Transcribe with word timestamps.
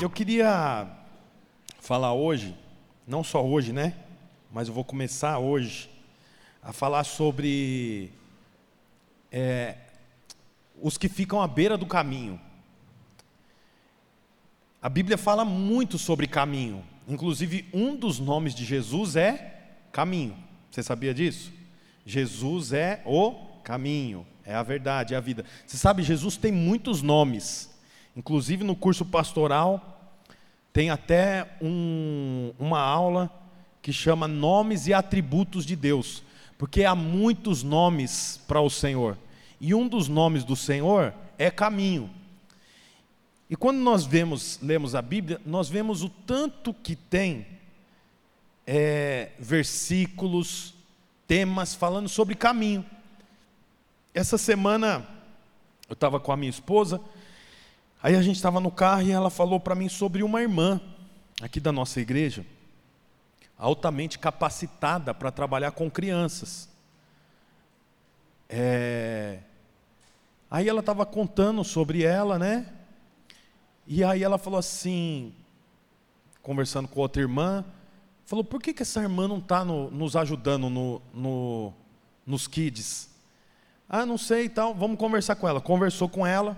Eu 0.00 0.08
queria 0.08 0.88
falar 1.78 2.14
hoje, 2.14 2.56
não 3.06 3.22
só 3.22 3.44
hoje, 3.44 3.70
né? 3.70 3.94
Mas 4.50 4.66
eu 4.66 4.72
vou 4.72 4.82
começar 4.82 5.38
hoje 5.38 5.90
a 6.62 6.72
falar 6.72 7.04
sobre 7.04 8.10
é, 9.30 9.76
os 10.80 10.96
que 10.96 11.06
ficam 11.06 11.42
à 11.42 11.46
beira 11.46 11.76
do 11.76 11.84
caminho. 11.84 12.40
A 14.80 14.88
Bíblia 14.88 15.18
fala 15.18 15.44
muito 15.44 15.98
sobre 15.98 16.26
caminho. 16.26 16.82
Inclusive, 17.06 17.68
um 17.70 17.94
dos 17.94 18.18
nomes 18.18 18.54
de 18.54 18.64
Jesus 18.64 19.16
é 19.16 19.68
caminho. 19.92 20.34
Você 20.70 20.82
sabia 20.82 21.12
disso? 21.12 21.52
Jesus 22.06 22.72
é 22.72 23.02
o 23.04 23.32
caminho, 23.62 24.26
é 24.46 24.54
a 24.54 24.62
verdade, 24.62 25.12
é 25.12 25.18
a 25.18 25.20
vida. 25.20 25.44
Você 25.66 25.76
sabe, 25.76 26.02
Jesus 26.02 26.38
tem 26.38 26.50
muitos 26.50 27.02
nomes. 27.02 27.69
Inclusive, 28.20 28.62
no 28.64 28.76
curso 28.76 29.02
pastoral, 29.02 30.14
tem 30.74 30.90
até 30.90 31.56
um, 31.58 32.52
uma 32.58 32.78
aula 32.78 33.30
que 33.80 33.94
chama 33.94 34.28
Nomes 34.28 34.86
e 34.86 34.92
Atributos 34.92 35.64
de 35.64 35.74
Deus, 35.74 36.22
porque 36.58 36.84
há 36.84 36.94
muitos 36.94 37.62
nomes 37.62 38.38
para 38.46 38.60
o 38.60 38.68
Senhor. 38.68 39.16
E 39.58 39.74
um 39.74 39.88
dos 39.88 40.06
nomes 40.06 40.44
do 40.44 40.54
Senhor 40.54 41.14
é 41.38 41.50
caminho. 41.50 42.10
E 43.48 43.56
quando 43.56 43.78
nós 43.78 44.04
vemos, 44.04 44.58
lemos 44.60 44.94
a 44.94 45.00
Bíblia, 45.00 45.40
nós 45.46 45.70
vemos 45.70 46.02
o 46.02 46.10
tanto 46.10 46.74
que 46.74 46.94
tem 46.94 47.46
é, 48.66 49.30
versículos, 49.38 50.74
temas 51.26 51.74
falando 51.74 52.06
sobre 52.06 52.34
caminho. 52.34 52.84
Essa 54.12 54.36
semana 54.36 55.08
eu 55.88 55.94
estava 55.94 56.20
com 56.20 56.32
a 56.32 56.36
minha 56.36 56.50
esposa, 56.50 57.00
aí 58.02 58.14
a 58.16 58.22
gente 58.22 58.36
estava 58.36 58.60
no 58.60 58.70
carro 58.70 59.02
e 59.02 59.10
ela 59.10 59.30
falou 59.30 59.60
para 59.60 59.74
mim 59.74 59.88
sobre 59.88 60.22
uma 60.22 60.40
irmã 60.40 60.80
aqui 61.40 61.58
da 61.58 61.72
nossa 61.72 62.00
igreja, 62.00 62.44
altamente 63.56 64.18
capacitada 64.18 65.14
para 65.14 65.30
trabalhar 65.30 65.72
com 65.72 65.90
crianças. 65.90 66.68
É... 68.48 69.38
Aí 70.50 70.68
ela 70.68 70.80
estava 70.80 71.06
contando 71.06 71.62
sobre 71.62 72.02
ela, 72.02 72.38
né? 72.38 72.66
E 73.86 74.02
aí 74.04 74.22
ela 74.22 74.38
falou 74.38 74.58
assim, 74.58 75.32
conversando 76.42 76.88
com 76.88 77.00
outra 77.00 77.22
irmã, 77.22 77.64
falou, 78.24 78.44
por 78.44 78.60
que, 78.60 78.72
que 78.72 78.82
essa 78.82 79.00
irmã 79.00 79.26
não 79.26 79.38
está 79.38 79.64
no, 79.64 79.90
nos 79.90 80.16
ajudando 80.16 80.68
no, 80.68 81.02
no, 81.14 81.72
nos 82.26 82.46
kids? 82.46 83.10
Ah, 83.88 84.06
não 84.06 84.18
sei 84.18 84.44
e 84.44 84.48
tal, 84.48 84.74
vamos 84.74 84.98
conversar 84.98 85.34
com 85.36 85.48
ela. 85.48 85.60
Conversou 85.60 86.08
com 86.08 86.26
ela, 86.26 86.56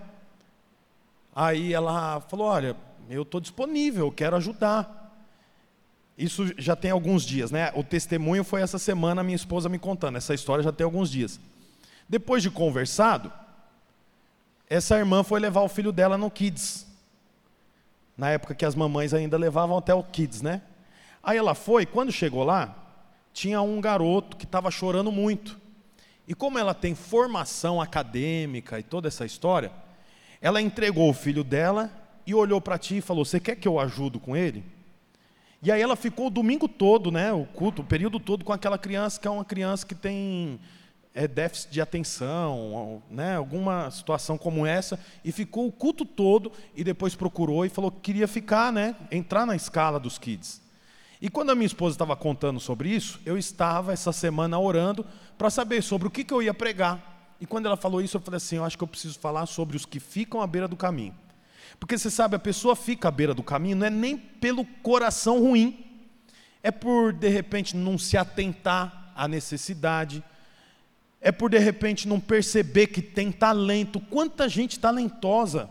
aí 1.35 1.73
ela 1.73 2.21
falou, 2.21 2.47
olha, 2.47 2.77
eu 3.09 3.23
estou 3.23 3.41
disponível, 3.41 4.07
eu 4.07 4.13
quero 4.13 4.37
ajudar. 4.37 5.01
Isso 6.17 6.53
já 6.59 6.77
tem 6.77 6.91
alguns 6.91 7.25
dias, 7.25 7.51
né? 7.51 7.73
O 7.75 7.83
testemunho 7.83 8.45
foi 8.45 8.61
essa 8.61 8.79
semana, 8.79 9.23
minha 9.23 9.37
esposa 9.37 9.69
me 9.69 9.79
contando, 9.79 10.17
essa 10.17 10.35
história 10.35 10.63
já 10.63 10.73
tem 10.73 10.85
alguns 10.85 11.11
dias. 11.11 11.41
Depois 12.09 12.43
de 12.43 12.51
conversado, 12.51 13.33
essa 14.69 14.99
irmã 14.99 15.23
foi 15.23 15.41
levar 15.41 15.63
o 15.63 15.69
filho 15.69 15.93
dela 15.93 16.19
no 16.19 16.31
Kids 16.31 16.93
na 18.17 18.31
época 18.31 18.55
que 18.55 18.65
as 18.65 18.75
mamães 18.75 19.15
ainda 19.15 19.37
levavam 19.37 19.77
até 19.77 19.95
o 19.95 20.03
kids, 20.03 20.43
né? 20.43 20.63
Aí 21.23 21.39
ela 21.39 21.55
foi, 21.55 21.87
quando 21.87 22.13
chegou 22.13 22.45
lá, 22.45 22.75
tinha 23.33 23.61
um 23.63 23.81
garoto 23.81 24.37
que 24.37 24.45
estava 24.45 24.71
chorando 24.71 25.11
muito. 25.11 25.59
E 26.27 26.35
como 26.35 26.59
ela 26.59 26.75
tem 26.75 26.95
formação 26.95 27.81
acadêmica 27.81 28.79
e 28.79 28.83
toda 28.83 29.09
essa 29.09 29.25
história, 29.25 29.73
ela 30.43 30.61
entregou 30.61 31.09
o 31.09 31.15
filho 31.15 31.45
dela 31.45 31.91
e 32.27 32.35
olhou 32.35 32.61
para 32.61 32.77
ti 32.77 32.99
e 32.99 33.01
falou: 33.01 33.25
Você 33.25 33.39
quer 33.39 33.57
que 33.57 33.69
eu 33.69 33.79
ajudo 33.79 34.19
com 34.19 34.37
ele? 34.37 34.65
E 35.63 35.71
aí 35.71 35.81
ela 35.81 35.95
ficou 35.95 36.27
o 36.27 36.31
domingo 36.31 36.67
todo, 36.67 37.13
né, 37.13 37.33
o 37.33 37.45
culto, 37.45 37.83
o 37.83 37.85
período 37.85 38.19
todo 38.19 38.45
com 38.45 38.53
aquela 38.53 38.77
criança 38.77 39.21
que 39.21 39.29
é 39.29 39.31
uma 39.31 39.45
criança 39.45 39.87
que 39.87 39.95
tem 39.95 40.59
é, 41.15 41.29
déficit 41.29 41.71
de 41.71 41.81
atenção, 41.81 43.01
né, 43.09 43.37
alguma 43.37 43.89
situação 43.93 44.37
como 44.37 44.67
essa, 44.67 44.99
e 45.25 45.31
ficou 45.31 45.69
o 45.69 45.73
culto 45.73 46.05
todo 46.05 46.51
e 46.75 46.83
depois 46.83 47.15
procurou 47.15 47.65
e 47.65 47.69
falou 47.69 47.93
que 47.93 48.01
queria 48.01 48.27
ficar, 48.27 48.73
né, 48.73 48.97
entrar 49.09 49.47
na 49.47 49.55
escala 49.55 50.01
dos 50.01 50.19
kids. 50.19 50.61
E 51.21 51.31
quando 51.31 51.51
a 51.51 51.55
minha 51.55 51.67
esposa 51.67 51.95
estava 51.95 52.17
contando 52.17 52.59
sobre 52.59 52.89
isso, 52.89 53.21
eu 53.25 53.39
estava 53.39 53.93
essa 53.93 54.11
semana 54.11 54.59
orando 54.59 55.07
para 55.39 55.49
saber 55.49 55.81
sobre 55.81 56.09
o 56.09 56.11
que, 56.11 56.25
que 56.25 56.35
eu 56.35 56.43
ia 56.43 56.53
pregar. 56.53 57.12
E 57.43 57.47
quando 57.47 57.67
ela 57.67 57.77
falou 57.77 58.01
isso, 58.01 58.17
eu 58.17 58.21
falei 58.21 58.37
assim: 58.37 58.55
eu 58.55 58.65
acho 58.65 58.79
que 58.79 58.85
eu 58.85 58.89
preciso 58.89 59.19
falar 59.19 59.47
sobre 59.47 59.77
os 59.77 59.85
que 59.85 59.99
ficam 59.99 60.41
à 60.41 60.47
beira 60.47 60.69
do 60.69 60.77
caminho. 60.77 61.13
Porque 61.81 61.99
você 61.99 62.09
sabe, 62.09 62.37
a 62.37 62.39
pessoa 62.39 62.77
fica 62.77 63.09
à 63.09 63.11
beira 63.11 63.35
do 63.35 63.43
caminho 63.43 63.75
não 63.75 63.87
é 63.89 63.91
nem 63.91 64.17
pelo 64.17 64.65
coração 64.65 65.41
ruim, 65.41 65.85
é 66.63 66.71
por 66.71 67.13
de 67.13 67.29
repente 67.29 67.77
não 67.77 67.99
se 67.99 68.17
atentar 68.17 69.13
à 69.17 69.27
necessidade, 69.27 70.23
é 71.21 71.33
por 71.33 71.51
de 71.51 71.59
repente 71.59 72.07
não 72.07 72.21
perceber 72.21 72.87
que 72.87 73.03
tem 73.03 73.33
talento. 73.33 73.99
Quanta 73.99 74.49
gente 74.49 74.79
talentosa. 74.79 75.69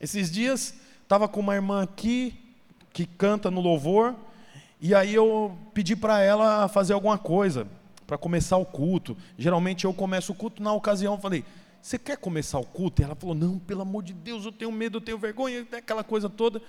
Esses 0.00 0.30
dias 0.30 0.74
estava 1.02 1.26
com 1.26 1.40
uma 1.40 1.56
irmã 1.56 1.82
aqui 1.82 2.38
que 2.92 3.04
canta 3.04 3.50
no 3.50 3.60
louvor 3.60 4.14
e 4.80 4.94
aí 4.94 5.12
eu 5.12 5.58
pedi 5.72 5.96
para 5.96 6.20
ela 6.20 6.68
fazer 6.68 6.92
alguma 6.92 7.18
coisa 7.18 7.66
para 8.06 8.18
começar 8.18 8.56
o 8.56 8.64
culto. 8.64 9.16
Geralmente 9.38 9.84
eu 9.84 9.94
começo 9.94 10.32
o 10.32 10.34
culto 10.34 10.62
na 10.62 10.72
ocasião, 10.72 11.18
falei: 11.18 11.44
"Você 11.80 11.98
quer 11.98 12.16
começar 12.16 12.58
o 12.58 12.64
culto?" 12.64 13.02
E 13.02 13.04
ela 13.04 13.14
falou: 13.14 13.34
"Não, 13.34 13.58
pelo 13.58 13.82
amor 13.82 14.02
de 14.02 14.12
Deus, 14.12 14.44
eu 14.44 14.52
tenho 14.52 14.72
medo, 14.72 14.98
eu 14.98 15.02
tenho 15.02 15.18
vergonha", 15.18 15.66
aquela 15.72 16.04
coisa 16.04 16.28
toda. 16.28 16.60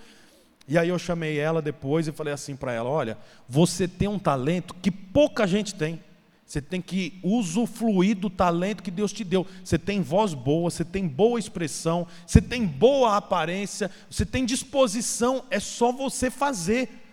E 0.67 0.77
aí 0.77 0.89
eu 0.89 0.97
chamei 0.97 1.37
ela 1.37 1.61
depois 1.61 2.07
e 2.07 2.11
falei 2.11 2.33
assim 2.33 2.55
para 2.55 2.73
ela: 2.73 2.89
"Olha, 2.89 3.17
você 3.47 3.87
tem 3.87 4.07
um 4.07 4.19
talento 4.19 4.73
que 4.75 4.91
pouca 4.91 5.45
gente 5.45 5.75
tem. 5.75 5.99
Você 6.45 6.61
tem 6.61 6.79
que 6.79 7.19
usufruir 7.23 8.15
do 8.15 8.29
talento 8.29 8.83
que 8.83 8.91
Deus 8.91 9.11
te 9.11 9.23
deu. 9.23 9.47
Você 9.63 9.79
tem 9.79 10.01
voz 10.01 10.35
boa, 10.35 10.69
você 10.69 10.85
tem 10.85 11.07
boa 11.07 11.39
expressão, 11.39 12.07
você 12.25 12.39
tem 12.39 12.67
boa 12.67 13.17
aparência, 13.17 13.89
você 14.07 14.23
tem 14.25 14.45
disposição, 14.45 15.43
é 15.49 15.59
só 15.59 15.91
você 15.91 16.29
fazer. 16.29 17.04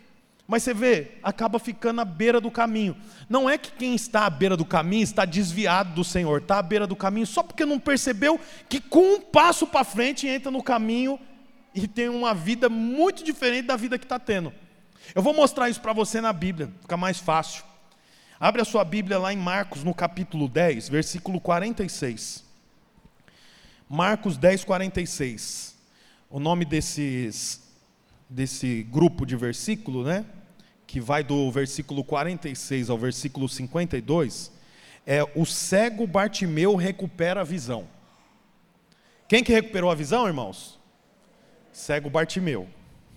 Mas 0.47 0.62
você 0.62 0.75
vê, 0.75 1.12
acaba 1.22 1.58
ficando 1.58 2.00
à 2.00 2.04
beira 2.04 2.41
do 2.41 2.50
caminho. 2.50 2.97
Não 3.28 3.48
é 3.48 3.56
que 3.56 3.72
quem 3.72 3.94
está 3.94 4.26
à 4.26 4.30
beira 4.30 4.56
do 4.56 4.64
caminho 4.64 5.04
está 5.04 5.25
desviado 5.25 5.94
do 5.94 6.04
Senhor, 6.04 6.42
está 6.42 6.58
à 6.58 6.62
beira 6.62 6.86
do 6.86 6.97
caminho 6.97 7.26
só 7.26 7.42
porque 7.42 7.64
não 7.64 7.78
percebeu 7.78 8.38
que 8.69 8.81
com 8.81 9.14
um 9.14 9.20
passo 9.20 9.66
para 9.66 9.84
frente 9.84 10.26
entra 10.26 10.50
no 10.50 10.62
caminho 10.62 11.19
e 11.75 11.86
tem 11.86 12.08
uma 12.08 12.34
vida 12.34 12.69
muito 12.69 13.25
diferente 13.25 13.66
da 13.66 13.76
vida 13.76 13.98
que 13.98 14.04
está 14.04 14.19
tendo. 14.19 14.52
Eu 15.14 15.22
vou 15.22 15.34
mostrar 15.34 15.69
isso 15.69 15.81
para 15.81 15.92
você 15.92 16.20
na 16.20 16.32
Bíblia, 16.32 16.70
fica 16.82 16.97
mais 16.97 17.19
fácil. 17.19 17.64
Abre 18.38 18.60
a 18.60 18.64
sua 18.64 18.84
Bíblia 18.84 19.19
lá 19.19 19.32
em 19.32 19.36
Marcos, 19.36 19.84
no 19.84 19.94
capítulo 19.94 20.48
10, 20.48 20.88
versículo 20.88 21.41
46. 21.41 22.44
Marcos 23.88 24.36
10, 24.36 24.64
46. 24.64 25.76
O 26.28 26.41
nome 26.41 26.64
desses, 26.64 27.61
desse 28.32 28.82
grupo 28.84 29.26
de 29.26 29.37
versículo, 29.37 30.03
né? 30.04 30.25
Que 30.87 31.00
vai 31.00 31.22
do 31.22 31.50
versículo 31.50 32.03
46 32.03 32.88
ao 32.88 32.98
versículo 32.98 33.48
52, 33.48 34.50
é 35.06 35.22
o 35.34 35.44
cego 35.44 36.06
Bartimeu 36.06 36.75
recupera 36.75 37.43
a 37.43 37.44
visão. 37.44 37.87
Quem 39.28 39.44
que 39.44 39.53
recuperou 39.53 39.91
a 39.91 39.94
visão, 39.94 40.26
irmãos? 40.26 40.78
Cego 41.72 42.09
Bartimeu. 42.09 42.69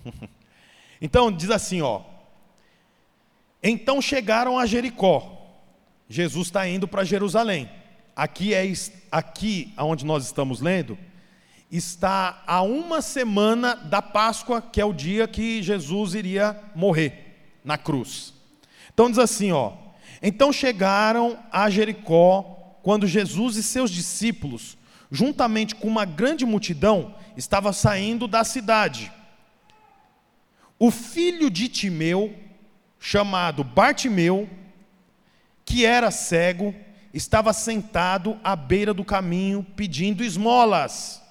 então 1.00 1.32
diz 1.32 1.50
assim, 1.50 1.80
ó: 1.80 2.02
então 3.62 4.00
chegaram 4.00 4.58
a 4.58 4.66
Jericó. 4.66 5.32
Jesus 6.08 6.48
está 6.48 6.68
indo 6.68 6.86
para 6.86 7.04
Jerusalém. 7.04 7.68
Aqui 8.14 8.54
é 8.54 8.64
aqui 9.10 9.74
onde 9.76 10.04
nós 10.06 10.24
estamos 10.24 10.60
lendo, 10.60 10.96
está 11.70 12.42
a 12.46 12.62
uma 12.62 13.02
semana 13.02 13.74
da 13.74 14.00
Páscoa, 14.00 14.62
que 14.62 14.80
é 14.80 14.84
o 14.84 14.92
dia 14.92 15.26
que 15.26 15.62
Jesus 15.62 16.14
iria 16.14 16.58
morrer 16.74 17.58
na 17.64 17.76
cruz. 17.76 18.32
Então 18.92 19.10
diz 19.10 19.18
assim, 19.18 19.52
ó: 19.52 19.72
Então 20.22 20.52
chegaram 20.52 21.38
a 21.50 21.68
Jericó 21.68 22.78
quando 22.82 23.06
Jesus 23.06 23.56
e 23.56 23.62
seus 23.62 23.90
discípulos, 23.90 24.78
juntamente 25.10 25.74
com 25.74 25.88
uma 25.88 26.04
grande 26.04 26.46
multidão, 26.46 27.14
estava 27.36 27.72
saindo 27.72 28.28
da 28.28 28.44
cidade. 28.44 29.12
O 30.78 30.90
filho 30.90 31.50
de 31.50 31.68
Timeu, 31.68 32.34
chamado 33.00 33.64
Bartimeu, 33.64 34.48
que 35.64 35.84
era 35.84 36.10
cego, 36.10 36.74
estava 37.12 37.52
sentado 37.52 38.38
à 38.44 38.54
beira 38.54 38.94
do 38.94 39.04
caminho 39.04 39.66
pedindo 39.74 40.22
esmolas. 40.22 41.22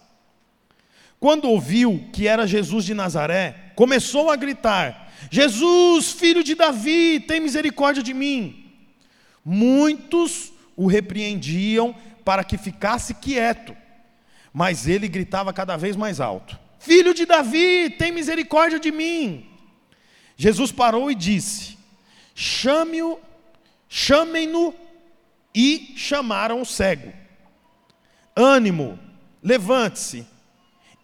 Quando 1.25 1.49
ouviu 1.49 2.07
que 2.13 2.27
era 2.27 2.45
Jesus 2.45 2.85
de 2.85 2.93
Nazaré, 2.93 3.71
começou 3.73 4.29
a 4.29 4.35
gritar: 4.35 5.11
Jesus, 5.31 6.11
filho 6.11 6.43
de 6.43 6.53
Davi, 6.53 7.19
tem 7.19 7.39
misericórdia 7.39 8.03
de 8.03 8.13
mim. 8.13 8.71
Muitos 9.43 10.53
o 10.75 10.85
repreendiam 10.85 11.95
para 12.23 12.43
que 12.43 12.59
ficasse 12.59 13.15
quieto, 13.15 13.75
mas 14.53 14.87
ele 14.87 15.07
gritava 15.07 15.51
cada 15.51 15.75
vez 15.75 15.95
mais 15.95 16.19
alto: 16.19 16.59
Filho 16.77 17.11
de 17.11 17.25
Davi, 17.25 17.89
tem 17.89 18.11
misericórdia 18.11 18.79
de 18.79 18.91
mim. 18.91 19.47
Jesus 20.37 20.71
parou 20.71 21.09
e 21.09 21.15
disse: 21.15 21.75
Chame-o, 22.35 23.19
chamem-no 23.89 24.75
e 25.55 25.91
chamaram 25.97 26.61
o 26.61 26.65
cego. 26.67 27.11
Ânimo, 28.35 28.99
levante-se. 29.41 30.34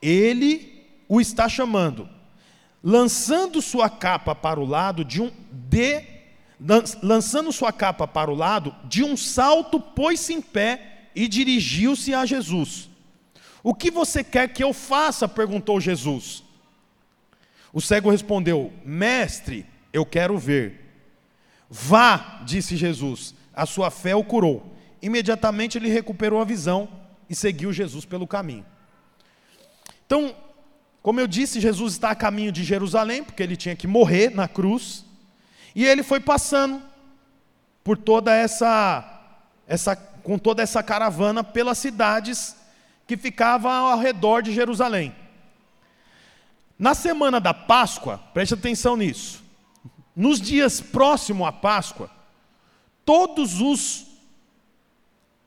Ele 0.02 0.86
o 1.08 1.22
está 1.22 1.48
chamando. 1.48 2.10
Lançando 2.84 3.62
sua 3.62 3.90
capa 3.90 4.34
para 4.34 4.60
o 4.60 4.66
lado 4.66 5.06
de 5.06 5.22
um 5.22 5.32
de 5.52 6.12
lançando 7.02 7.52
sua 7.52 7.74
capa 7.74 8.08
para 8.08 8.30
o 8.30 8.36
lado, 8.36 8.76
de 8.86 9.04
um 9.04 9.18
salto 9.18 9.80
pôs-se 9.80 10.32
em 10.32 10.42
pé 10.42 11.10
e 11.16 11.28
dirigiu-se 11.28 12.14
a 12.14 12.24
Jesus. 12.26 12.88
O 13.64 13.74
que 13.74 13.90
você 13.90 14.24
quer 14.24 14.48
que 14.48 14.64
eu 14.64 14.74
faça? 14.74 15.28
perguntou 15.28 15.82
Jesus. 15.82 16.44
O 17.74 17.82
cego 17.82 18.10
respondeu: 18.10 18.72
Mestre, 18.86 19.66
eu 19.92 20.06
quero 20.06 20.38
ver. 20.38 20.80
Vá, 21.70 22.42
disse 22.46 22.76
Jesus, 22.76 23.34
a 23.54 23.66
sua 23.66 23.90
fé 23.90 24.16
o 24.16 24.24
curou. 24.24 24.76
Imediatamente 25.02 25.78
ele 25.78 25.90
recuperou 25.90 26.42
a 26.42 26.46
visão 26.46 26.88
e 27.30 27.36
seguiu 27.36 27.72
Jesus 27.72 28.04
pelo 28.06 28.28
caminho. 28.28 28.66
Então, 30.12 30.36
como 31.02 31.22
eu 31.22 31.26
disse, 31.26 31.62
Jesus 31.62 31.94
está 31.94 32.12
a 32.12 32.16
caminho 32.16 32.52
de 32.52 32.66
Jerusalém, 32.66 33.24
porque 33.24 33.42
ele 33.42 33.56
tinha 33.56 33.78
que 33.78 33.88
morrer 33.88 34.30
na 34.30 34.46
cruz, 34.46 35.06
e 35.74 35.86
ele 35.86 36.04
foi 36.04 36.20
passando 36.20 36.82
por 37.82 37.98
toda 37.98 38.36
essa, 38.36 39.22
essa 39.66 39.96
com 39.96 40.38
toda 40.38 40.62
essa 40.62 40.84
caravana 40.84 41.46
pelas 41.46 41.78
cidades 41.78 42.58
que 43.08 43.16
ficavam 43.16 43.72
ao 43.72 43.98
redor 43.98 44.42
de 44.42 44.52
Jerusalém. 44.52 45.16
Na 46.78 46.94
semana 46.94 47.40
da 47.40 47.54
Páscoa, 47.54 48.18
preste 48.34 48.54
atenção 48.54 48.98
nisso. 48.98 49.42
Nos 50.14 50.42
dias 50.42 50.82
próximos 50.82 51.48
à 51.48 51.54
Páscoa, 51.54 52.12
todos 53.06 53.62
os 53.62 54.08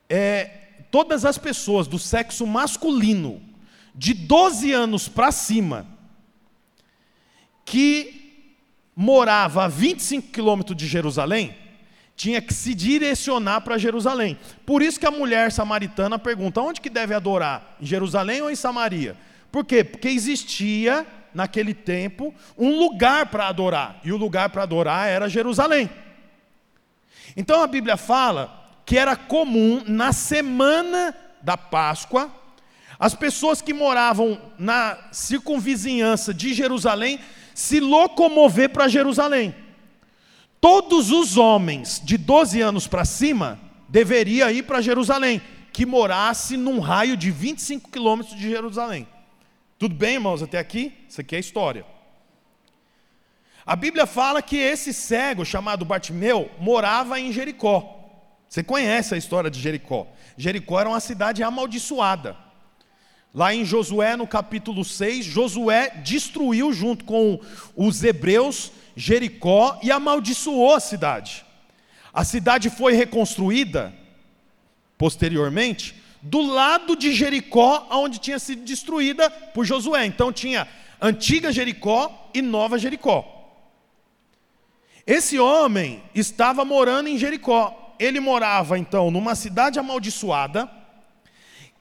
é, 0.08 0.46
todas 0.90 1.26
as 1.26 1.36
pessoas 1.36 1.86
do 1.86 1.98
sexo 1.98 2.46
masculino 2.46 3.52
de 3.94 4.12
12 4.12 4.72
anos 4.72 5.08
para 5.08 5.30
cima 5.30 5.86
que 7.64 8.48
morava 8.94 9.64
a 9.64 9.68
25 9.68 10.28
quilômetros 10.28 10.76
de 10.76 10.86
Jerusalém, 10.86 11.56
tinha 12.16 12.40
que 12.40 12.54
se 12.54 12.74
direcionar 12.74 13.60
para 13.62 13.78
Jerusalém. 13.78 14.38
Por 14.64 14.82
isso 14.82 15.00
que 15.00 15.06
a 15.06 15.10
mulher 15.10 15.50
samaritana 15.50 16.18
pergunta: 16.18 16.60
onde 16.60 16.80
que 16.80 16.90
deve 16.90 17.14
adorar? 17.14 17.76
Em 17.80 17.86
Jerusalém 17.86 18.42
ou 18.42 18.50
em 18.50 18.56
Samaria? 18.56 19.16
Por 19.50 19.64
quê? 19.64 19.82
Porque 19.84 20.08
existia 20.08 21.06
naquele 21.32 21.74
tempo, 21.74 22.32
um 22.56 22.78
lugar 22.78 23.26
para 23.26 23.48
adorar, 23.48 24.00
e 24.04 24.12
o 24.12 24.16
lugar 24.16 24.50
para 24.50 24.62
adorar 24.62 25.08
era 25.08 25.28
Jerusalém. 25.28 25.90
Então 27.36 27.60
a 27.60 27.66
Bíblia 27.66 27.96
fala 27.96 28.62
que 28.86 28.96
era 28.96 29.16
comum 29.16 29.82
na 29.86 30.12
semana 30.12 31.14
da 31.42 31.56
Páscoa, 31.56 32.30
as 32.98 33.14
pessoas 33.14 33.60
que 33.60 33.72
moravam 33.72 34.40
na 34.58 34.98
circunvizinhança 35.10 36.32
de 36.32 36.54
Jerusalém 36.54 37.18
se 37.54 37.80
locomover 37.80 38.70
para 38.70 38.88
Jerusalém. 38.88 39.54
Todos 40.60 41.10
os 41.10 41.36
homens 41.36 42.00
de 42.02 42.16
12 42.16 42.60
anos 42.60 42.86
para 42.86 43.04
cima 43.04 43.60
deveriam 43.88 44.50
ir 44.50 44.62
para 44.62 44.80
Jerusalém, 44.80 45.40
que 45.72 45.84
morasse 45.84 46.56
num 46.56 46.80
raio 46.80 47.16
de 47.16 47.30
25 47.30 47.90
quilômetros 47.90 48.36
de 48.36 48.48
Jerusalém. 48.48 49.06
Tudo 49.78 49.94
bem, 49.94 50.14
irmãos, 50.14 50.42
até 50.42 50.58
aqui? 50.58 50.92
Isso 51.08 51.20
aqui 51.20 51.36
é 51.36 51.38
história. 51.38 51.84
A 53.66 53.74
Bíblia 53.74 54.06
fala 54.06 54.42
que 54.42 54.56
esse 54.56 54.92
cego, 54.92 55.44
chamado 55.44 55.84
Bartimeu, 55.84 56.50
morava 56.58 57.18
em 57.18 57.32
Jericó. 57.32 58.00
Você 58.48 58.62
conhece 58.62 59.14
a 59.14 59.18
história 59.18 59.50
de 59.50 59.58
Jericó. 59.58 60.06
Jericó 60.36 60.80
era 60.80 60.88
uma 60.88 61.00
cidade 61.00 61.42
amaldiçoada. 61.42 62.36
Lá 63.34 63.52
em 63.52 63.64
Josué, 63.64 64.16
no 64.16 64.28
capítulo 64.28 64.84
6, 64.84 65.24
Josué 65.24 65.88
destruiu 66.04 66.72
junto 66.72 67.04
com 67.04 67.40
os 67.74 68.04
hebreus 68.04 68.70
Jericó 68.94 69.80
e 69.82 69.90
amaldiçoou 69.90 70.72
a 70.72 70.78
cidade. 70.78 71.44
A 72.12 72.22
cidade 72.24 72.70
foi 72.70 72.92
reconstruída 72.92 73.92
posteriormente 74.96 75.96
do 76.22 76.42
lado 76.42 76.94
de 76.94 77.12
Jericó, 77.12 77.88
onde 77.90 78.20
tinha 78.20 78.38
sido 78.38 78.62
destruída 78.62 79.28
por 79.28 79.64
Josué. 79.64 80.06
Então 80.06 80.32
tinha 80.32 80.68
antiga 81.00 81.50
Jericó 81.50 82.30
e 82.32 82.40
nova 82.40 82.78
Jericó. 82.78 83.28
Esse 85.04 85.40
homem 85.40 86.00
estava 86.14 86.64
morando 86.64 87.08
em 87.08 87.18
Jericó. 87.18 87.96
Ele 87.98 88.20
morava 88.20 88.78
então 88.78 89.10
numa 89.10 89.34
cidade 89.34 89.76
amaldiçoada 89.76 90.83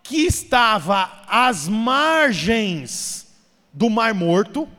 que 0.04 0.18
estava 0.18 1.24
às 1.28 1.68
margens 1.70 3.34
do 3.72 3.90
Mar 3.90 4.14
Morto. 4.14 4.66
Não 4.66 4.70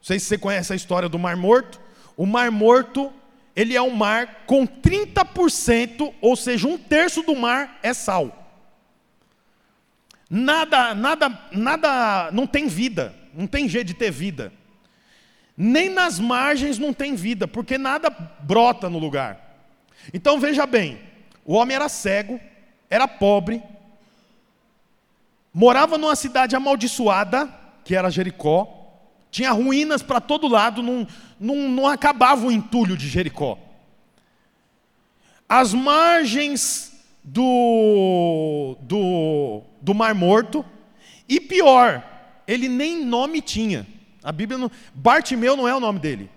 sei 0.00 0.20
se 0.20 0.26
você 0.26 0.38
conhece 0.38 0.72
a 0.72 0.76
história 0.76 1.08
do 1.08 1.18
Mar 1.18 1.36
Morto. 1.36 1.80
O 2.16 2.24
Mar 2.24 2.50
Morto, 2.52 3.12
ele 3.56 3.74
é 3.74 3.82
um 3.82 3.90
mar 3.90 4.44
com 4.46 4.64
30%, 4.66 6.14
ou 6.20 6.36
seja, 6.36 6.68
um 6.68 6.78
terço 6.78 7.22
do 7.22 7.34
mar 7.34 7.78
é 7.82 7.92
sal. 7.92 8.44
Nada, 10.30 10.94
nada, 10.94 11.48
nada, 11.52 12.30
não 12.32 12.46
tem 12.46 12.68
vida, 12.68 13.14
não 13.34 13.46
tem 13.46 13.68
jeito 13.68 13.88
de 13.88 13.94
ter 13.94 14.10
vida. 14.10 14.52
Nem 15.56 15.88
nas 15.88 16.18
margens 16.20 16.78
não 16.78 16.92
tem 16.92 17.14
vida, 17.14 17.48
porque 17.48 17.76
nada 17.76 18.10
brota 18.10 18.88
no 18.88 18.98
lugar. 18.98 19.40
Então 20.12 20.38
veja 20.38 20.66
bem, 20.66 21.00
o 21.44 21.54
homem 21.54 21.74
era 21.74 21.88
cego, 21.88 22.40
era 22.88 23.08
pobre, 23.08 23.62
morava 25.56 25.96
numa 25.96 26.14
cidade 26.14 26.54
amaldiçoada, 26.54 27.48
que 27.82 27.96
era 27.96 28.10
Jericó, 28.10 28.68
tinha 29.30 29.50
ruínas 29.52 30.02
para 30.02 30.20
todo 30.20 30.46
lado, 30.46 30.82
não, 30.82 31.08
não, 31.40 31.56
não 31.70 31.86
acabava 31.86 32.46
o 32.46 32.52
entulho 32.52 32.94
de 32.94 33.08
Jericó. 33.08 33.58
As 35.48 35.72
margens 35.72 36.92
do, 37.24 38.76
do, 38.82 39.62
do 39.80 39.94
Mar 39.94 40.14
Morto. 40.14 40.62
E 41.26 41.40
pior, 41.40 42.04
ele 42.46 42.68
nem 42.68 43.02
nome 43.02 43.40
tinha. 43.40 43.86
A 44.22 44.32
Bíblia 44.32 44.58
não. 44.58 44.70
Bartimeu 44.94 45.56
não 45.56 45.66
é 45.66 45.74
o 45.74 45.80
nome 45.80 45.98
dele. 45.98 46.30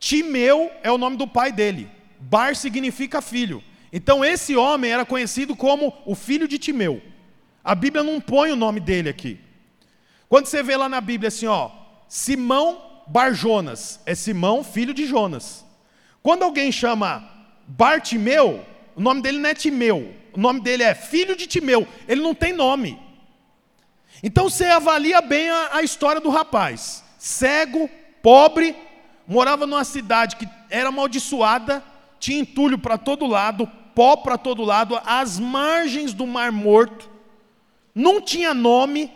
Timeu 0.00 0.72
é 0.82 0.90
o 0.90 0.98
nome 0.98 1.16
do 1.16 1.26
pai 1.28 1.52
dele. 1.52 1.88
Bar 2.18 2.56
significa 2.56 3.22
filho. 3.22 3.62
Então 3.92 4.24
esse 4.24 4.56
homem 4.56 4.90
era 4.90 5.06
conhecido 5.06 5.54
como 5.54 5.94
o 6.04 6.16
filho 6.16 6.48
de 6.48 6.58
Timeu. 6.58 7.00
A 7.68 7.74
Bíblia 7.74 8.02
não 8.02 8.18
põe 8.18 8.50
o 8.50 8.56
nome 8.56 8.80
dele 8.80 9.10
aqui. 9.10 9.38
Quando 10.26 10.46
você 10.46 10.62
vê 10.62 10.74
lá 10.74 10.88
na 10.88 11.02
Bíblia 11.02 11.28
assim, 11.28 11.46
ó, 11.46 11.70
Simão 12.08 12.80
Bar 13.06 13.34
Jonas, 13.34 14.00
é 14.06 14.14
Simão, 14.14 14.64
filho 14.64 14.94
de 14.94 15.04
Jonas. 15.04 15.66
Quando 16.22 16.44
alguém 16.44 16.72
chama 16.72 17.28
Bartimeu, 17.66 18.64
o 18.96 19.02
nome 19.02 19.20
dele 19.20 19.38
não 19.38 19.50
é 19.50 19.54
Timeu, 19.54 20.14
o 20.32 20.40
nome 20.40 20.60
dele 20.60 20.82
é 20.82 20.94
filho 20.94 21.36
de 21.36 21.46
Timeu, 21.46 21.86
ele 22.08 22.22
não 22.22 22.34
tem 22.34 22.54
nome. 22.54 22.98
Então 24.22 24.48
você 24.48 24.64
avalia 24.64 25.20
bem 25.20 25.50
a, 25.50 25.68
a 25.74 25.82
história 25.82 26.22
do 26.22 26.30
rapaz. 26.30 27.04
Cego, 27.18 27.90
pobre, 28.22 28.74
morava 29.26 29.66
numa 29.66 29.84
cidade 29.84 30.36
que 30.36 30.48
era 30.70 30.88
amaldiçoada, 30.88 31.84
tinha 32.18 32.40
entulho 32.40 32.78
para 32.78 32.96
todo 32.96 33.26
lado, 33.26 33.70
pó 33.94 34.16
para 34.16 34.38
todo 34.38 34.64
lado, 34.64 34.98
às 35.04 35.38
margens 35.38 36.14
do 36.14 36.26
Mar 36.26 36.50
Morto, 36.50 37.17
não 37.98 38.20
tinha 38.20 38.54
nome, 38.54 39.12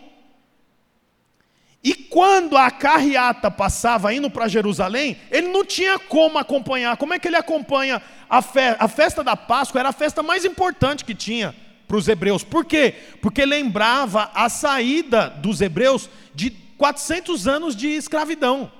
e 1.83 1.93
quando 1.93 2.57
a 2.57 2.69
carreata 2.69 3.49
passava 3.49 4.13
indo 4.13 4.29
para 4.29 4.47
Jerusalém, 4.47 5.17
ele 5.31 5.49
não 5.49 5.65
tinha 5.65 5.99
como 5.99 6.37
acompanhar. 6.37 6.95
Como 6.95 7.13
é 7.13 7.19
que 7.19 7.27
ele 7.27 7.35
acompanha 7.35 8.01
a, 8.29 8.41
fe 8.41 8.75
a 8.79 8.87
festa 8.87 9.23
da 9.23 9.35
Páscoa? 9.35 9.79
Era 9.79 9.89
a 9.89 9.93
festa 9.93 10.23
mais 10.23 10.45
importante 10.45 11.03
que 11.03 11.13
tinha 11.13 11.55
para 11.87 11.97
os 11.97 12.07
hebreus. 12.07 12.43
Por 12.43 12.63
quê? 12.63 12.95
Porque 13.21 13.45
lembrava 13.45 14.31
a 14.33 14.47
saída 14.47 15.29
dos 15.29 15.59
hebreus 15.59 16.09
de 16.33 16.49
400 16.49 17.47
anos 17.47 17.75
de 17.75 17.87
escravidão. 17.87 18.71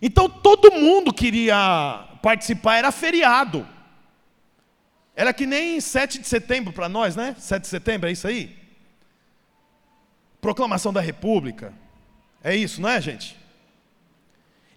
Então 0.00 0.28
todo 0.28 0.72
mundo 0.72 1.12
queria 1.12 2.04
participar, 2.22 2.76
era 2.76 2.92
feriado. 2.92 3.66
Era 5.16 5.32
que 5.32 5.46
nem 5.46 5.80
7 5.80 6.20
de 6.20 6.28
setembro 6.28 6.72
para 6.72 6.88
nós, 6.88 7.16
né? 7.16 7.34
7 7.38 7.62
de 7.62 7.68
setembro, 7.68 8.08
é 8.08 8.12
isso 8.12 8.28
aí? 8.28 8.65
Proclamação 10.46 10.92
da 10.92 11.00
República. 11.00 11.74
É 12.40 12.54
isso, 12.54 12.80
não 12.80 12.88
é, 12.88 13.00
gente? 13.00 13.36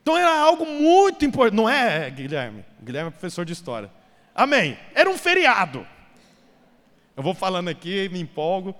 Então 0.02 0.18
era 0.18 0.36
algo 0.36 0.66
muito 0.66 1.24
importante, 1.24 1.56
não 1.56 1.70
é, 1.70 2.10
Guilherme? 2.10 2.66
Guilherme 2.82 3.10
é 3.10 3.12
professor 3.12 3.46
de 3.46 3.54
história. 3.54 3.92
Amém. 4.34 4.80
Era 4.96 5.08
um 5.08 5.16
feriado. 5.16 5.86
Eu 7.16 7.22
vou 7.22 7.36
falando 7.36 7.68
aqui, 7.68 8.10
me 8.10 8.20
empolgo. 8.20 8.74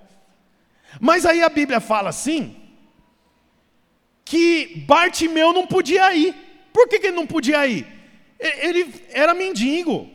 Mas 1.00 1.24
aí 1.24 1.44
a 1.44 1.48
Bíblia 1.48 1.78
fala 1.78 2.08
assim, 2.10 2.56
que 4.24 4.82
Bartimeu 4.84 5.52
não 5.52 5.68
podia 5.68 6.12
ir. 6.12 6.34
Por 6.72 6.88
que, 6.88 6.98
que 6.98 7.06
ele 7.06 7.16
não 7.16 7.26
podia 7.28 7.64
ir? 7.68 7.86
Ele 8.36 8.92
era 9.10 9.32
mendigo, 9.32 10.10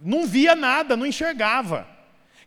não 0.00 0.28
via 0.28 0.54
nada, 0.54 0.96
não 0.96 1.04
enxergava. 1.04 1.88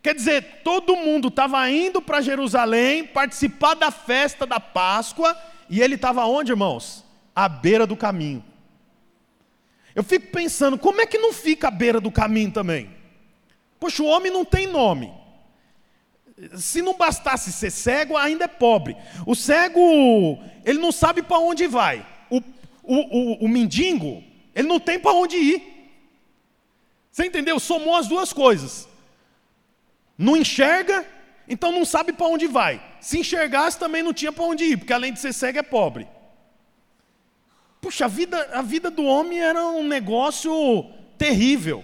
Quer 0.04 0.14
dizer, 0.14 0.62
todo 0.66 0.98
mundo 0.98 1.30
estava 1.30 1.70
indo 1.72 2.02
para 2.02 2.20
Jerusalém 2.20 3.06
participar 3.06 3.74
da 3.74 3.90
festa 3.90 4.46
da 4.46 4.60
Páscoa, 4.60 5.36
e 5.70 5.82
ele 5.82 5.96
estava 5.96 6.26
onde, 6.26 6.52
irmãos? 6.52 7.06
À 7.34 7.48
beira 7.48 7.88
do 7.88 7.96
caminho. 7.96 8.44
Eu 9.96 10.04
fico 10.04 10.28
pensando, 10.28 10.78
como 10.78 11.00
é 11.00 11.06
que 11.06 11.18
não 11.18 11.32
fica 11.32 11.70
à 11.70 11.72
beira 11.72 12.02
do 12.02 12.12
caminho 12.12 12.52
também? 12.52 12.90
Poxa, 13.80 14.04
o 14.04 14.08
homem 14.08 14.30
não 14.30 14.44
tem 14.44 14.68
nome. 14.68 15.10
Se 16.58 16.82
não 16.82 16.98
bastasse 16.98 17.54
ser 17.54 17.72
cego, 17.72 18.18
ainda 18.18 18.44
é 18.44 18.48
pobre. 18.48 18.98
O 19.26 19.34
cego, 19.34 20.38
ele 20.66 20.80
não 20.80 20.92
sabe 20.92 21.22
para 21.22 21.40
onde 21.40 21.66
vai. 21.66 22.06
O, 22.30 22.42
o, 22.84 22.96
o, 22.96 23.46
o 23.46 23.48
mendigo, 23.48 24.22
ele 24.54 24.68
não 24.68 24.82
tem 24.82 25.00
para 25.00 25.14
onde 25.14 25.38
ir. 25.38 25.96
Você 27.10 27.26
entendeu? 27.26 27.58
Somou 27.58 27.96
as 27.96 28.08
duas 28.10 28.34
coisas. 28.34 28.92
Não 30.24 30.38
enxerga, 30.38 31.06
então 31.48 31.72
não 31.72 31.84
sabe 31.84 32.14
para 32.14 32.28
onde 32.28 32.48
vai. 32.48 32.82
Se 33.02 33.20
enxergasse, 33.20 33.78
também 33.78 34.02
não 34.02 34.14
tinha 34.14 34.32
para 34.32 34.44
onde 34.44 34.64
ir, 34.64 34.78
porque 34.78 34.94
além 34.94 35.12
de 35.12 35.20
ser 35.20 35.34
cego, 35.34 35.60
é 35.60 35.64
pobre. 35.64 36.08
Puxa, 37.82 38.06
a 38.06 38.08
vida, 38.08 38.50
a 38.54 38.62
vida 38.62 38.90
do 38.90 39.04
homem 39.04 39.40
era 39.40 39.66
um 39.66 39.86
negócio 39.86 40.86
terrível. 41.18 41.84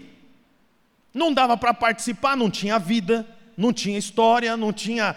Não 1.13 1.33
dava 1.33 1.57
para 1.57 1.73
participar, 1.73 2.37
não 2.37 2.49
tinha 2.49 2.79
vida 2.79 3.25
não 3.59 3.73
tinha 3.73 3.99
história, 3.99 4.55
não 4.55 4.71
tinha. 4.71 5.13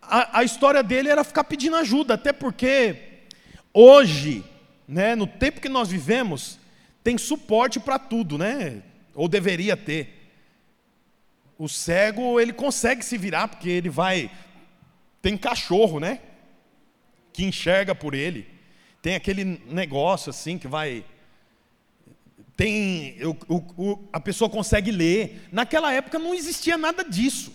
A, 0.00 0.38
a, 0.38 0.44
história 0.44 0.84
dele 0.84 1.08
era 1.08 1.24
ficar 1.24 1.42
pedindo 1.42 1.74
ajuda, 1.74 2.14
até 2.14 2.32
porque 2.32 3.24
hoje, 3.74 4.44
né, 4.86 5.16
no 5.16 5.26
tempo 5.26 5.60
que 5.60 5.68
nós 5.68 5.88
vivemos, 5.88 6.60
tem 7.02 7.18
suporte 7.18 7.80
para 7.80 7.98
tudo, 7.98 8.38
né? 8.38 8.82
Ou 9.16 9.26
deveria 9.26 9.76
ter. 9.76 10.25
O 11.58 11.68
cego, 11.68 12.38
ele 12.38 12.52
consegue 12.52 13.04
se 13.04 13.16
virar, 13.16 13.48
porque 13.48 13.68
ele 13.68 13.88
vai. 13.88 14.30
Tem 15.22 15.36
cachorro, 15.36 15.98
né? 15.98 16.20
Que 17.32 17.44
enxerga 17.44 17.94
por 17.94 18.14
ele. 18.14 18.48
Tem 19.00 19.14
aquele 19.14 19.44
negócio 19.44 20.30
assim 20.30 20.58
que 20.58 20.68
vai 20.68 21.04
tem 22.56 23.18
o, 23.22 23.36
o, 23.76 24.08
a 24.12 24.18
pessoa 24.18 24.48
consegue 24.48 24.90
ler. 24.90 25.46
Naquela 25.52 25.92
época 25.92 26.18
não 26.18 26.34
existia 26.34 26.78
nada 26.78 27.04
disso. 27.04 27.52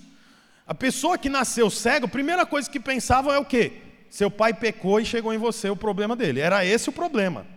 A 0.68 0.76
pessoa 0.76 1.18
que 1.18 1.28
nasceu 1.28 1.70
cego, 1.70 2.06
a 2.06 2.10
primeira 2.10 2.46
coisa 2.46 2.70
que 2.70 2.80
pensava 2.80 3.34
é 3.34 3.40
o 3.40 3.46
quê? 3.46 3.82
Seu 4.10 4.30
pai 4.30 4.54
pecou 4.54 5.00
e 5.00 5.06
chegou 5.06 5.34
em 5.34 5.38
você 5.38 5.70
o 5.70 5.76
problema 5.76 6.16
dele. 6.16 6.40
Era 6.40 6.64
esse 6.64 6.90
o 6.90 6.94
problema. 6.94 7.48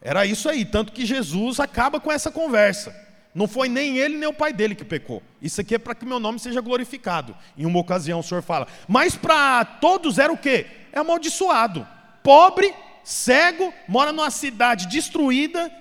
Era 0.00 0.26
isso 0.26 0.48
aí, 0.48 0.64
tanto 0.64 0.92
que 0.92 1.06
Jesus 1.06 1.58
acaba 1.58 1.98
com 1.98 2.12
essa 2.12 2.30
conversa. 2.30 2.94
Não 3.38 3.48
foi 3.48 3.68
nem 3.68 3.96
ele 3.96 4.18
nem 4.18 4.28
o 4.28 4.34
pai 4.34 4.52
dele 4.52 4.74
que 4.74 4.84
pecou. 4.84 5.22
Isso 5.40 5.60
aqui 5.60 5.76
é 5.76 5.78
para 5.78 5.94
que 5.94 6.04
meu 6.04 6.18
nome 6.18 6.38
seja 6.38 6.60
glorificado. 6.60 7.34
Em 7.56 7.64
uma 7.64 7.78
ocasião 7.78 8.20
o 8.20 8.22
Senhor 8.22 8.42
fala. 8.42 8.66
Mas 8.86 9.14
para 9.14 9.64
todos 9.64 10.18
era 10.18 10.32
o 10.32 10.36
quê? 10.36 10.66
É 10.92 10.98
amaldiçoado. 10.98 11.86
Pobre, 12.22 12.74
cego, 13.02 13.72
mora 13.88 14.12
numa 14.12 14.30
cidade 14.30 14.86
destruída 14.88 15.72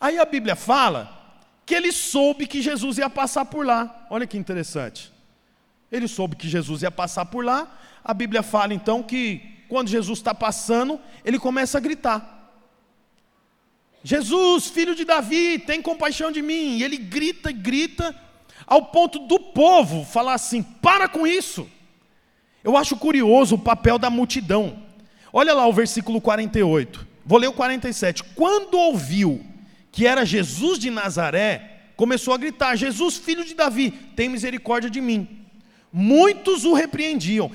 Aí 0.00 0.18
a 0.18 0.24
Bíblia 0.24 0.54
fala 0.54 1.12
que 1.64 1.74
ele 1.74 1.90
soube 1.90 2.46
que 2.46 2.62
Jesus 2.62 2.98
ia 2.98 3.10
passar 3.10 3.44
por 3.46 3.64
lá. 3.64 4.06
Olha 4.10 4.26
que 4.26 4.36
interessante. 4.36 5.12
Ele 5.90 6.06
soube 6.06 6.36
que 6.36 6.48
Jesus 6.48 6.82
ia 6.82 6.90
passar 6.90 7.24
por 7.26 7.44
lá. 7.44 7.78
A 8.04 8.12
Bíblia 8.12 8.42
fala 8.42 8.74
então 8.74 9.02
que 9.02 9.64
quando 9.68 9.88
Jesus 9.88 10.18
está 10.18 10.34
passando, 10.34 11.00
ele 11.24 11.38
começa 11.38 11.78
a 11.78 11.80
gritar: 11.80 12.35
Jesus, 14.06 14.68
filho 14.68 14.94
de 14.94 15.04
Davi, 15.04 15.58
tem 15.58 15.82
compaixão 15.82 16.30
de 16.30 16.40
mim. 16.40 16.76
E 16.76 16.84
ele 16.84 16.96
grita 16.96 17.50
e 17.50 17.52
grita, 17.52 18.14
ao 18.64 18.86
ponto 18.86 19.18
do 19.18 19.36
povo 19.36 20.04
falar 20.04 20.34
assim: 20.34 20.62
para 20.62 21.08
com 21.08 21.26
isso. 21.26 21.68
Eu 22.62 22.76
acho 22.76 22.96
curioso 22.96 23.56
o 23.56 23.58
papel 23.58 23.98
da 23.98 24.08
multidão. 24.08 24.80
Olha 25.32 25.52
lá 25.52 25.66
o 25.66 25.72
versículo 25.72 26.20
48. 26.20 27.04
Vou 27.24 27.36
ler 27.36 27.48
o 27.48 27.52
47. 27.52 28.22
Quando 28.36 28.78
ouviu 28.78 29.44
que 29.90 30.06
era 30.06 30.24
Jesus 30.24 30.78
de 30.78 30.88
Nazaré, 30.88 31.88
começou 31.96 32.32
a 32.32 32.38
gritar: 32.38 32.76
Jesus, 32.76 33.16
filho 33.16 33.44
de 33.44 33.54
Davi, 33.54 33.90
tem 33.90 34.28
misericórdia 34.28 34.88
de 34.88 35.00
mim. 35.00 35.44
Muitos 35.92 36.64
o 36.64 36.74
repreendiam. 36.74 37.50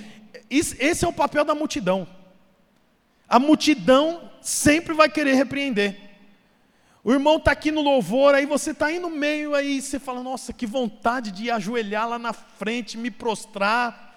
Esse 0.50 1.05
é 1.05 1.08
o 1.08 1.13
papel 1.13 1.46
da 1.46 1.55
multidão. 1.55 2.05
A 3.25 3.39
multidão 3.39 4.29
sempre 4.41 4.93
vai 4.93 5.08
querer 5.08 5.36
repreender. 5.36 6.11
O 7.03 7.12
irmão 7.12 7.38
está 7.38 7.51
aqui 7.51 7.72
no 7.72 7.81
louvor, 7.81 8.36
aí 8.36 8.46
você 8.46 8.72
está 8.72 8.88
aí 8.88 9.00
no 9.00 9.10
meio, 9.10 9.55
aí 9.55 9.81
você 9.81 10.00
fala, 10.00 10.22
nossa, 10.22 10.53
que 10.53 10.67
vontade 10.67 11.31
de 11.31 11.50
ajoelhar 11.50 12.08
lá 12.08 12.20
na 12.20 12.31
frente, 12.31 12.98
me 12.98 13.10
prostrar. 13.10 14.10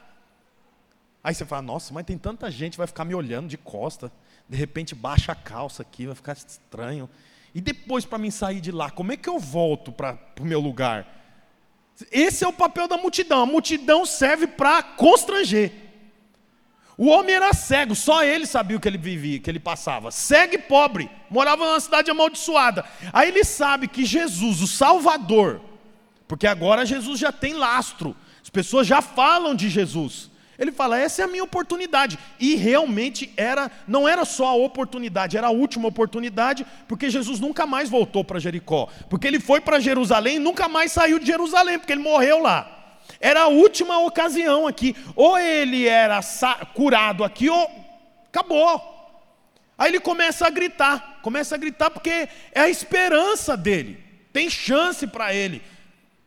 Aí 1.23 1.35
você 1.35 1.47
fala, 1.47 1.63
nossa, 1.63 1.95
mas 1.95 2.05
tem 2.05 2.19
tanta 2.19 2.51
gente, 2.51 2.77
vai 2.77 2.87
ficar 2.87 3.07
me 3.07 3.15
olhando 3.15 3.49
de 3.49 3.57
costa. 3.57 4.13
De 4.47 4.57
repente 4.57 4.95
baixa 4.95 5.33
a 5.33 5.35
calça 5.35 5.81
aqui, 5.81 6.07
vai 6.07 6.15
ficar 6.15 6.35
estranho. 6.35 7.09
E 7.55 7.61
depois, 7.61 8.05
para 8.05 8.19
mim 8.19 8.31
sair 8.31 8.61
de 8.61 8.71
lá, 8.71 8.91
como 8.91 9.13
é 9.13 9.17
que 9.17 9.29
eu 9.29 9.39
volto 9.39 9.91
para 9.91 10.19
o 10.39 10.45
meu 10.45 10.61
lugar? 10.61 11.07
Esse 12.11 12.45
é 12.45 12.49
o 12.49 12.53
papel 12.53 12.87
da 12.87 12.99
multidão. 12.99 13.41
A 13.41 13.47
multidão 13.47 14.05
serve 14.05 14.47
para 14.47 14.83
constranger. 14.83 15.73
O 16.97 17.09
homem 17.09 17.35
era 17.35 17.53
cego, 17.53 17.95
só 17.95 18.23
ele 18.23 18.47
sabia 18.47 18.77
o 18.77 18.81
que 18.81 18.87
ele 18.87 18.99
vivia, 18.99 19.41
que 19.41 19.51
ele 19.51 19.59
passava. 19.59 20.11
Cego 20.11 20.55
e 20.55 20.59
pobre, 20.59 21.11
morava 21.29 21.67
numa 21.67 21.81
cidade 21.81 22.11
amaldiçoada. 22.11 22.85
Aí 23.13 23.29
ele 23.29 23.43
sabe 23.43 23.89
que 23.89 24.05
Jesus, 24.05 24.61
o 24.61 24.67
Salvador, 24.69 25.61
porque 26.29 26.47
agora 26.47 26.87
Jesus 26.87 27.19
já 27.19 27.33
tem 27.33 27.55
lastro, 27.55 28.17
as 28.43 28.49
pessoas 28.49 28.87
já 28.87 29.03
falam 29.03 29.55
de 29.55 29.69
Jesus. 29.69 30.31
Ele 30.59 30.71
fala: 30.71 30.99
essa 30.99 31.23
é 31.23 31.25
a 31.25 31.29
minha 31.29 31.43
oportunidade. 31.43 32.19
E 32.39 32.55
realmente 32.55 33.33
era, 33.37 33.71
não 33.89 34.09
era 34.09 34.25
só 34.25 34.47
a 34.47 34.55
oportunidade, 34.55 35.37
era 35.37 35.49
a 35.49 35.51
última 35.51 35.89
oportunidade, 35.89 36.65
porque 36.87 37.11
Jesus 37.11 37.41
nunca 37.41 37.67
mais 37.67 37.89
voltou 37.89 38.25
para 38.25 38.39
Jericó. 38.39 38.89
Porque 39.09 39.27
ele 39.27 39.41
foi 39.41 39.61
para 39.61 39.81
Jerusalém 39.81 40.37
e 40.37 40.41
nunca 40.41 40.69
mais 40.69 40.93
saiu 40.93 41.19
de 41.19 41.27
Jerusalém, 41.27 41.79
porque 41.79 41.93
ele 41.93 42.03
morreu 42.03 42.41
lá. 42.41 42.74
Era 43.25 43.45
a 43.45 43.49
última 43.49 43.99
ocasião 44.01 44.67
aqui. 44.67 44.95
Ou 45.17 45.39
ele 45.39 45.89
era 45.89 46.21
curado 46.75 47.25
aqui, 47.25 47.49
ou 47.49 47.71
acabou. 48.27 48.79
Aí 49.79 49.91
ele 49.91 49.99
começa 49.99 50.47
a 50.47 50.51
gritar, 50.51 51.21
começa 51.23 51.55
a 51.55 51.59
gritar 51.59 51.89
porque 51.89 52.29
é 52.53 52.61
a 52.61 52.69
esperança 52.69 53.57
dele. 53.57 53.99
Tem 54.31 54.51
chance 54.51 55.07
para 55.07 55.33
ele. 55.33 55.63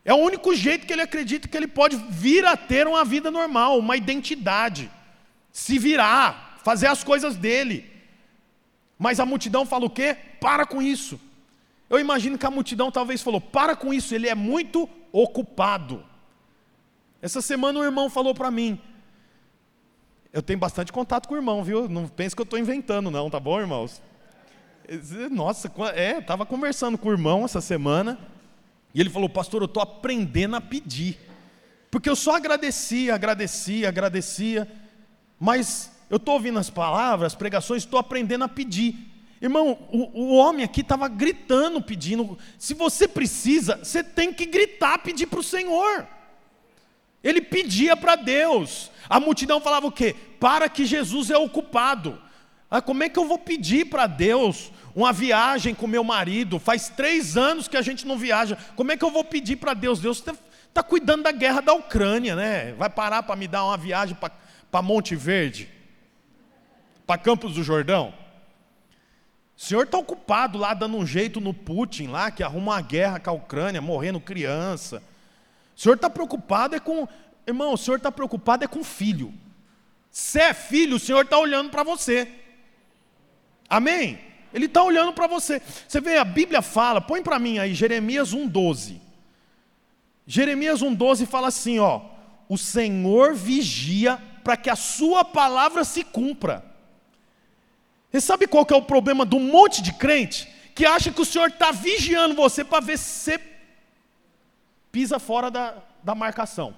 É 0.04 0.12
o 0.12 0.18
único 0.18 0.56
jeito 0.56 0.88
que 0.88 0.94
ele 0.94 1.04
acredita 1.04 1.48
que 1.48 1.56
ele 1.56 1.68
pode 1.68 1.96
vir 2.10 2.44
a 2.46 2.58
ter 2.58 2.88
uma 2.88 3.06
vida 3.06 3.30
normal, 3.30 3.78
uma 3.78 3.96
identidade, 3.96 4.90
se 5.52 5.78
virar, 5.78 6.60
fazer 6.64 6.88
as 6.88 7.04
coisas 7.04 7.36
dele. 7.36 7.86
Mas 8.98 9.20
a 9.20 9.26
multidão 9.26 9.68
fala 9.68 9.86
o 9.86 9.90
quê? 9.92 10.18
Para 10.42 10.66
com 10.66 10.82
isso. 10.82 11.22
Eu 11.92 12.00
imagino 12.00 12.40
que 12.40 12.46
a 12.48 12.50
multidão 12.50 12.90
talvez 12.90 13.22
falou: 13.22 13.40
para 13.40 13.76
com 13.76 13.94
isso, 13.94 14.16
ele 14.16 14.28
é 14.28 14.34
muito 14.34 14.90
ocupado. 15.12 16.04
Essa 17.22 17.42
semana 17.42 17.80
o 17.80 17.84
irmão 17.84 18.10
falou 18.10 18.34
para 18.34 18.52
mim. 18.52 18.80
Eu 20.32 20.42
tenho 20.42 20.60
bastante 20.60 20.92
contato 20.92 21.28
com 21.28 21.34
o 21.34 21.38
irmão, 21.38 21.64
viu? 21.64 21.90
Não 21.90 22.08
pense 22.08 22.36
que 22.36 22.42
eu 22.42 22.44
estou 22.46 22.60
inventando, 22.60 23.10
não, 23.10 23.30
tá 23.30 23.40
bom, 23.40 23.60
irmãos? 23.60 24.02
Nossa, 25.32 25.72
é, 25.96 26.20
estava 26.20 26.46
conversando 26.46 26.98
com 26.98 27.10
o 27.10 27.12
irmão 27.12 27.44
essa 27.44 27.60
semana. 27.60 28.20
E 28.94 29.02
ele 29.02 29.10
falou, 29.10 29.30
pastor, 29.30 29.62
eu 29.62 29.66
estou 29.66 29.82
aprendendo 29.82 30.56
a 30.56 30.62
pedir. 30.62 31.20
Porque 31.90 32.10
eu 32.10 32.16
só 32.16 32.36
agradecia, 32.36 33.16
agradecia, 33.16 33.88
agradecia. 33.88 34.72
Mas 35.40 35.92
eu 36.10 36.18
estou 36.18 36.36
ouvindo 36.36 36.60
as 36.60 36.70
palavras, 36.70 37.34
as 37.34 37.36
pregações, 37.36 37.84
estou 37.84 38.00
aprendendo 38.00 38.44
a 38.44 38.50
pedir. 38.50 38.96
Irmão, 39.42 39.78
o, 39.92 40.22
o 40.22 40.36
homem 40.36 40.64
aqui 40.64 40.82
estava 40.82 41.08
gritando, 41.08 41.82
pedindo. 41.82 42.38
Se 42.58 42.74
você 42.74 43.08
precisa, 43.08 43.80
você 43.84 44.04
tem 44.04 44.34
que 44.34 44.46
gritar, 44.46 45.00
pedir 45.00 45.28
para 45.28 45.40
o 45.40 45.44
Senhor. 45.44 46.08
Ele 47.24 47.42
pedia 47.42 47.96
para 47.96 48.16
Deus. 48.16 48.92
A 49.10 49.20
multidão 49.20 49.60
falava 49.60 49.88
o 49.88 49.92
quê? 49.92 50.16
Para 50.40 50.70
que 50.70 50.86
Jesus 50.86 51.30
é 51.30 51.38
ocupado. 51.38 52.22
Ah, 52.70 52.82
como 52.82 53.04
é 53.04 53.10
que 53.10 53.18
eu 53.18 53.26
vou 53.26 53.40
pedir 53.40 53.86
para 53.86 54.08
Deus 54.08 54.72
uma 54.94 55.14
viagem 55.14 55.74
com 55.74 55.88
meu 55.88 56.04
marido? 56.04 56.60
Faz 56.60 56.90
três 56.90 57.38
anos 57.38 57.68
que 57.68 57.78
a 57.78 57.82
gente 57.82 58.06
não 58.06 58.18
viaja. 58.18 58.58
Como 58.76 58.92
é 58.92 58.98
que 58.98 59.06
eu 59.06 59.12
vou 59.12 59.24
pedir 59.24 59.56
para 59.56 59.74
Deus? 59.74 60.00
Deus 60.00 60.18
está 60.18 60.36
tá 60.74 60.84
cuidando 60.84 61.24
da 61.24 61.32
guerra 61.32 61.62
da 61.62 61.74
Ucrânia, 61.74 62.36
né? 62.36 62.74
Vai 62.74 62.90
parar 62.90 63.24
para 63.24 63.36
me 63.36 63.48
dar 63.48 63.64
uma 63.64 63.78
viagem 63.78 64.18
para 64.70 64.82
Monte 64.82 65.16
Verde? 65.16 65.70
Para 67.06 67.18
Campos 67.18 67.54
do 67.54 67.64
Jordão? 67.64 68.14
O 69.58 69.62
senhor 69.62 69.86
está 69.86 69.98
ocupado 69.98 70.58
lá 70.58 70.74
dando 70.74 70.98
um 70.98 71.06
jeito 71.06 71.42
no 71.42 71.54
Putin, 71.54 72.08
lá 72.08 72.30
que 72.30 72.44
arruma 72.44 72.74
uma 72.74 72.82
guerra 72.82 73.20
com 73.20 73.30
a 73.30 73.34
Ucrânia, 73.34 73.82
morrendo 73.82 74.20
criança. 74.20 75.02
O 75.78 75.80
senhor 75.80 75.96
está 75.96 76.10
preocupado 76.10 76.76
é 76.76 76.80
com. 76.80 77.08
Irmão, 77.46 77.74
o 77.74 77.78
senhor 77.78 77.98
está 77.98 78.12
preocupado 78.12 78.64
é 78.64 78.68
com 78.68 78.84
filho. 78.84 79.32
Você 80.18 80.40
é 80.40 80.54
filho, 80.54 80.96
o 80.96 81.00
Senhor 81.00 81.24
está 81.24 81.38
olhando 81.38 81.70
para 81.70 81.84
você. 81.84 82.28
Amém? 83.70 84.20
Ele 84.52 84.66
está 84.66 84.82
olhando 84.82 85.14
para 85.14 85.28
você. 85.28 85.62
Você 85.88 86.02
vê, 86.02 86.18
a 86.18 86.26
Bíblia 86.26 86.64
fala, 86.64 87.00
põe 87.00 87.22
para 87.22 87.38
mim 87.38 87.60
aí, 87.60 87.76
Jeremias 87.76 88.34
1,12. 88.34 89.00
Jeremias 90.26 90.82
1,12 90.82 91.28
fala 91.28 91.50
assim: 91.50 91.78
ó, 91.78 92.02
o 92.50 92.58
Senhor 92.58 93.36
vigia 93.36 94.20
para 94.44 94.58
que 94.58 94.72
a 94.72 94.76
sua 94.76 95.24
palavra 95.24 95.84
se 95.84 96.04
cumpra. 96.04 96.66
Você 98.12 98.20
sabe 98.20 98.48
qual 98.48 98.66
que 98.66 98.74
é 98.74 98.78
o 98.78 98.82
problema 98.82 99.28
um 99.36 99.40
monte 99.40 99.84
de 99.84 99.94
crente? 99.94 100.52
Que 100.74 100.86
acha 100.86 101.12
que 101.12 101.22
o 101.22 101.26
Senhor 101.26 101.50
está 101.50 101.72
vigiando 101.72 102.34
você 102.34 102.64
para 102.64 102.84
ver 102.84 102.98
se 102.98 103.38
pisa 104.92 105.20
fora 105.20 105.50
da, 105.50 105.84
da 106.04 106.16
marcação. 106.16 106.76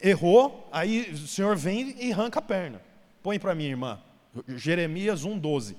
Errou, 0.00 0.68
aí 0.72 1.10
o 1.10 1.26
Senhor 1.26 1.56
vem 1.56 1.94
e 1.98 2.12
arranca 2.12 2.38
a 2.38 2.42
perna. 2.42 2.80
Põe 3.22 3.38
para 3.38 3.54
mim, 3.54 3.64
irmã. 3.64 4.00
Jeremias 4.48 5.24
1,12 5.24 5.76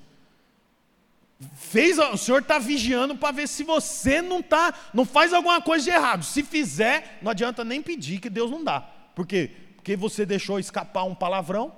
fez, 1.55 1.97
o 1.97 2.17
Senhor 2.17 2.41
está 2.41 2.59
vigiando 2.59 3.15
para 3.15 3.31
ver 3.31 3.47
se 3.47 3.63
você 3.63 4.21
não 4.21 4.41
tá, 4.41 4.73
não 4.93 5.05
faz 5.05 5.33
alguma 5.33 5.61
coisa 5.61 5.83
de 5.83 5.89
errado. 5.89 6.23
Se 6.23 6.43
fizer, 6.43 7.17
não 7.21 7.31
adianta 7.31 7.63
nem 7.63 7.81
pedir 7.81 8.19
que 8.19 8.29
Deus 8.29 8.51
não 8.51 8.63
dá. 8.63 8.81
Por 9.15 9.25
quê? 9.25 9.51
Porque 9.75 9.95
você 9.95 10.25
deixou 10.25 10.59
escapar 10.59 11.03
um 11.03 11.15
palavrão, 11.15 11.73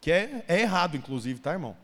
que 0.00 0.12
é, 0.12 0.44
é 0.46 0.60
errado, 0.60 0.96
inclusive, 0.96 1.40
tá, 1.40 1.52
irmão? 1.52 1.76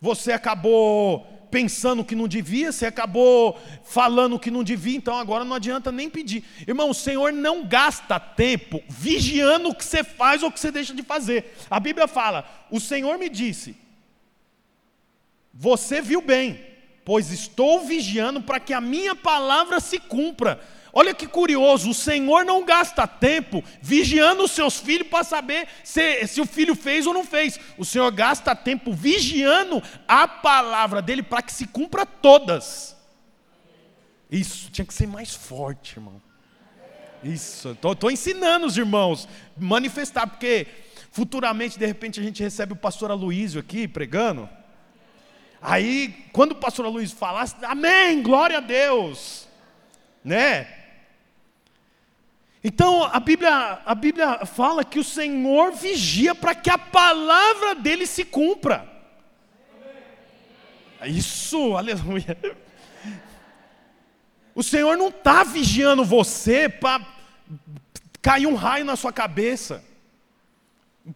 Você 0.00 0.32
acabou 0.32 1.39
pensando 1.50 2.04
que 2.04 2.14
não 2.14 2.28
devia, 2.28 2.72
você 2.72 2.86
acabou 2.86 3.60
falando 3.84 4.38
que 4.38 4.50
não 4.50 4.62
devia, 4.62 4.96
então 4.96 5.18
agora 5.18 5.44
não 5.44 5.56
adianta 5.56 5.90
nem 5.90 6.08
pedir. 6.08 6.44
Irmão, 6.66 6.90
o 6.90 6.94
Senhor 6.94 7.32
não 7.32 7.66
gasta 7.66 8.20
tempo 8.20 8.82
vigiando 8.88 9.68
o 9.68 9.74
que 9.74 9.84
você 9.84 10.04
faz 10.04 10.42
ou 10.42 10.48
o 10.48 10.52
que 10.52 10.60
você 10.60 10.70
deixa 10.70 10.94
de 10.94 11.02
fazer. 11.02 11.56
A 11.68 11.80
Bíblia 11.80 12.06
fala: 12.06 12.66
o 12.70 12.78
Senhor 12.78 13.18
me 13.18 13.28
disse, 13.28 13.76
você 15.52 16.00
viu 16.00 16.22
bem, 16.22 16.64
pois 17.04 17.30
estou 17.30 17.80
vigiando 17.80 18.40
para 18.40 18.60
que 18.60 18.72
a 18.72 18.80
minha 18.80 19.14
palavra 19.16 19.80
se 19.80 19.98
cumpra. 19.98 20.60
Olha 20.92 21.14
que 21.14 21.26
curioso, 21.26 21.90
o 21.90 21.94
Senhor 21.94 22.44
não 22.44 22.64
gasta 22.64 23.06
tempo 23.06 23.62
vigiando 23.80 24.44
os 24.44 24.50
seus 24.50 24.78
filhos 24.78 25.08
para 25.08 25.22
saber 25.22 25.68
se, 25.84 26.26
se 26.26 26.40
o 26.40 26.46
filho 26.46 26.74
fez 26.74 27.06
ou 27.06 27.14
não 27.14 27.24
fez. 27.24 27.58
O 27.78 27.84
Senhor 27.84 28.10
gasta 28.10 28.54
tempo 28.54 28.92
vigiando 28.92 29.82
a 30.08 30.26
palavra 30.26 31.00
dele 31.00 31.22
para 31.22 31.42
que 31.42 31.52
se 31.52 31.66
cumpra 31.66 32.04
todas. 32.04 32.96
Isso 34.30 34.70
tinha 34.70 34.84
que 34.84 34.94
ser 34.94 35.06
mais 35.06 35.34
forte, 35.34 35.96
irmão. 35.96 36.20
Isso, 37.22 37.70
estou 37.70 38.10
ensinando 38.10 38.66
os 38.66 38.78
irmãos 38.78 39.28
manifestar, 39.56 40.26
porque 40.26 40.66
futuramente, 41.10 41.78
de 41.78 41.84
repente, 41.84 42.18
a 42.18 42.22
gente 42.22 42.42
recebe 42.42 42.72
o 42.72 42.76
pastor 42.76 43.10
Aloísio 43.10 43.60
aqui 43.60 43.86
pregando. 43.86 44.48
Aí, 45.60 46.26
quando 46.32 46.52
o 46.52 46.56
pastor 46.56 46.86
Luiz 46.86 47.12
falasse, 47.12 47.54
amém, 47.62 48.22
glória 48.22 48.58
a 48.58 48.60
Deus, 48.60 49.46
né? 50.24 50.79
Então 52.62 53.04
a 53.04 53.18
Bíblia, 53.18 53.80
a 53.84 53.94
Bíblia 53.94 54.44
fala 54.44 54.84
que 54.84 54.98
o 54.98 55.04
Senhor 55.04 55.72
vigia 55.72 56.34
para 56.34 56.54
que 56.54 56.68
a 56.68 56.76
palavra 56.76 57.74
dele 57.74 58.06
se 58.06 58.24
cumpra. 58.24 58.86
Isso, 61.06 61.76
aleluia. 61.76 62.36
O 64.54 64.62
Senhor 64.62 64.98
não 64.98 65.08
está 65.08 65.42
vigiando 65.42 66.04
você 66.04 66.68
para 66.68 67.06
cair 68.20 68.46
um 68.46 68.54
raio 68.54 68.84
na 68.84 68.96
sua 68.96 69.12
cabeça. 69.12 69.82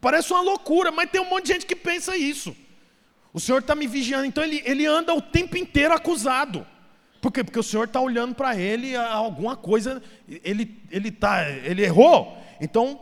Parece 0.01 0.33
uma 0.33 0.41
loucura, 0.41 0.91
mas 0.91 1.11
tem 1.11 1.21
um 1.21 1.29
monte 1.29 1.47
de 1.47 1.53
gente 1.53 1.67
que 1.67 1.77
pensa 1.77 2.17
isso. 2.17 2.57
O 3.35 3.41
Senhor 3.41 3.59
está 3.59 3.75
me 3.75 3.87
vigiando, 3.87 4.25
então 4.25 4.43
ele, 4.43 4.63
ele 4.65 4.87
anda 4.87 5.13
o 5.13 5.21
tempo 5.21 5.59
inteiro 5.59 5.93
acusado. 5.93 6.67
Por 7.25 7.33
quê? 7.33 7.43
Porque 7.43 7.59
o 7.59 7.63
Senhor 7.63 7.85
está 7.85 7.99
olhando 8.03 8.35
para 8.35 8.55
ele 8.55 8.95
alguma 8.95 9.57
coisa, 9.57 10.03
ele, 10.29 10.79
ele, 10.91 11.11
tá, 11.11 11.49
ele 11.49 11.83
errou, 11.83 12.37
então 12.61 13.01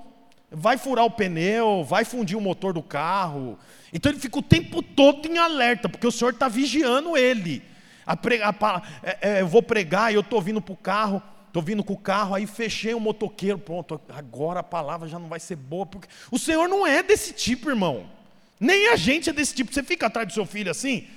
vai 0.48 0.78
furar 0.78 1.04
o 1.04 1.10
pneu, 1.10 1.82
vai 1.82 2.04
fundir 2.04 2.38
o 2.38 2.40
motor 2.40 2.72
do 2.72 2.84
carro. 2.84 3.58
Então 3.92 4.12
ele 4.12 4.20
fica 4.20 4.38
o 4.38 4.42
tempo 4.42 4.80
todo 4.80 5.26
em 5.26 5.38
alerta, 5.38 5.88
porque 5.88 6.06
o 6.06 6.12
Senhor 6.12 6.34
está 6.34 6.46
vigiando 6.46 7.16
ele. 7.16 7.64
A 8.06 8.12
a, 8.12 8.82
é, 9.02 9.18
é, 9.22 9.40
eu 9.40 9.48
vou 9.48 9.60
pregar, 9.60 10.14
eu 10.14 10.20
estou 10.20 10.40
vindo 10.40 10.62
para 10.62 10.72
o 10.72 10.76
carro, 10.76 11.20
estou 11.48 11.60
vindo 11.60 11.82
com 11.82 11.94
o 11.94 11.98
carro, 11.98 12.36
aí 12.36 12.46
fechei 12.46 12.94
o 12.94 13.00
motoqueiro, 13.00 13.58
pronto, 13.58 14.00
agora 14.08 14.60
a 14.60 14.62
palavra 14.62 15.08
já 15.08 15.18
não 15.18 15.28
vai 15.28 15.40
ser 15.40 15.56
boa, 15.56 15.84
porque 15.84 16.06
o 16.30 16.38
Senhor 16.38 16.68
não 16.68 16.86
é 16.86 17.02
desse 17.02 17.32
tipo, 17.32 17.68
irmão. 17.68 18.08
Nem 18.60 18.90
a 18.90 18.94
gente 18.94 19.28
é 19.28 19.32
desse 19.32 19.52
tipo. 19.52 19.74
Você 19.74 19.82
fica 19.82 20.06
atrás 20.06 20.28
do 20.28 20.32
seu 20.32 20.46
filho 20.46 20.70
assim, 20.70 21.08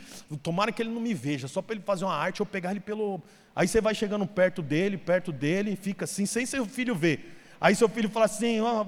tomara 0.41 0.71
que 0.71 0.81
ele 0.81 0.89
não 0.89 1.01
me 1.01 1.13
veja, 1.13 1.47
só 1.47 1.61
para 1.61 1.75
ele 1.75 1.83
fazer 1.83 2.05
uma 2.05 2.15
arte 2.15 2.41
ou 2.41 2.45
pegar 2.45 2.71
ele 2.71 2.79
pelo. 2.79 3.21
Aí 3.55 3.67
você 3.67 3.79
vai 3.79 3.93
chegando 3.93 4.25
perto 4.25 4.61
dele, 4.61 4.97
perto 4.97 5.31
dele, 5.31 5.73
e 5.73 5.75
fica 5.75 6.05
assim, 6.05 6.25
sem 6.25 6.45
seu 6.45 6.65
filho 6.65 6.95
ver. 6.95 7.37
Aí 7.59 7.75
seu 7.75 7.87
filho 7.87 8.09
fala 8.09 8.25
assim: 8.25 8.59
oh, 8.61 8.85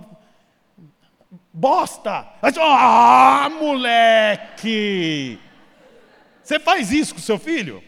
bosta! 1.53 2.27
Ah, 2.41 3.49
moleque! 3.59 5.39
Você 6.43 6.59
faz 6.59 6.91
isso 6.91 7.13
com 7.13 7.21
seu 7.21 7.37
filho? 7.37 7.83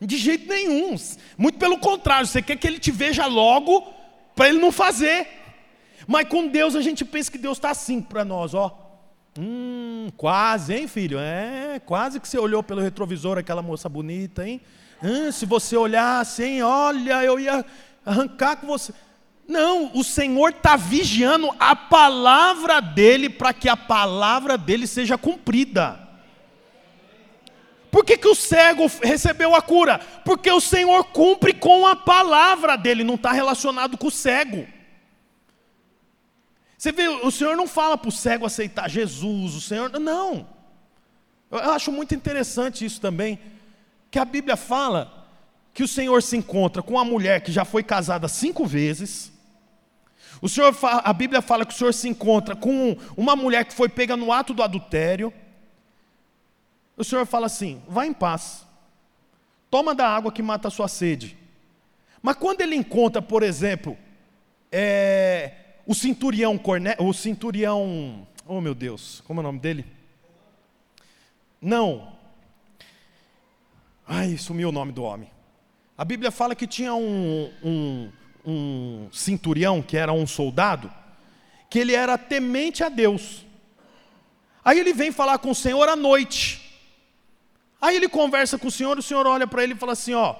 De 0.00 0.16
jeito 0.16 0.46
nenhum. 0.48 0.94
Muito 1.36 1.58
pelo 1.58 1.78
contrário, 1.78 2.26
você 2.26 2.40
quer 2.40 2.56
que 2.56 2.66
ele 2.66 2.78
te 2.78 2.90
veja 2.90 3.26
logo 3.26 3.92
para 4.34 4.48
ele 4.48 4.58
não 4.58 4.70
fazer. 4.70 5.26
Mas 6.06 6.28
com 6.28 6.46
Deus 6.46 6.76
a 6.76 6.80
gente 6.80 7.04
pensa 7.04 7.30
que 7.30 7.38
Deus 7.38 7.58
está 7.58 7.70
assim 7.70 8.00
para 8.00 8.24
nós, 8.24 8.54
ó. 8.54 8.86
Hum, 9.38 9.97
quase, 10.10 10.74
hein, 10.74 10.88
filho? 10.88 11.18
É, 11.18 11.80
quase 11.84 12.20
que 12.20 12.28
você 12.28 12.38
olhou 12.38 12.62
pelo 12.62 12.80
retrovisor 12.80 13.38
aquela 13.38 13.62
moça 13.62 13.88
bonita, 13.88 14.46
hein? 14.46 14.60
Hum, 15.02 15.30
se 15.30 15.46
você 15.46 15.76
olhasse, 15.76 16.42
hein, 16.44 16.62
olha, 16.62 17.22
eu 17.24 17.38
ia 17.38 17.64
arrancar 18.04 18.56
com 18.56 18.66
você. 18.66 18.92
Não, 19.46 19.90
o 19.94 20.04
Senhor 20.04 20.50
está 20.50 20.76
vigiando 20.76 21.48
a 21.58 21.74
palavra 21.74 22.80
dele 22.80 23.30
para 23.30 23.52
que 23.52 23.68
a 23.68 23.76
palavra 23.76 24.58
dele 24.58 24.86
seja 24.86 25.16
cumprida. 25.16 26.08
Por 27.90 28.04
que, 28.04 28.18
que 28.18 28.28
o 28.28 28.34
cego 28.34 28.90
recebeu 29.02 29.54
a 29.54 29.62
cura? 29.62 29.98
Porque 30.24 30.50
o 30.50 30.60
Senhor 30.60 31.04
cumpre 31.04 31.54
com 31.54 31.86
a 31.86 31.96
palavra 31.96 32.76
dele, 32.76 33.02
não 33.02 33.14
está 33.14 33.32
relacionado 33.32 33.96
com 33.96 34.08
o 34.08 34.10
cego. 34.10 34.66
Você 36.78 36.92
vê, 36.92 37.08
o 37.08 37.30
Senhor 37.32 37.56
não 37.56 37.66
fala 37.66 37.98
para 37.98 38.08
o 38.08 38.12
cego 38.12 38.46
aceitar 38.46 38.88
Jesus, 38.88 39.56
o 39.56 39.60
Senhor. 39.60 39.90
Não. 39.98 40.46
Eu 41.50 41.72
acho 41.72 41.90
muito 41.90 42.14
interessante 42.14 42.84
isso 42.84 43.00
também. 43.00 43.40
Que 44.12 44.18
a 44.18 44.24
Bíblia 44.24 44.56
fala 44.56 45.26
que 45.74 45.82
o 45.82 45.88
Senhor 45.88 46.22
se 46.22 46.36
encontra 46.36 46.80
com 46.80 46.94
uma 46.94 47.04
mulher 47.04 47.40
que 47.40 47.50
já 47.50 47.64
foi 47.64 47.82
casada 47.82 48.28
cinco 48.28 48.64
vezes. 48.64 49.32
O 50.40 50.48
Senhor, 50.48 50.72
a 50.82 51.12
Bíblia 51.12 51.42
fala 51.42 51.66
que 51.66 51.74
o 51.74 51.76
Senhor 51.76 51.92
se 51.92 52.08
encontra 52.08 52.54
com 52.54 52.96
uma 53.16 53.34
mulher 53.34 53.64
que 53.64 53.74
foi 53.74 53.88
pega 53.88 54.16
no 54.16 54.32
ato 54.32 54.54
do 54.54 54.62
adultério. 54.62 55.34
O 56.96 57.02
Senhor 57.02 57.26
fala 57.26 57.46
assim: 57.46 57.82
vá 57.88 58.06
em 58.06 58.12
paz, 58.12 58.64
toma 59.68 59.96
da 59.96 60.06
água 60.06 60.30
que 60.30 60.42
mata 60.42 60.68
a 60.68 60.70
sua 60.70 60.86
sede. 60.86 61.36
Mas 62.22 62.36
quando 62.36 62.60
ele 62.60 62.76
encontra, 62.76 63.20
por 63.20 63.42
exemplo, 63.42 63.96
é, 64.70 65.67
o 65.88 65.94
centurião 65.94 66.58
Corné, 66.58 66.94
o 66.98 67.14
centurião, 67.14 68.28
oh 68.46 68.60
meu 68.60 68.74
Deus, 68.74 69.22
como 69.26 69.40
é 69.40 69.42
o 69.42 69.42
nome 69.42 69.58
dele? 69.58 69.86
Não. 71.58 72.12
Ai, 74.06 74.36
sumiu 74.36 74.68
o 74.68 74.72
nome 74.72 74.92
do 74.92 75.02
homem. 75.02 75.30
A 75.96 76.04
Bíblia 76.04 76.30
fala 76.30 76.54
que 76.54 76.66
tinha 76.66 76.94
um, 76.94 77.50
um, 77.64 78.12
um 78.44 79.08
centurião, 79.10 79.80
que 79.80 79.96
era 79.96 80.12
um 80.12 80.26
soldado, 80.26 80.92
que 81.70 81.78
ele 81.78 81.94
era 81.94 82.18
temente 82.18 82.84
a 82.84 82.90
Deus. 82.90 83.46
Aí 84.62 84.78
ele 84.78 84.92
vem 84.92 85.10
falar 85.10 85.38
com 85.38 85.52
o 85.52 85.54
Senhor 85.54 85.88
à 85.88 85.96
noite. 85.96 86.70
Aí 87.80 87.96
ele 87.96 88.10
conversa 88.10 88.58
com 88.58 88.68
o 88.68 88.70
Senhor, 88.70 88.98
o 88.98 89.02
Senhor 89.02 89.26
olha 89.26 89.46
para 89.46 89.64
ele 89.64 89.72
e 89.72 89.78
fala 89.78 89.92
assim: 89.92 90.12
ó, 90.12 90.36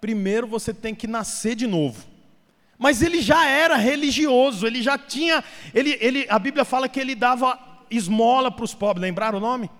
primeiro 0.00 0.46
você 0.46 0.72
tem 0.72 0.94
que 0.94 1.06
nascer 1.06 1.54
de 1.54 1.66
novo. 1.66 2.15
Mas 2.78 3.00
ele 3.00 3.22
já 3.22 3.46
era 3.46 3.76
religioso, 3.76 4.66
ele 4.66 4.82
já 4.82 4.98
tinha. 4.98 5.42
Ele, 5.74 5.96
ele, 6.00 6.26
a 6.28 6.38
Bíblia 6.38 6.64
fala 6.64 6.88
que 6.88 7.00
ele 7.00 7.14
dava 7.14 7.58
esmola 7.90 8.50
para 8.50 8.64
os 8.64 8.74
pobres. 8.74 9.02
Lembraram 9.02 9.38
o 9.38 9.40
nome? 9.40 9.70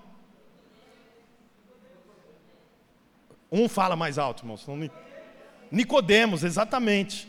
Um 3.51 3.69
fala 3.69 3.95
mais 3.95 4.17
alto, 4.17 4.41
irmãos. 4.43 4.65
Nicodemos, 5.71 6.43
exatamente. 6.43 7.27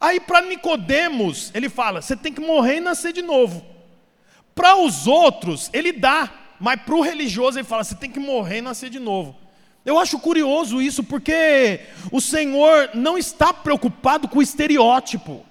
Aí 0.00 0.20
para 0.20 0.42
Nicodemos, 0.42 1.50
ele 1.54 1.68
fala: 1.68 2.00
você 2.00 2.16
tem 2.16 2.32
que 2.32 2.40
morrer 2.40 2.76
e 2.76 2.80
nascer 2.80 3.12
de 3.12 3.22
novo. 3.22 3.64
Para 4.54 4.76
os 4.76 5.06
outros, 5.06 5.70
ele 5.72 5.92
dá, 5.92 6.32
mas 6.60 6.80
para 6.82 6.94
o 6.94 7.00
religioso 7.00 7.58
ele 7.58 7.66
fala: 7.66 7.82
você 7.82 7.94
tem 7.94 8.10
que 8.10 8.20
morrer 8.20 8.58
e 8.58 8.62
nascer 8.62 8.90
de 8.90 9.00
novo. 9.00 9.43
Eu 9.84 9.98
acho 9.98 10.18
curioso 10.18 10.80
isso 10.80 11.04
porque 11.04 11.80
o 12.10 12.20
Senhor 12.20 12.90
não 12.94 13.18
está 13.18 13.52
preocupado 13.52 14.28
com 14.28 14.38
o 14.38 14.42
estereótipo. 14.42 15.44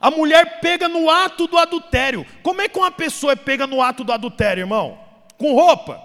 A 0.00 0.10
mulher 0.10 0.60
pega 0.60 0.88
no 0.88 1.10
ato 1.10 1.46
do 1.46 1.58
adultério. 1.58 2.26
Como 2.42 2.62
é 2.62 2.68
que 2.68 2.78
uma 2.78 2.90
pessoa 2.90 3.32
é 3.32 3.36
pega 3.36 3.66
no 3.66 3.82
ato 3.82 4.02
do 4.02 4.12
adultério, 4.12 4.62
irmão? 4.62 4.98
Com 5.36 5.52
roupa. 5.52 6.02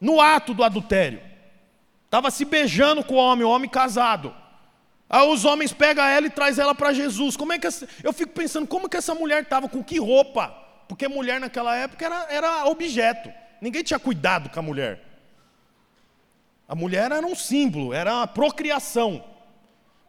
No 0.00 0.20
ato 0.20 0.54
do 0.54 0.64
adultério. 0.64 1.20
Estava 2.04 2.30
se 2.30 2.44
beijando 2.44 3.04
com 3.04 3.14
o 3.14 3.18
homem, 3.18 3.44
o 3.44 3.50
homem 3.50 3.68
casado. 3.68 4.34
Aí 5.08 5.26
os 5.28 5.44
homens 5.44 5.72
pegam 5.72 6.04
ela 6.04 6.26
e 6.26 6.30
traz 6.30 6.58
ela 6.58 6.74
para 6.74 6.92
Jesus. 6.92 7.36
Como 7.36 7.52
é 7.52 7.58
que 7.58 7.66
essa... 7.66 7.86
eu 8.02 8.12
fico 8.12 8.32
pensando 8.32 8.66
como 8.66 8.88
que 8.88 8.96
essa 8.96 9.14
mulher 9.14 9.42
estava 9.42 9.68
com 9.68 9.82
que 9.82 9.98
roupa? 9.98 10.48
Porque 10.88 11.08
mulher 11.08 11.40
naquela 11.40 11.74
época 11.76 12.04
era, 12.04 12.26
era 12.30 12.66
objeto. 12.66 13.30
Ninguém 13.60 13.82
tinha 13.82 13.98
cuidado 13.98 14.48
com 14.48 14.58
a 14.58 14.62
mulher. 14.62 15.05
A 16.68 16.74
mulher 16.74 17.12
era 17.12 17.26
um 17.26 17.34
símbolo, 17.34 17.92
era 17.92 18.22
a 18.22 18.26
procriação. 18.26 19.22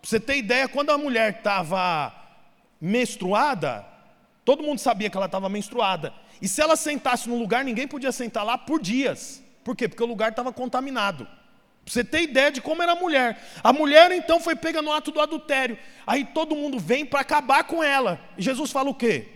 Para 0.02 0.10
você 0.10 0.20
ter 0.20 0.38
ideia, 0.38 0.68
quando 0.68 0.90
a 0.90 0.98
mulher 0.98 1.38
estava 1.38 2.14
menstruada, 2.82 3.86
todo 4.44 4.64
mundo 4.64 4.80
sabia 4.80 5.10
que 5.10 5.18
ela 5.18 5.26
estava 5.28 5.50
menstruada. 5.50 6.14
E 6.42 6.48
se 6.48 6.62
ela 6.62 6.76
sentasse 6.76 7.30
no 7.30 7.38
lugar, 7.38 7.64
ninguém 7.64 7.88
podia 7.88 8.12
sentar 8.12 8.44
lá 8.44 8.58
por 8.58 8.82
dias. 8.82 9.44
Por 9.64 9.76
quê? 9.76 9.88
Porque 9.88 10.04
o 10.04 10.08
lugar 10.08 10.32
estava 10.32 10.52
contaminado. 10.52 11.26
Para 11.26 11.94
você 11.94 12.04
ter 12.04 12.24
ideia 12.24 12.52
de 12.52 12.60
como 12.60 12.84
era 12.84 12.92
a 12.92 12.96
mulher. 12.96 13.42
A 13.64 13.72
mulher 13.72 14.12
então 14.12 14.40
foi 14.40 14.56
pega 14.56 14.82
no 14.82 14.92
ato 14.92 15.12
do 15.12 15.22
adultério. 15.22 15.78
Aí 16.06 16.26
todo 16.26 16.56
mundo 16.56 16.78
vem 16.78 17.06
para 17.06 17.22
acabar 17.22 17.64
com 17.64 17.84
ela. 17.84 18.20
E 18.38 18.42
Jesus 18.42 18.72
fala 18.72 18.90
o 18.90 18.96
quê? 18.96 19.30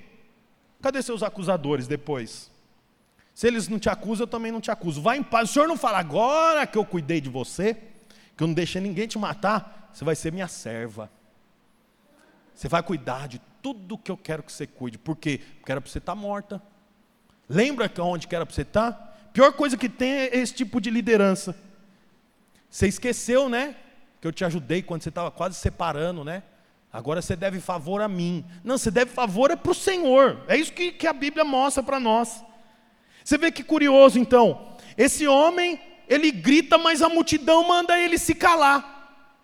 Cadê 0.82 1.02
seus 1.02 1.24
acusadores 1.24 1.88
depois? 1.88 2.51
Se 3.34 3.48
eles 3.48 3.68
não 3.68 3.80
te 3.80 3.90
acusam, 3.90 4.24
eu 4.24 4.28
também 4.28 4.52
não 4.52 4.62
te 4.62 4.72
acuso. 4.72 5.02
Vai 5.02 5.18
em 5.18 5.24
paz. 5.24 5.50
O 5.50 5.54
senhor 5.54 5.68
não 5.68 5.78
fala, 5.78 6.00
agora 6.00 6.68
que 6.68 6.78
eu 6.78 6.86
cuidei 6.86 7.22
de 7.22 7.30
você, 7.30 7.76
que 8.36 8.44
eu 8.44 8.48
não 8.48 8.54
deixei 8.54 8.82
ninguém 8.82 9.08
te 9.08 9.18
matar, 9.18 9.90
você 9.94 10.04
vai 10.04 10.16
ser 10.16 10.32
minha 10.32 10.48
serva. 10.48 11.10
Você 12.54 12.68
vai 12.68 12.84
cuidar 12.84 13.28
de 13.28 13.42
tudo 13.62 13.98
que 13.98 14.12
eu 14.12 14.18
quero 14.18 14.44
que 14.44 14.52
você 14.52 14.68
cuide. 14.68 14.98
Por 14.98 15.16
quê? 15.16 15.42
Porque 15.58 15.72
era 15.72 15.82
para 15.82 15.90
você 15.90 15.98
estar 15.98 16.16
tá 16.16 16.20
morta. 16.20 16.62
Lembra 17.48 17.92
onde 18.00 18.28
que 18.28 18.36
era 18.36 18.46
para 18.46 18.54
você 18.54 18.62
estar? 18.62 18.92
Tá? 18.92 19.14
Pior 19.34 19.54
coisa 19.54 19.78
que 19.78 19.90
tem 19.90 20.12
é 20.12 20.38
esse 20.38 20.54
tipo 20.54 20.82
de 20.82 20.90
liderança. 20.90 21.56
Você 22.70 22.88
esqueceu, 22.88 23.50
né? 23.50 23.76
Que 24.20 24.28
eu 24.28 24.32
te 24.32 24.46
ajudei 24.46 24.82
quando 24.82 25.02
você 25.02 25.10
estava 25.10 25.32
quase 25.32 25.56
separando, 25.56 26.24
né? 26.24 26.44
Agora 26.92 27.22
você 27.22 27.36
deve 27.36 27.60
favor 27.60 28.02
a 28.02 28.08
mim. 28.08 28.46
Não, 28.64 28.78
você 28.78 28.92
deve 28.92 29.12
favor 29.12 29.50
é 29.52 29.56
para 29.56 29.72
o 29.72 29.76
Senhor. 29.76 30.44
É 30.48 30.58
isso 30.58 30.74
que, 30.74 30.92
que 30.92 31.08
a 31.08 31.14
Bíblia 31.14 31.44
mostra 31.44 31.82
para 31.82 32.00
nós. 32.00 32.44
Você 33.24 33.38
vê 33.38 33.52
que 33.52 33.64
curioso 33.64 34.20
então. 34.20 34.76
Esse 34.98 35.28
homem, 35.28 35.80
ele 36.08 36.32
grita, 36.32 36.78
mas 36.78 37.02
a 37.02 37.10
multidão 37.10 37.68
manda 37.68 37.98
ele 38.00 38.18
se 38.18 38.36
calar. 38.36 38.92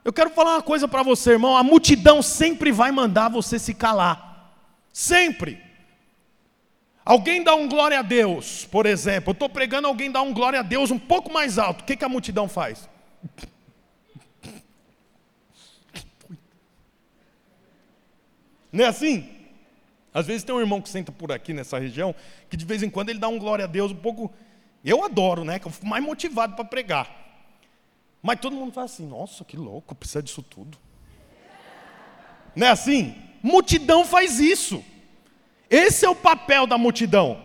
Eu 0.03 0.13
quero 0.13 0.29
falar 0.29 0.55
uma 0.55 0.61
coisa 0.61 0.87
para 0.87 1.03
você, 1.03 1.31
irmão. 1.31 1.55
A 1.55 1.63
multidão 1.63 2.21
sempre 2.21 2.71
vai 2.71 2.91
mandar 2.91 3.29
você 3.29 3.59
se 3.59 3.73
calar. 3.73 4.53
Sempre. 4.91 5.61
Alguém 7.05 7.43
dá 7.43 7.55
um 7.55 7.69
glória 7.69 7.99
a 7.99 8.01
Deus, 8.01 8.65
por 8.65 8.85
exemplo. 8.85 9.29
Eu 9.29 9.33
estou 9.33 9.49
pregando, 9.49 9.87
alguém 9.87 10.11
dá 10.11 10.21
um 10.21 10.33
glória 10.33 10.59
a 10.59 10.63
Deus 10.63 10.91
um 10.91 10.99
pouco 10.99 11.31
mais 11.31 11.57
alto. 11.57 11.81
O 11.81 11.83
que, 11.85 11.95
que 11.95 12.03
a 12.03 12.09
multidão 12.09 12.49
faz? 12.49 12.89
Não 18.71 18.83
é 18.83 18.87
assim? 18.87 19.36
Às 20.17 20.25
vezes 20.25 20.43
tem 20.43 20.55
um 20.55 20.59
irmão 20.59 20.81
que 20.81 20.89
senta 20.89 21.11
por 21.11 21.31
aqui 21.31 21.53
nessa 21.53 21.77
região, 21.77 22.15
que 22.49 22.57
de 22.57 22.65
vez 22.65 22.81
em 22.81 22.89
quando 22.89 23.09
ele 23.09 23.19
dá 23.19 23.27
um 23.27 23.37
glória 23.37 23.65
a 23.65 23.67
Deus 23.67 23.91
um 23.91 23.97
pouco. 23.97 24.33
Eu 24.83 25.05
adoro, 25.05 25.45
né? 25.45 25.59
Que 25.59 25.67
eu 25.67 25.71
fico 25.71 25.85
mais 25.85 26.03
motivado 26.03 26.55
para 26.55 26.65
pregar. 26.65 27.07
Mas 28.19 28.39
todo 28.39 28.55
mundo 28.55 28.71
fala 28.73 28.85
assim: 28.85 29.05
nossa, 29.05 29.45
que 29.45 29.55
louco, 29.55 29.93
precisa 29.93 30.23
disso 30.23 30.41
tudo. 30.41 30.75
Não 32.55 32.65
é 32.65 32.71
assim? 32.71 33.15
Multidão 33.43 34.03
faz 34.03 34.39
isso. 34.39 34.83
Esse 35.69 36.03
é 36.03 36.09
o 36.09 36.15
papel 36.15 36.65
da 36.65 36.79
multidão. 36.79 37.39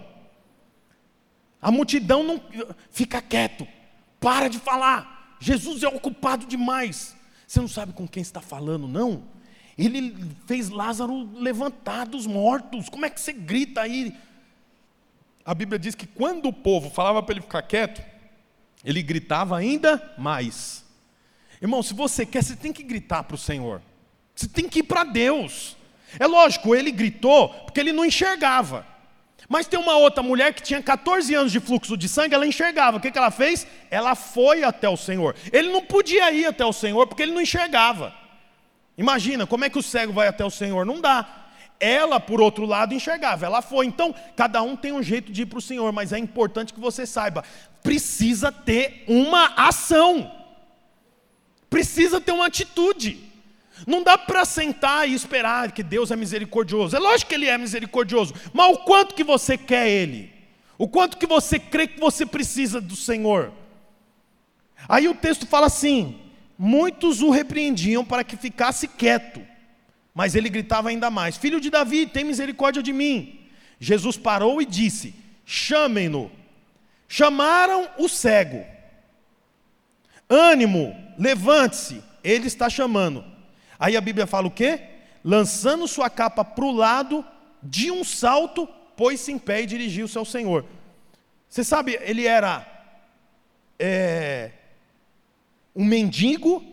A 1.60 1.70
multidão 1.70 2.22
não 2.22 2.40
fica 2.90 3.20
quieto, 3.20 3.68
para 4.18 4.48
de 4.48 4.58
falar. 4.58 5.36
Jesus 5.38 5.82
é 5.82 5.88
ocupado 5.88 6.46
demais. 6.46 7.14
Você 7.46 7.60
não 7.60 7.68
sabe 7.68 7.92
com 7.92 8.08
quem 8.08 8.22
está 8.22 8.40
falando, 8.40 8.88
não? 8.88 9.24
Ele 9.76 10.14
fez 10.46 10.68
Lázaro 10.68 11.30
levantar 11.34 12.06
dos 12.06 12.26
mortos. 12.26 12.88
Como 12.88 13.06
é 13.06 13.10
que 13.10 13.20
você 13.20 13.32
grita 13.32 13.80
aí? 13.80 14.14
A 15.44 15.54
Bíblia 15.54 15.78
diz 15.78 15.94
que 15.94 16.06
quando 16.06 16.46
o 16.46 16.52
povo 16.52 16.90
falava 16.90 17.22
para 17.22 17.34
ele 17.34 17.40
ficar 17.40 17.62
quieto, 17.62 18.02
ele 18.84 19.02
gritava 19.02 19.56
ainda 19.56 20.14
mais. 20.18 20.84
Irmão, 21.60 21.82
se 21.82 21.94
você 21.94 22.26
quer, 22.26 22.42
você 22.42 22.56
tem 22.56 22.72
que 22.72 22.82
gritar 22.82 23.22
para 23.24 23.34
o 23.34 23.38
Senhor. 23.38 23.80
Você 24.34 24.48
tem 24.48 24.68
que 24.68 24.80
ir 24.80 24.84
para 24.84 25.04
Deus. 25.04 25.76
É 26.18 26.26
lógico, 26.26 26.74
ele 26.74 26.90
gritou 26.90 27.48
porque 27.48 27.80
ele 27.80 27.92
não 27.92 28.04
enxergava. 28.04 28.86
Mas 29.48 29.66
tem 29.66 29.78
uma 29.78 29.96
outra 29.96 30.22
mulher 30.22 30.54
que 30.54 30.62
tinha 30.62 30.82
14 30.82 31.34
anos 31.34 31.52
de 31.52 31.60
fluxo 31.60 31.96
de 31.96 32.08
sangue, 32.08 32.34
ela 32.34 32.46
enxergava. 32.46 32.96
O 32.96 33.00
que, 33.00 33.10
que 33.10 33.18
ela 33.18 33.30
fez? 33.30 33.66
Ela 33.90 34.14
foi 34.14 34.62
até 34.62 34.88
o 34.88 34.96
Senhor. 34.96 35.34
Ele 35.52 35.70
não 35.70 35.82
podia 35.82 36.32
ir 36.32 36.46
até 36.46 36.64
o 36.64 36.72
Senhor 36.72 37.06
porque 37.06 37.22
ele 37.22 37.32
não 37.32 37.40
enxergava. 37.40 38.14
Imagina, 38.96 39.46
como 39.46 39.64
é 39.64 39.70
que 39.70 39.78
o 39.78 39.82
cego 39.82 40.12
vai 40.12 40.28
até 40.28 40.44
o 40.44 40.50
Senhor? 40.50 40.84
Não 40.84 41.00
dá. 41.00 41.42
Ela, 41.80 42.20
por 42.20 42.40
outro 42.40 42.64
lado, 42.64 42.94
enxergava. 42.94 43.44
Ela 43.44 43.60
foi. 43.60 43.86
Então, 43.86 44.14
cada 44.36 44.62
um 44.62 44.76
tem 44.76 44.92
um 44.92 45.02
jeito 45.02 45.32
de 45.32 45.42
ir 45.42 45.46
para 45.46 45.58
o 45.58 45.62
Senhor, 45.62 45.90
mas 45.92 46.12
é 46.12 46.18
importante 46.18 46.72
que 46.72 46.80
você 46.80 47.04
saiba: 47.04 47.42
precisa 47.82 48.52
ter 48.52 49.04
uma 49.08 49.52
ação, 49.56 50.30
precisa 51.68 52.20
ter 52.20 52.32
uma 52.32 52.46
atitude. 52.46 53.32
Não 53.86 54.02
dá 54.02 54.16
para 54.16 54.44
sentar 54.44 55.08
e 55.08 55.14
esperar 55.14 55.72
que 55.72 55.82
Deus 55.82 56.10
é 56.10 56.16
misericordioso. 56.16 56.94
É 56.94 57.00
lógico 57.00 57.30
que 57.30 57.34
Ele 57.34 57.48
é 57.48 57.58
misericordioso, 57.58 58.32
mas 58.52 58.72
o 58.72 58.78
quanto 58.78 59.14
que 59.14 59.24
você 59.24 59.58
quer 59.58 59.88
Ele? 59.88 60.32
O 60.78 60.86
quanto 60.86 61.16
que 61.16 61.26
você 61.26 61.58
crê 61.58 61.88
que 61.88 61.98
você 61.98 62.24
precisa 62.24 62.80
do 62.80 62.94
Senhor? 62.94 63.52
Aí 64.88 65.08
o 65.08 65.14
texto 65.14 65.46
fala 65.46 65.66
assim: 65.66 66.21
muitos 66.64 67.20
o 67.20 67.30
repreendiam 67.30 68.04
para 68.04 68.22
que 68.22 68.36
ficasse 68.36 68.86
quieto, 68.86 69.44
mas 70.14 70.36
ele 70.36 70.48
gritava 70.48 70.90
ainda 70.90 71.10
mais: 71.10 71.36
Filho 71.36 71.60
de 71.60 71.68
Davi, 71.68 72.06
tem 72.06 72.22
misericórdia 72.22 72.80
de 72.80 72.92
mim. 72.92 73.40
Jesus 73.80 74.16
parou 74.16 74.62
e 74.62 74.64
disse: 74.64 75.12
Chamem-no. 75.44 76.30
Chamaram 77.08 77.90
o 77.98 78.08
cego. 78.08 78.64
Ânimo, 80.30 80.96
levante-se, 81.18 82.00
ele 82.22 82.46
está 82.46 82.70
chamando. 82.70 83.24
Aí 83.76 83.96
a 83.96 84.00
Bíblia 84.00 84.26
fala 84.26 84.46
o 84.46 84.50
quê? 84.50 84.80
Lançando 85.24 85.88
sua 85.88 86.08
capa 86.08 86.44
para 86.44 86.64
o 86.64 86.70
lado, 86.70 87.24
de 87.60 87.90
um 87.90 88.04
salto, 88.04 88.68
pôs-se 88.96 89.32
em 89.32 89.38
pé 89.38 89.62
e 89.62 89.66
dirigiu-se 89.66 90.16
ao 90.16 90.24
Senhor. 90.24 90.64
Você 91.48 91.64
sabe, 91.64 91.98
ele 92.00 92.24
era 92.24 92.64
é, 93.78 94.52
um 95.74 95.84
mendigo, 95.84 96.64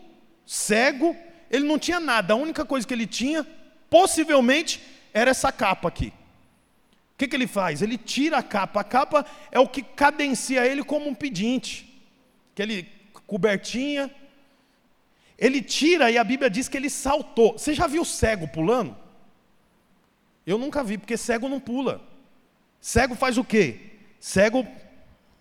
cego, 0.46 1.16
ele 1.50 1.66
não 1.66 1.78
tinha 1.78 1.98
nada, 1.98 2.34
a 2.34 2.36
única 2.36 2.64
coisa 2.64 2.86
que 2.86 2.94
ele 2.94 3.06
tinha, 3.06 3.46
possivelmente, 3.88 4.80
era 5.12 5.30
essa 5.30 5.50
capa 5.50 5.88
aqui. 5.88 6.12
O 7.14 7.18
que, 7.18 7.28
que 7.28 7.36
ele 7.36 7.46
faz? 7.46 7.82
Ele 7.82 7.98
tira 7.98 8.38
a 8.38 8.42
capa, 8.42 8.80
a 8.80 8.84
capa 8.84 9.26
é 9.50 9.58
o 9.58 9.68
que 9.68 9.82
cadencia 9.82 10.66
ele 10.66 10.82
como 10.82 11.08
um 11.08 11.14
pedinte, 11.14 12.02
aquele 12.52 12.88
cobertinha. 13.26 14.10
Ele 15.38 15.62
tira 15.62 16.10
e 16.10 16.18
a 16.18 16.24
Bíblia 16.24 16.50
diz 16.50 16.68
que 16.68 16.76
ele 16.76 16.90
saltou. 16.90 17.52
Você 17.52 17.74
já 17.74 17.86
viu 17.86 18.04
cego 18.04 18.46
pulando? 18.48 18.96
Eu 20.46 20.58
nunca 20.58 20.82
vi, 20.82 20.98
porque 20.98 21.16
cego 21.16 21.48
não 21.48 21.60
pula. 21.60 22.00
Cego 22.80 23.14
faz 23.14 23.38
o 23.38 23.44
quê? 23.44 23.92
Cego, 24.18 24.66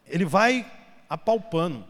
ele 0.07 0.25
vai 0.25 0.65
apalpando. 1.09 1.85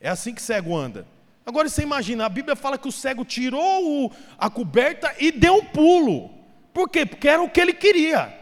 É 0.00 0.08
assim 0.08 0.34
que 0.34 0.40
cego 0.40 0.76
anda. 0.76 1.06
Agora 1.44 1.68
você 1.68 1.82
imagina, 1.82 2.24
a 2.24 2.28
Bíblia 2.28 2.56
fala 2.56 2.78
que 2.78 2.88
o 2.88 2.92
cego 2.92 3.24
tirou 3.24 4.06
o, 4.06 4.12
a 4.38 4.48
coberta 4.48 5.14
e 5.18 5.30
deu 5.32 5.56
um 5.56 5.64
pulo. 5.64 6.30
Por 6.72 6.88
quê? 6.88 7.04
Porque 7.04 7.28
era 7.28 7.42
o 7.42 7.50
que 7.50 7.60
ele 7.60 7.74
queria. 7.74 8.32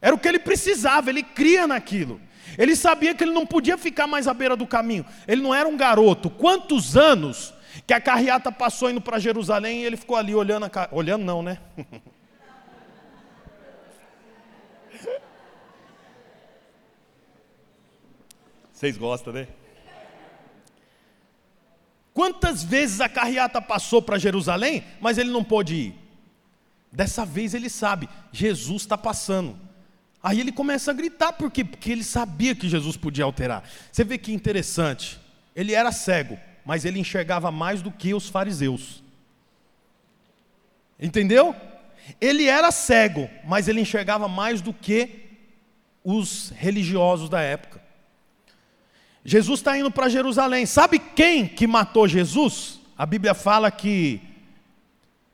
Era 0.00 0.14
o 0.14 0.18
que 0.18 0.26
ele 0.26 0.38
precisava, 0.38 1.10
ele 1.10 1.22
cria 1.22 1.66
naquilo. 1.66 2.20
Ele 2.56 2.74
sabia 2.74 3.14
que 3.14 3.22
ele 3.22 3.32
não 3.32 3.44
podia 3.44 3.76
ficar 3.76 4.06
mais 4.06 4.26
à 4.26 4.34
beira 4.34 4.56
do 4.56 4.66
caminho. 4.66 5.04
Ele 5.28 5.42
não 5.42 5.54
era 5.54 5.68
um 5.68 5.76
garoto. 5.76 6.30
Quantos 6.30 6.96
anos 6.96 7.52
que 7.86 7.92
a 7.92 8.00
carreata 8.00 8.50
passou 8.50 8.90
indo 8.90 9.00
para 9.00 9.18
Jerusalém 9.18 9.82
e 9.82 9.84
ele 9.84 9.96
ficou 9.96 10.16
ali 10.16 10.34
olhando 10.34 10.64
a 10.64 10.70
car... 10.70 10.88
olhando 10.90 11.24
não, 11.24 11.42
né? 11.42 11.58
Vocês 18.72 18.96
gostam, 18.96 19.32
né? 19.32 19.46
Quantas 22.16 22.64
vezes 22.64 23.02
a 23.02 23.10
carreata 23.10 23.60
passou 23.60 24.00
para 24.00 24.16
Jerusalém, 24.16 24.82
mas 25.02 25.18
ele 25.18 25.28
não 25.28 25.44
pôde 25.44 25.74
ir? 25.74 25.94
Dessa 26.90 27.26
vez 27.26 27.52
ele 27.52 27.68
sabe, 27.68 28.08
Jesus 28.32 28.84
está 28.84 28.96
passando. 28.96 29.54
Aí 30.22 30.40
ele 30.40 30.50
começa 30.50 30.92
a 30.92 30.94
gritar, 30.94 31.34
por 31.34 31.50
quê? 31.50 31.62
Porque 31.62 31.92
ele 31.92 32.02
sabia 32.02 32.54
que 32.54 32.70
Jesus 32.70 32.96
podia 32.96 33.22
alterar. 33.22 33.68
Você 33.92 34.02
vê 34.02 34.16
que 34.16 34.32
interessante, 34.32 35.20
ele 35.54 35.74
era 35.74 35.92
cego, 35.92 36.38
mas 36.64 36.86
ele 36.86 36.98
enxergava 36.98 37.50
mais 37.50 37.82
do 37.82 37.90
que 37.90 38.14
os 38.14 38.30
fariseus. 38.30 39.02
Entendeu? 40.98 41.54
Ele 42.18 42.46
era 42.46 42.72
cego, 42.72 43.28
mas 43.44 43.68
ele 43.68 43.82
enxergava 43.82 44.26
mais 44.26 44.62
do 44.62 44.72
que 44.72 45.36
os 46.02 46.48
religiosos 46.56 47.28
da 47.28 47.42
época. 47.42 47.85
Jesus 49.26 49.58
está 49.58 49.76
indo 49.76 49.90
para 49.90 50.08
Jerusalém. 50.08 50.64
Sabe 50.64 51.00
quem 51.00 51.48
que 51.48 51.66
matou 51.66 52.06
Jesus? 52.06 52.78
A 52.96 53.04
Bíblia 53.04 53.34
fala 53.34 53.72
que 53.72 54.20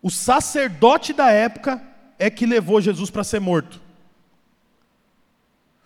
o 0.01 0.11
sacerdote 0.11 1.13
da 1.13 1.31
época 1.31 1.81
é 2.19 2.31
que 2.31 2.47
levou 2.47 2.81
Jesus 2.81 3.11
para 3.11 3.23
ser 3.23 3.39
morto. 3.39 3.83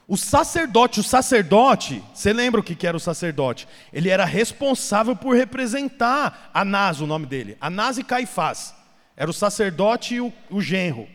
O 0.06 0.16
sacerdote, 0.16 1.00
o 1.00 1.02
sacerdote, 1.02 2.00
você 2.14 2.32
lembra 2.32 2.60
o 2.60 2.64
que 2.64 2.86
era 2.86 2.96
o 2.96 3.00
sacerdote? 3.00 3.66
Ele 3.92 4.08
era 4.08 4.24
responsável 4.24 5.16
por 5.16 5.34
representar 5.34 6.52
Anás, 6.54 7.00
o 7.00 7.08
nome 7.08 7.26
dele. 7.26 7.56
Anás 7.60 7.98
e 7.98 8.04
Caifás. 8.04 8.72
Era 9.16 9.28
o 9.28 9.34
sacerdote 9.34 10.14
e 10.14 10.20
o, 10.20 10.32
o 10.48 10.62
genro. 10.62 11.08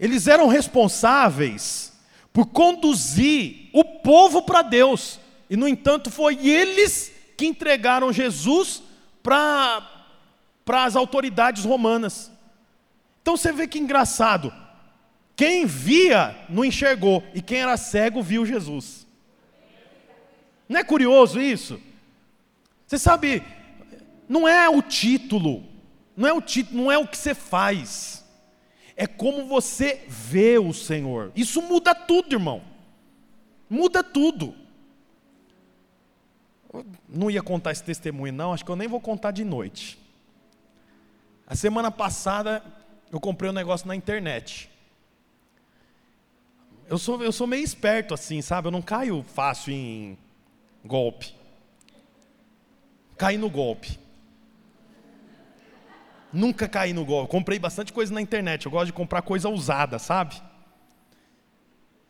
Eles 0.00 0.26
eram 0.26 0.48
responsáveis 0.48 1.92
por 2.32 2.46
conduzir 2.46 3.70
o 3.72 3.84
povo 3.84 4.42
para 4.42 4.62
Deus. 4.62 5.20
E, 5.48 5.56
no 5.56 5.68
entanto, 5.68 6.10
foi 6.10 6.46
eles 6.46 7.12
que 7.36 7.46
entregaram 7.46 8.12
Jesus 8.12 8.82
para 9.22 9.82
as 10.68 10.96
autoridades 10.96 11.64
romanas. 11.64 12.30
Então 13.20 13.36
você 13.36 13.52
vê 13.52 13.66
que 13.66 13.78
engraçado. 13.78 14.52
Quem 15.36 15.66
via 15.66 16.36
não 16.48 16.64
enxergou, 16.64 17.22
e 17.34 17.42
quem 17.42 17.58
era 17.58 17.76
cego 17.76 18.22
viu 18.22 18.46
Jesus. 18.46 19.04
Não 20.68 20.78
é 20.78 20.84
curioso 20.84 21.40
isso? 21.40 21.80
Você 22.86 22.98
sabe, 22.98 23.42
não 24.28 24.46
é 24.46 24.68
o 24.68 24.80
título, 24.80 25.64
não 26.16 26.28
é 26.28 26.32
o 26.32 26.40
título, 26.40 26.84
não 26.84 26.92
é 26.92 26.98
o 26.98 27.08
que 27.08 27.16
você 27.16 27.34
faz, 27.34 28.24
é 28.96 29.06
como 29.06 29.46
você 29.46 30.04
vê 30.06 30.58
o 30.58 30.72
Senhor. 30.72 31.32
Isso 31.34 31.60
muda 31.60 31.94
tudo, 31.94 32.34
irmão. 32.34 32.62
Muda 33.68 34.04
tudo. 34.04 34.54
Não 37.08 37.30
ia 37.30 37.42
contar 37.42 37.72
esse 37.72 37.84
testemunho, 37.84 38.32
não, 38.32 38.52
acho 38.52 38.64
que 38.64 38.70
eu 38.70 38.76
nem 38.76 38.88
vou 38.88 39.00
contar 39.00 39.30
de 39.30 39.44
noite. 39.44 39.98
A 41.46 41.54
semana 41.54 41.90
passada 41.90 42.62
eu 43.12 43.20
comprei 43.20 43.50
um 43.50 43.54
negócio 43.54 43.86
na 43.86 43.94
internet. 43.94 44.70
Eu 46.88 46.98
sou, 46.98 47.22
eu 47.22 47.32
sou 47.32 47.46
meio 47.46 47.62
esperto 47.62 48.12
assim, 48.12 48.42
sabe? 48.42 48.68
Eu 48.68 48.72
não 48.72 48.82
caio 48.82 49.22
fácil 49.22 49.72
em 49.72 50.18
golpe. 50.84 51.34
Caí 53.16 53.38
no 53.38 53.48
golpe. 53.48 53.98
Nunca 56.32 56.68
caí 56.68 56.92
no 56.92 57.04
golpe. 57.04 57.30
Comprei 57.30 57.58
bastante 57.58 57.92
coisa 57.92 58.12
na 58.12 58.20
internet. 58.20 58.66
Eu 58.66 58.72
gosto 58.72 58.86
de 58.86 58.92
comprar 58.92 59.22
coisa 59.22 59.48
usada, 59.48 59.98
sabe? 59.98 60.42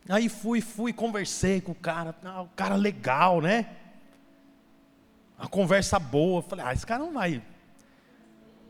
Aí 0.08 0.28
fui, 0.28 0.60
fui, 0.60 0.92
conversei 0.92 1.60
com 1.60 1.72
o 1.72 1.74
cara. 1.74 2.14
Ah, 2.24 2.42
o 2.42 2.48
cara 2.48 2.74
legal, 2.74 3.40
né? 3.40 3.66
Uma 5.38 5.48
conversa 5.48 5.98
boa. 5.98 6.42
Falei, 6.42 6.64
ah, 6.66 6.72
esse 6.72 6.86
cara 6.86 7.02
não 7.02 7.12
vai. 7.12 7.42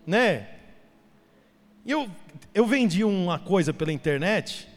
Né? 0.07 0.48
Eu, 1.87 2.11
eu 2.55 2.66
vendi 2.66 3.05
uma 3.05 3.38
coisa 3.38 3.72
pela 3.72 3.92
internet, 3.92 4.68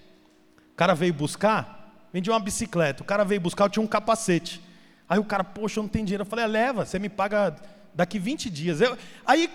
o 0.74 0.76
cara 0.76 0.94
veio 0.94 1.14
buscar, 1.14 2.08
vendi 2.12 2.30
uma 2.30 2.40
bicicleta, 2.40 3.02
o 3.02 3.06
cara 3.06 3.24
veio 3.24 3.40
buscar, 3.40 3.66
eu 3.66 3.70
tinha 3.70 3.84
um 3.84 3.88
capacete. 3.88 4.62
Aí 5.08 5.18
o 5.18 5.24
cara, 5.24 5.44
poxa, 5.44 5.80
eu 5.80 5.84
não 5.84 5.90
tenho 5.90 6.06
dinheiro. 6.06 6.24
Eu 6.24 6.26
falei, 6.26 6.44
ah, 6.44 6.48
leva, 6.50 6.86
você 6.86 7.00
me 7.00 7.08
paga 7.08 7.56
daqui 7.94 8.20
20 8.20 8.50
dias. 8.50 8.82
Eu, 8.82 8.98
aí 9.26 9.50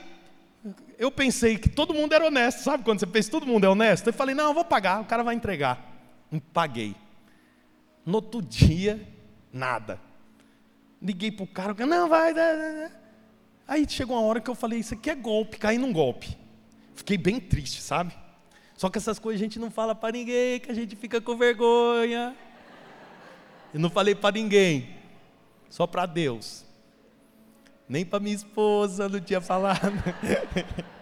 eu 0.98 1.10
pensei 1.10 1.58
que 1.58 1.68
todo 1.68 1.92
mundo 1.92 2.14
era 2.14 2.24
honesto, 2.24 2.60
sabe 2.60 2.84
quando 2.84 3.00
você 3.00 3.06
pensa 3.06 3.30
todo 3.30 3.46
mundo 3.46 3.64
é 3.64 3.68
honesto? 3.68 4.06
Eu 4.06 4.12
falei, 4.12 4.34
não, 4.34 4.46
eu 4.48 4.54
vou 4.54 4.64
pagar, 4.64 5.00
o 5.00 5.04
cara 5.04 5.22
vai 5.22 5.34
entregar. 5.34 5.78
Paguei. 6.54 6.96
No 8.06 8.14
outro 8.14 8.40
dia, 8.40 9.06
nada. 9.52 10.00
Liguei 11.02 11.32
para 11.32 11.42
o 11.42 11.48
cara, 11.48 11.74
não, 11.84 12.08
vai. 12.08 12.32
Aí 13.66 13.84
chegou 13.88 14.16
uma 14.16 14.24
hora 14.24 14.40
que 14.40 14.48
eu 14.48 14.54
falei, 14.54 14.78
isso 14.78 14.94
aqui 14.94 15.10
é 15.10 15.14
golpe, 15.16 15.58
caí 15.58 15.76
num 15.76 15.92
golpe. 15.92 16.38
Fiquei 16.94 17.18
bem 17.18 17.40
triste, 17.40 17.82
sabe? 17.82 18.14
Só 18.76 18.88
que 18.88 18.98
essas 18.98 19.18
coisas 19.18 19.40
a 19.40 19.44
gente 19.44 19.58
não 19.58 19.70
fala 19.70 19.96
para 19.96 20.12
ninguém, 20.12 20.60
que 20.60 20.70
a 20.70 20.74
gente 20.74 20.94
fica 20.94 21.20
com 21.20 21.36
vergonha. 21.36 22.36
Eu 23.74 23.80
não 23.80 23.90
falei 23.90 24.14
para 24.14 24.32
ninguém, 24.34 24.94
só 25.68 25.88
para 25.88 26.06
Deus. 26.06 26.64
Nem 27.88 28.04
para 28.04 28.20
minha 28.20 28.36
esposa 28.36 29.08
não 29.08 29.20
tinha 29.20 29.40
falado. 29.40 29.80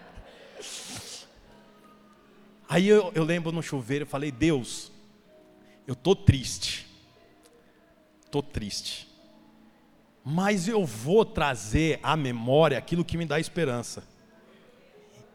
Aí 2.67 2.87
eu, 2.87 3.11
eu 3.13 3.23
lembro 3.23 3.51
no 3.51 3.61
chuveiro, 3.61 4.03
eu 4.03 4.07
falei, 4.07 4.31
Deus, 4.31 4.91
eu 5.85 5.93
tô 5.93 6.15
triste. 6.15 6.87
Tô 8.31 8.41
triste. 8.41 9.10
Mas 10.23 10.67
eu 10.67 10.85
vou 10.85 11.25
trazer 11.25 11.99
à 12.03 12.15
memória 12.15 12.77
aquilo 12.77 13.03
que 13.03 13.17
me 13.17 13.25
dá 13.25 13.39
esperança. 13.39 14.03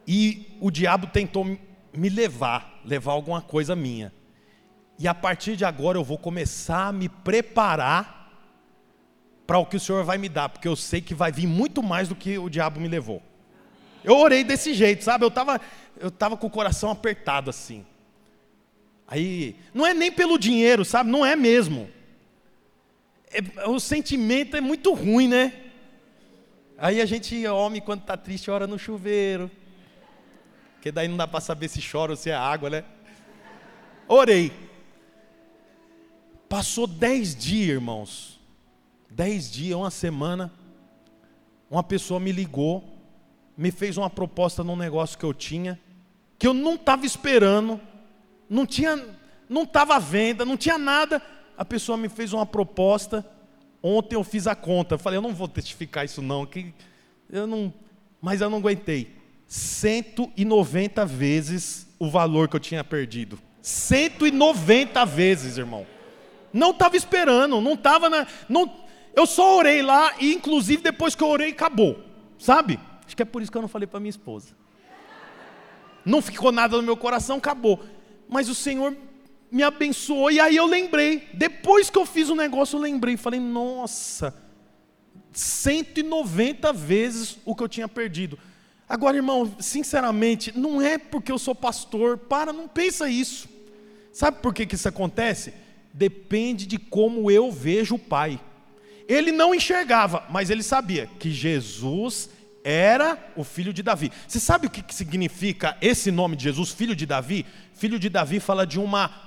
E 0.07 0.57
o 0.61 0.70
diabo 0.70 1.09
tentou 1.09 1.44
me 1.44 2.09
levar, 2.09 2.81
levar 2.85 3.12
alguma 3.12 3.42
coisa 3.42 3.75
minha. 3.75 4.12
E 4.99 5.09
a 5.09 5.14
partir 5.14 5.57
de 5.57 5.64
agora 5.64 5.99
eu 5.99 6.05
vou 6.05 6.16
começar 6.16 6.88
a 6.88 6.92
me 6.92 7.09
preparar 7.09 8.16
para 9.46 9.59
o 9.59 9.66
que 9.66 9.77
o 9.77 9.81
Senhor 9.81 10.05
vai 10.05 10.18
me 10.18 10.29
dar, 10.29 10.49
porque 10.49 10.66
eu 10.66 10.77
sei 10.77 11.01
que 11.01 11.14
vai 11.14 11.31
vir 11.31 11.46
muito 11.46 11.83
mais 11.83 12.09
do 12.09 12.14
que 12.14 12.38
o 12.38 12.49
diabo 12.49 12.81
me 12.81 12.88
levou. 12.88 13.22
Eu 14.03 14.16
orei 14.16 14.44
desse 14.44 14.72
jeito, 14.72 15.03
sabe? 15.03 15.25
Eu 15.25 15.29
estava 15.29 15.61
eu 15.99 16.11
tava 16.11 16.37
com 16.37 16.46
o 16.46 16.51
coração 16.51 16.90
apertado 16.90 17.51
assim. 17.51 17.85
Aí, 19.09 19.57
não 19.72 19.87
é 19.87 19.94
nem 19.94 20.11
pelo 20.11 20.38
dinheiro, 20.38 20.85
sabe? 20.85 21.11
Não 21.11 21.25
é 21.25 21.37
mesmo. 21.37 21.88
É, 23.37 23.68
o 23.68 23.79
sentimento 23.79 24.57
é 24.57 24.62
muito 24.62 24.94
ruim, 24.94 25.29
né? 25.29 25.53
Aí 26.79 27.03
a 27.03 27.05
gente, 27.05 27.46
homem, 27.46 27.83
quando 27.83 28.01
está 28.01 28.16
triste, 28.16 28.51
ora 28.51 28.66
no 28.66 28.79
chuveiro. 28.79 29.51
Porque 30.75 30.90
daí 30.90 31.07
não 31.07 31.18
dá 31.18 31.29
para 31.29 31.40
saber 31.40 31.68
se 31.68 31.83
chora 31.87 32.12
ou 32.12 32.16
se 32.16 32.31
é 32.31 32.35
água, 32.35 32.70
né? 32.70 32.85
Orei. 34.09 34.51
Passou 36.49 36.87
dez 36.87 37.37
dias, 37.37 37.68
irmãos. 37.68 38.40
Dez 39.11 39.51
dias, 39.51 39.77
uma 39.77 39.90
semana. 39.90 40.51
Uma 41.70 41.83
pessoa 41.83 42.18
me 42.18 42.33
ligou, 42.33 42.85
me 43.55 43.70
fez 43.70 43.99
uma 43.99 44.09
proposta 44.09 44.64
num 44.64 44.77
negócio 44.77 45.18
que 45.18 45.25
eu 45.25 45.35
tinha, 45.35 45.79
que 46.38 46.46
eu 46.46 46.55
não 46.55 46.77
estava 46.77 47.05
esperando, 47.05 47.81
não 48.49 48.64
tinha, 48.64 49.05
não 49.46 49.64
estava 49.64 49.96
à 49.96 49.99
venda, 49.99 50.44
não 50.44 50.57
tinha 50.57 50.79
nada. 50.79 51.20
A 51.57 51.64
pessoa 51.64 51.97
me 51.97 52.09
fez 52.09 52.33
uma 52.33 52.47
proposta. 52.47 53.25
Ontem 53.83 54.16
eu 54.16 54.25
fiz 54.25 54.47
a 54.47 54.55
conta. 54.55 54.95
Eu 54.95 54.99
falei, 54.99 55.19
eu 55.19 55.23
não 55.23 55.35
vou 55.35 55.49
testificar 55.49 56.05
isso 56.05 56.21
não, 56.21 56.45
que 56.45 56.75
eu 57.31 57.47
não, 57.47 57.73
mas 58.21 58.40
eu 58.40 58.51
não 58.51 58.59
aguentei. 58.59 59.14
190 59.47 61.07
vezes 61.07 61.87
o 61.99 62.11
valor 62.11 62.49
que 62.49 62.57
eu 62.57 62.61
tinha 62.61 62.83
perdido. 62.83 63.38
190 63.62 65.05
vezes, 65.07 65.59
irmão. 65.59 65.87
Não 66.53 66.71
estava 66.71 66.97
esperando, 66.97 67.61
não 67.61 67.75
estava 67.75 68.09
na. 68.09 68.27
Não, 68.49 68.73
eu 69.14 69.27
só 69.27 69.57
orei 69.57 69.83
lá 69.83 70.14
e, 70.21 70.33
inclusive, 70.35 70.83
depois 70.83 71.14
que 71.14 71.23
eu 71.23 71.29
orei, 71.29 71.51
acabou. 71.51 71.99
Sabe? 72.38 72.79
Acho 73.07 73.16
que 73.16 73.23
é 73.23 73.27
por 73.27 73.42
isso 73.42 73.51
que 73.51 73.59
eu 73.59 73.62
não 73.62 73.69
falei 73.69 73.87
para 73.87 74.01
minha 74.01 74.11
esposa. 74.11 74.55
Não 76.05 76.23
ficou 76.23 76.53
nada 76.53 76.77
no 76.77 76.83
meu 76.83 76.97
coração, 76.97 77.38
acabou. 77.38 77.85
Mas 78.29 78.49
o 78.49 78.55
Senhor 78.55 78.97
me 79.57 79.62
abençoou 79.62 80.31
e 80.31 80.38
aí 80.38 80.55
eu 80.55 80.66
lembrei. 80.66 81.29
Depois 81.33 81.88
que 81.88 81.99
eu 81.99 82.05
fiz 82.05 82.29
o 82.29 82.35
negócio, 82.35 82.77
eu 82.77 82.83
lembrei. 82.83 83.16
Falei, 83.16 83.40
nossa, 83.40 84.35
190 85.33 86.75
vezes 86.75 87.38
o 87.42 87.55
que 87.55 87.62
eu 87.62 87.69
tinha 87.69 87.88
perdido. 87.88 88.38
Agora, 88.87 89.16
irmão, 89.16 89.57
sinceramente, 89.59 90.57
não 90.57 90.81
é 90.83 90.99
porque 90.99 91.33
eu 91.33 91.38
sou 91.38 91.55
pastor, 91.55 92.19
para, 92.19 92.53
não 92.53 92.69
pensa 92.69 93.09
isso. 93.09 93.49
Sabe 94.12 94.42
por 94.42 94.53
que, 94.53 94.66
que 94.66 94.75
isso 94.75 94.88
acontece? 94.88 95.55
Depende 95.92 96.66
de 96.66 96.79
como 96.79 97.31
eu 97.31 97.51
vejo 97.51 97.95
o 97.95 97.99
Pai. 97.99 98.38
Ele 99.09 99.33
não 99.33 99.55
enxergava, 99.55 100.27
mas 100.29 100.51
ele 100.51 100.62
sabia 100.62 101.09
que 101.19 101.31
Jesus 101.31 102.29
era 102.62 103.33
o 103.37 103.42
filho 103.42 103.73
de 103.73 103.83
Davi. 103.83 104.12
Você 104.29 104.38
sabe 104.38 104.66
o 104.66 104.71
que 104.71 104.85
significa 104.95 105.79
esse 105.81 106.11
nome 106.11 106.37
de 106.37 106.45
Jesus, 106.45 106.73
filho 106.73 106.95
de 106.95 107.07
Davi? 107.07 107.47
Filho 107.73 107.99
de 107.99 108.09
Davi 108.09 108.40
fala 108.40 108.66
de 108.66 108.81
uma, 108.81 109.26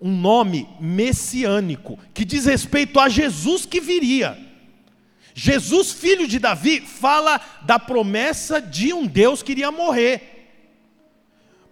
um 0.00 0.16
nome 0.16 0.68
messiânico, 0.80 1.98
que 2.14 2.24
diz 2.24 2.44
respeito 2.44 3.00
a 3.00 3.08
Jesus 3.08 3.66
que 3.66 3.80
viria. 3.80 4.38
Jesus, 5.34 5.92
filho 5.92 6.26
de 6.26 6.38
Davi, 6.38 6.80
fala 6.80 7.40
da 7.62 7.78
promessa 7.78 8.60
de 8.60 8.92
um 8.92 9.06
Deus 9.06 9.42
que 9.42 9.52
iria 9.52 9.70
morrer. 9.70 10.36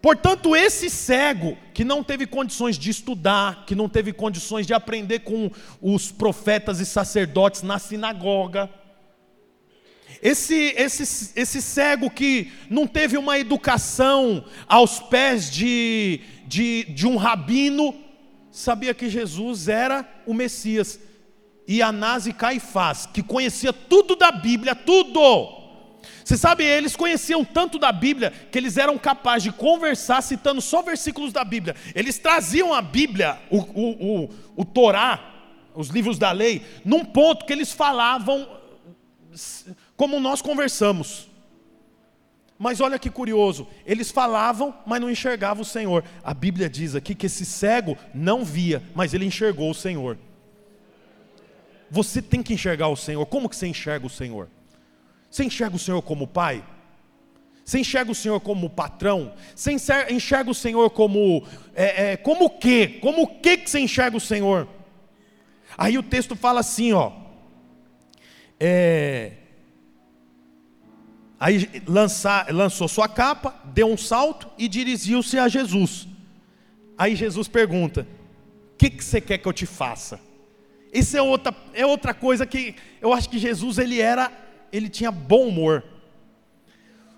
Portanto, 0.00 0.54
esse 0.54 0.88
cego 0.88 1.56
que 1.74 1.82
não 1.84 2.04
teve 2.04 2.26
condições 2.26 2.78
de 2.78 2.90
estudar, 2.90 3.64
que 3.66 3.74
não 3.74 3.88
teve 3.88 4.12
condições 4.12 4.66
de 4.66 4.72
aprender 4.72 5.20
com 5.20 5.50
os 5.80 6.12
profetas 6.12 6.78
e 6.78 6.86
sacerdotes 6.86 7.62
na 7.62 7.78
sinagoga, 7.78 8.70
Esse, 10.22 10.74
esse, 10.76 11.32
esse 11.34 11.60
cego 11.60 12.08
que 12.08 12.50
não 12.70 12.86
teve 12.86 13.18
uma 13.18 13.38
educação 13.38 14.44
aos 14.66 14.98
pés 14.98 15.50
de, 15.50 16.20
de, 16.46 16.84
de 16.84 17.06
um 17.06 17.16
rabino, 17.16 17.92
sabia 18.56 18.94
que 18.94 19.10
Jesus 19.10 19.68
era 19.68 20.08
o 20.26 20.32
Messias. 20.32 20.98
E 21.68 21.82
Anás 21.82 22.26
e 22.26 22.32
Caifás, 22.32 23.06
que 23.06 23.22
conhecia 23.22 23.72
tudo 23.72 24.14
da 24.16 24.30
Bíblia, 24.30 24.74
tudo. 24.74 25.20
Você 26.24 26.36
sabe, 26.36 26.64
eles 26.64 26.94
conheciam 26.94 27.44
tanto 27.44 27.78
da 27.78 27.90
Bíblia 27.90 28.30
que 28.30 28.56
eles 28.56 28.76
eram 28.76 28.96
capazes 28.96 29.42
de 29.44 29.52
conversar 29.52 30.22
citando 30.22 30.60
só 30.60 30.80
versículos 30.80 31.32
da 31.32 31.44
Bíblia. 31.44 31.74
Eles 31.94 32.18
traziam 32.18 32.72
a 32.72 32.80
Bíblia, 32.80 33.38
o, 33.50 33.58
o, 33.58 34.24
o, 34.24 34.30
o 34.56 34.64
Torá, 34.64 35.34
os 35.74 35.88
livros 35.88 36.18
da 36.18 36.30
lei, 36.30 36.64
num 36.84 37.04
ponto 37.04 37.44
que 37.44 37.52
eles 37.52 37.72
falavam 37.72 38.48
como 39.96 40.18
nós 40.20 40.40
conversamos. 40.40 41.28
Mas 42.58 42.80
olha 42.80 42.98
que 42.98 43.10
curioso, 43.10 43.68
eles 43.84 44.10
falavam, 44.10 44.74
mas 44.86 45.00
não 45.00 45.10
enxergavam 45.10 45.62
o 45.62 45.66
Senhor. 45.66 46.02
A 46.24 46.32
Bíblia 46.32 46.70
diz 46.70 46.94
aqui 46.94 47.14
que 47.14 47.26
esse 47.26 47.44
cego 47.44 47.98
não 48.14 48.44
via, 48.44 48.82
mas 48.94 49.12
ele 49.12 49.26
enxergou 49.26 49.70
o 49.70 49.74
Senhor. 49.74 50.18
Você 51.90 52.22
tem 52.22 52.42
que 52.42 52.54
enxergar 52.54 52.88
o 52.88 52.96
Senhor. 52.96 53.24
Como 53.26 53.48
que 53.48 53.56
você 53.56 53.66
enxerga 53.66 54.06
o 54.06 54.10
Senhor? 54.10 54.48
Você 55.30 55.44
enxerga 55.44 55.76
o 55.76 55.78
Senhor 55.78 56.00
como 56.02 56.26
pai? 56.26 56.64
Você 57.64 57.80
enxerga 57.80 58.10
o 58.10 58.14
Senhor 58.14 58.40
como 58.40 58.70
patrão? 58.70 59.34
Você 59.54 59.72
enxerga 59.72 60.50
o 60.50 60.54
Senhor 60.54 60.88
como 60.90 61.46
é, 61.74 62.12
é, 62.12 62.16
como 62.16 62.46
o 62.46 62.50
quê? 62.50 62.98
Como 63.02 63.22
o 63.22 63.26
que 63.26 63.58
que 63.58 63.68
você 63.68 63.80
enxerga 63.80 64.16
o 64.16 64.20
Senhor? 64.20 64.68
Aí 65.76 65.98
o 65.98 66.02
texto 66.02 66.34
fala 66.34 66.60
assim, 66.60 66.92
ó. 66.92 67.12
É, 68.58 69.32
Aí 71.38 71.82
lançar, 71.86 72.52
lançou 72.52 72.88
sua 72.88 73.08
capa, 73.08 73.54
deu 73.66 73.86
um 73.86 73.96
salto 73.96 74.48
e 74.56 74.66
dirigiu-se 74.66 75.38
a 75.38 75.48
Jesus. 75.48 76.08
Aí 76.96 77.14
Jesus 77.14 77.46
pergunta: 77.46 78.06
O 78.72 78.76
que, 78.76 78.88
que 78.90 79.04
você 79.04 79.20
quer 79.20 79.38
que 79.38 79.46
eu 79.46 79.52
te 79.52 79.66
faça? 79.66 80.18
Isso 80.92 81.16
é 81.16 81.20
outra, 81.20 81.54
é 81.74 81.84
outra 81.84 82.14
coisa 82.14 82.46
que 82.46 82.74
eu 83.02 83.12
acho 83.12 83.28
que 83.28 83.38
Jesus 83.38 83.76
ele 83.76 84.00
era, 84.00 84.32
ele 84.72 84.88
tinha 84.88 85.10
bom 85.10 85.48
humor. 85.48 85.84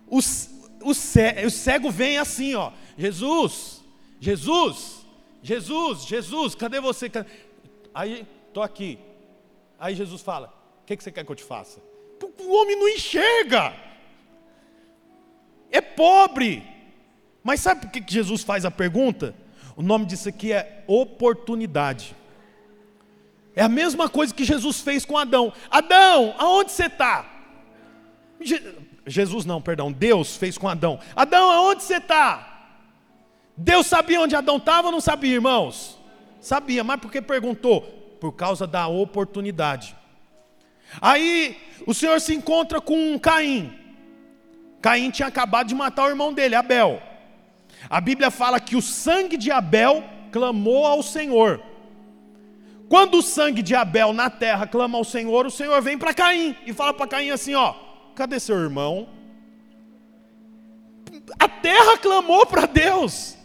O, 0.09 0.19
o, 0.19 0.95
cego, 0.95 1.47
o 1.47 1.51
cego 1.51 1.91
vem 1.91 2.19
assim, 2.19 2.55
ó, 2.57 2.73
Jesus, 2.97 3.85
Jesus, 4.19 5.07
Jesus, 5.41 6.05
Jesus, 6.05 6.55
cadê 6.57 6.81
você? 6.81 7.09
Aí, 7.95 8.27
tô 8.53 8.63
aqui. 8.63 8.99
Aí 9.79 9.95
Jesus 9.95 10.23
fala: 10.23 10.53
O 10.83 10.87
que, 10.87 10.97
que 10.97 11.05
você 11.05 11.13
quer 11.13 11.25
que 11.25 11.31
eu 11.31 11.37
te 11.37 11.45
faça? 11.45 11.81
O 12.41 12.53
homem 12.53 12.75
não 12.75 12.89
enxerga 12.89 13.88
é 15.71 15.81
pobre. 15.81 16.63
Mas 17.43 17.61
sabe 17.61 17.83
por 17.83 17.91
que 17.91 18.03
Jesus 18.07 18.43
faz 18.43 18.65
a 18.65 18.71
pergunta? 18.71 19.35
O 19.77 19.83
nome 19.83 20.07
disso 20.07 20.29
aqui 20.29 20.53
é 20.53 20.85
oportunidade. 20.87 22.17
É 23.55 23.63
a 23.63 23.69
mesma 23.69 24.09
coisa 24.09 24.35
que 24.35 24.45
Jesus 24.45 24.81
fez 24.81 25.05
com 25.05 25.17
Adão. 25.17 25.53
Adão, 25.71 26.35
aonde 26.39 26.73
você 26.73 26.87
está? 26.87 27.25
Jesus 29.07 29.45
não, 29.45 29.61
perdão, 29.61 29.91
Deus 29.91 30.37
fez 30.37 30.57
com 30.59 30.69
Adão. 30.69 31.01
Adão, 31.17 31.51
aonde 31.51 31.83
você 31.83 31.97
está? 31.97 32.71
Deus 33.57 33.87
sabia 33.87 34.21
onde 34.21 34.37
Adão 34.37 34.59
estava 34.59 34.89
ou 34.89 34.93
não 34.93 35.01
sabia, 35.01 35.35
irmãos? 35.35 35.99
Sabia, 36.41 36.85
mas 36.85 37.01
por 37.01 37.11
que 37.11 37.21
perguntou? 37.21 37.83
Por 38.21 38.33
causa 38.33 38.67
da 38.67 38.87
oportunidade. 38.87 39.97
Aí 41.01 41.57
o 41.87 41.95
Senhor 41.95 42.21
se 42.21 42.35
encontra 42.35 42.81
com 42.81 43.19
Caim. 43.19 43.78
Caim 44.81 45.11
tinha 45.11 45.29
acabado 45.29 45.69
de 45.69 45.75
matar 45.75 46.05
o 46.05 46.09
irmão 46.09 46.33
dele, 46.33 46.55
Abel. 46.55 47.03
A 47.89 48.01
Bíblia 48.01 48.31
fala 48.31 48.61
que 48.61 48.77
o 48.77 48.83
sangue 48.83 49.37
de 49.37 49.51
Abel 49.51 50.05
clamou 50.31 50.87
ao 50.87 51.03
Senhor. 51.03 51.63
Quando 52.89 53.19
o 53.19 53.23
sangue 53.23 53.63
de 53.63 53.75
Abel 53.75 54.13
na 54.13 54.31
terra 54.31 54.67
clama 54.67 54.97
ao 54.97 55.05
Senhor, 55.05 55.47
o 55.47 55.51
Senhor 55.51 55.81
vem 55.83 55.99
para 55.99 56.15
Caim 56.15 56.57
e 56.67 56.73
fala 56.73 56.95
para 56.95 57.07
Caim 57.07 57.31
assim: 57.31 57.55
ó, 57.55 57.75
cadê 58.15 58.41
seu 58.41 58.57
irmão? 58.57 59.09
A 61.39 61.49
terra 61.49 61.99
clamou 61.99 62.47
para 62.47 62.67
Deus. 62.67 63.37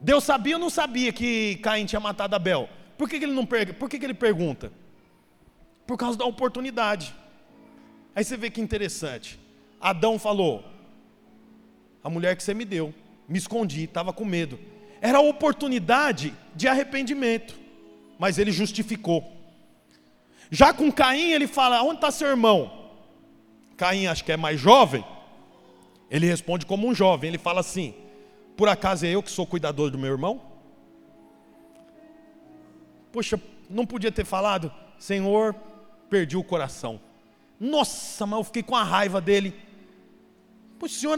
Deus 0.00 0.24
sabia 0.24 0.56
ou 0.56 0.60
não 0.60 0.68
sabia 0.68 1.12
que 1.12 1.56
Caim 1.62 1.86
tinha 1.86 2.00
matado 2.00 2.34
Abel? 2.34 2.68
Por 2.98 3.08
que, 3.08 3.18
que 3.18 3.24
ele 3.24 3.32
não 3.32 3.46
Por 3.46 3.88
que, 3.88 3.98
que 3.98 4.04
ele 4.04 4.14
pergunta? 4.14 4.72
Por 5.86 5.96
causa 5.96 6.18
da 6.18 6.24
oportunidade. 6.24 7.14
Aí 8.14 8.22
você 8.22 8.36
vê 8.36 8.50
que 8.50 8.60
interessante. 8.60 9.40
Adão 9.82 10.18
falou: 10.18 10.64
A 12.02 12.08
mulher 12.08 12.36
que 12.36 12.42
você 12.42 12.54
me 12.54 12.64
deu, 12.64 12.94
me 13.28 13.36
escondi, 13.36 13.84
estava 13.84 14.12
com 14.12 14.24
medo. 14.24 14.58
Era 15.00 15.18
a 15.18 15.22
oportunidade 15.22 16.32
de 16.54 16.68
arrependimento, 16.68 17.58
mas 18.18 18.38
ele 18.38 18.52
justificou. 18.52 19.30
Já 20.48 20.72
com 20.72 20.92
Caim, 20.92 21.32
ele 21.32 21.48
fala: 21.48 21.82
Onde 21.82 21.96
está 21.96 22.12
seu 22.12 22.28
irmão? 22.28 22.90
Caim, 23.76 24.06
acho 24.06 24.24
que 24.24 24.30
é 24.30 24.36
mais 24.36 24.60
jovem, 24.60 25.04
ele 26.08 26.26
responde 26.26 26.64
como 26.64 26.86
um 26.86 26.94
jovem. 26.94 27.28
Ele 27.28 27.38
fala 27.38 27.60
assim: 27.60 27.94
Por 28.56 28.68
acaso 28.68 29.04
é 29.04 29.08
eu 29.08 29.22
que 29.22 29.30
sou 29.30 29.46
cuidador 29.46 29.90
do 29.90 29.98
meu 29.98 30.12
irmão? 30.12 30.40
Poxa, 33.10 33.38
não 33.68 33.84
podia 33.84 34.12
ter 34.12 34.24
falado, 34.24 34.72
Senhor, 34.98 35.54
perdi 36.08 36.36
o 36.36 36.44
coração. 36.44 37.00
Nossa, 37.58 38.26
mas 38.26 38.38
eu 38.38 38.44
fiquei 38.44 38.62
com 38.62 38.76
a 38.76 38.82
raiva 38.82 39.20
dele. 39.20 39.54
O 40.82 40.88
senhor 40.88 41.16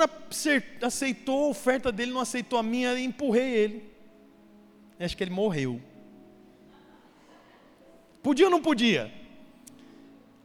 aceitou 0.82 1.46
a 1.46 1.48
oferta 1.48 1.90
dele, 1.90 2.12
não 2.12 2.20
aceitou 2.20 2.58
a 2.58 2.62
minha, 2.62 2.92
e 2.98 3.02
empurrei 3.02 3.48
ele. 3.50 3.90
Acho 5.00 5.16
que 5.16 5.24
ele 5.24 5.30
morreu. 5.30 5.80
Podia 8.22 8.44
ou 8.44 8.50
não 8.50 8.60
podia? 8.60 9.10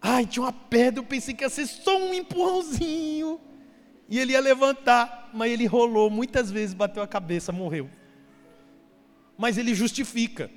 Ai, 0.01 0.25
tinha 0.25 0.43
uma 0.43 0.53
pedra, 0.53 1.01
eu 1.01 1.05
pensei 1.05 1.33
que 1.33 1.43
ia 1.43 1.49
ser 1.49 1.67
só 1.67 1.97
um 1.97 2.13
empurrãozinho. 2.13 3.41
E 4.07 4.17
ele 4.17 4.31
ia 4.31 4.39
levantar, 4.39 5.29
mas 5.33 5.51
ele 5.51 5.65
rolou 5.65 6.09
muitas 6.09 6.49
vezes, 6.49 6.73
bateu 6.73 7.03
a 7.03 7.07
cabeça, 7.07 7.51
morreu. 7.51 7.89
Mas 9.37 9.57
ele 9.57 9.75
justifica. 9.75 10.49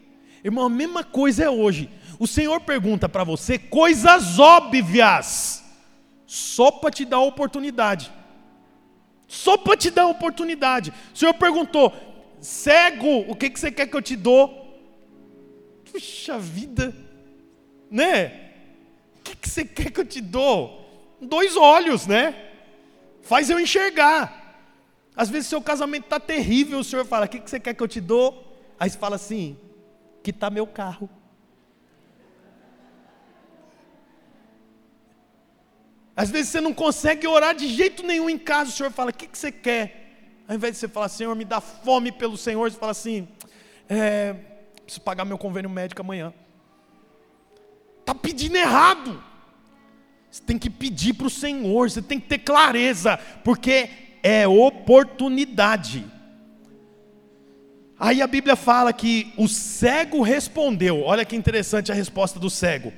Irmão, 0.45 0.67
a 0.67 0.71
mesma 0.71 1.03
coisa 1.03 1.43
é 1.43 1.51
hoje. 1.51 1.91
O 2.17 2.29
Senhor 2.29 2.61
pergunta 2.61 3.09
para 3.09 3.25
você 3.25 3.59
coisas 3.59 4.39
óbvias, 4.39 5.65
só 6.25 6.71
para 6.71 6.93
te 6.93 7.05
dar 7.05 7.17
a 7.17 7.23
oportunidade 7.23 8.22
só 9.33 9.57
para 9.57 9.79
te 9.79 9.91
dar 9.91 10.07
oportunidade. 10.09 10.93
O 11.15 11.17
Senhor 11.17 11.33
perguntou: 11.33 11.91
cego, 12.39 13.21
o 13.21 13.35
que, 13.35 13.49
que 13.49 13.59
você 13.59 13.73
quer 13.73 13.87
que 13.87 13.97
eu 13.97 14.03
te 14.03 14.15
dou? 14.15 14.61
Puxa 15.91 16.39
vida, 16.39 16.95
né? 17.91 18.51
O 19.19 19.23
que, 19.23 19.35
que 19.35 19.49
você 19.49 19.65
quer 19.65 19.91
que 19.91 20.01
eu 20.01 20.05
te 20.05 20.21
dou? 20.21 21.17
Dois 21.19 21.57
olhos, 21.57 22.07
né? 22.07 22.51
Faz 23.23 23.49
eu 23.49 23.59
enxergar. 23.59 24.39
Às 25.17 25.31
vezes 25.31 25.49
seu 25.49 25.63
casamento 25.63 26.05
está 26.05 26.21
terrível, 26.21 26.81
o 26.81 26.85
Senhor 26.85 27.07
fala: 27.07 27.25
O 27.25 27.29
que, 27.29 27.41
que 27.41 27.49
você 27.49 27.59
quer 27.59 27.73
que 27.73 27.83
eu 27.83 27.89
te 27.89 28.03
dou? 28.03 28.55
Aí 28.79 28.91
você 28.91 28.99
fala 28.99 29.17
assim: 29.17 29.57
Que 30.23 30.29
está 30.29 30.51
meu 30.51 30.67
carro. 30.67 31.09
Às 36.23 36.31
vezes 36.31 36.51
você 36.53 36.61
não 36.61 36.73
consegue 36.73 37.27
orar 37.27 37.53
de 37.53 37.67
jeito 37.67 38.07
nenhum 38.07 38.31
em 38.31 38.39
casa, 38.39 38.71
o 38.71 38.73
Senhor 38.73 38.93
fala: 38.93 39.11
O 39.11 39.13
que, 39.13 39.27
que 39.27 39.37
você 39.37 39.51
quer? 39.51 40.45
Ao 40.47 40.55
invés 40.55 40.75
de 40.75 40.79
você 40.79 40.87
falar, 40.87 41.09
Senhor, 41.09 41.35
me 41.35 41.45
dá 41.45 41.61
fome 41.61 42.13
pelo 42.13 42.37
Senhor, 42.37 42.71
você 42.71 42.79
fala 42.79 42.93
assim: 42.93 43.27
é, 43.89 44.33
Preciso 44.85 45.01
pagar 45.01 45.25
meu 45.25 45.37
convênio 45.37 45.69
médico 45.69 46.01
amanhã. 46.01 46.33
Está 47.99 48.15
pedindo 48.15 48.57
errado. 48.57 49.21
Você 50.31 50.45
tem 50.45 50.57
que 50.57 50.71
pedir 50.71 51.15
para 51.15 51.27
o 51.27 51.31
Senhor, 51.31 51.91
você 51.91 52.01
tem 52.01 52.21
que 52.21 52.29
ter 52.29 52.39
clareza, 52.39 53.19
porque 53.43 53.91
é 54.23 54.47
oportunidade. 54.47 56.07
Aí 57.99 58.23
a 58.23 58.29
Bíblia 58.29 58.55
fala 58.55 58.93
que 58.93 59.33
o 59.37 59.49
cego 59.49 60.23
respondeu, 60.23 61.03
olha 61.03 61.25
que 61.25 61.35
interessante 61.35 61.91
a 61.91 61.97
resposta 61.97 62.39
do 62.39 62.49
cego: 62.49 62.93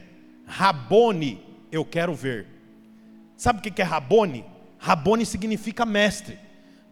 Rabone, 0.47 1.43
eu 1.73 1.87
quero 1.87 2.13
ver. 2.13 2.54
Sabe 3.37 3.59
o 3.59 3.63
que 3.63 3.83
é 3.83 3.85
Rabone? 3.85 4.45
Rabone 4.79 5.25
significa 5.25 5.85
mestre, 5.85 6.39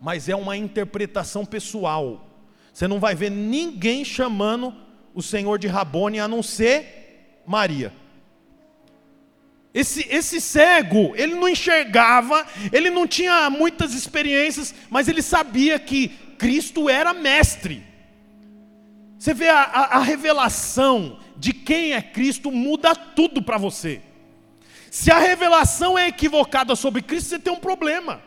mas 0.01 0.29
é 0.29 0.35
uma 0.35 0.57
interpretação 0.57 1.45
pessoal. 1.45 2.29
Você 2.73 2.89
não 2.89 2.99
vai 2.99 3.15
ver 3.15 3.31
ninguém 3.31 4.05
chamando 4.05 4.75
o 5.15 5.23
Senhor 5.23 5.59
de 5.59 5.67
Rabone 5.67 6.19
a 6.19 6.27
não 6.27 6.43
ser 6.43 7.43
Maria. 7.47 7.93
Esse, 9.75 10.07
esse 10.11 10.41
cego, 10.41 11.13
ele 11.17 11.35
não 11.35 11.49
enxergava, 11.49 12.47
ele 12.71 12.91
não 12.91 13.07
tinha 13.07 13.49
muitas 13.49 13.95
experiências, 13.95 14.75
mas 14.91 15.09
ele 15.09 15.23
sabia 15.23 15.79
que 15.79 16.09
Cristo 16.39 16.91
era 16.91 17.15
mestre. 17.15 17.83
Você 19.19 19.33
vê 19.33 19.49
a, 19.49 19.63
a, 19.63 19.97
a 19.97 20.01
revelação 20.01 21.19
de 21.37 21.53
quem 21.53 21.93
é 21.93 22.03
Cristo 22.03 22.51
muda 22.51 22.95
tudo 22.95 23.41
para 23.41 23.57
você. 23.57 24.03
Se 24.93 25.11
a 25.11 25.19
revelação 25.19 25.99
é 25.99 26.09
equivocada 26.09 26.77
sobre 26.77 27.01
Cristo, 27.01 27.31
você 27.31 27.39
tem 27.39 27.51
um 27.51 27.59
problema. 27.59 28.21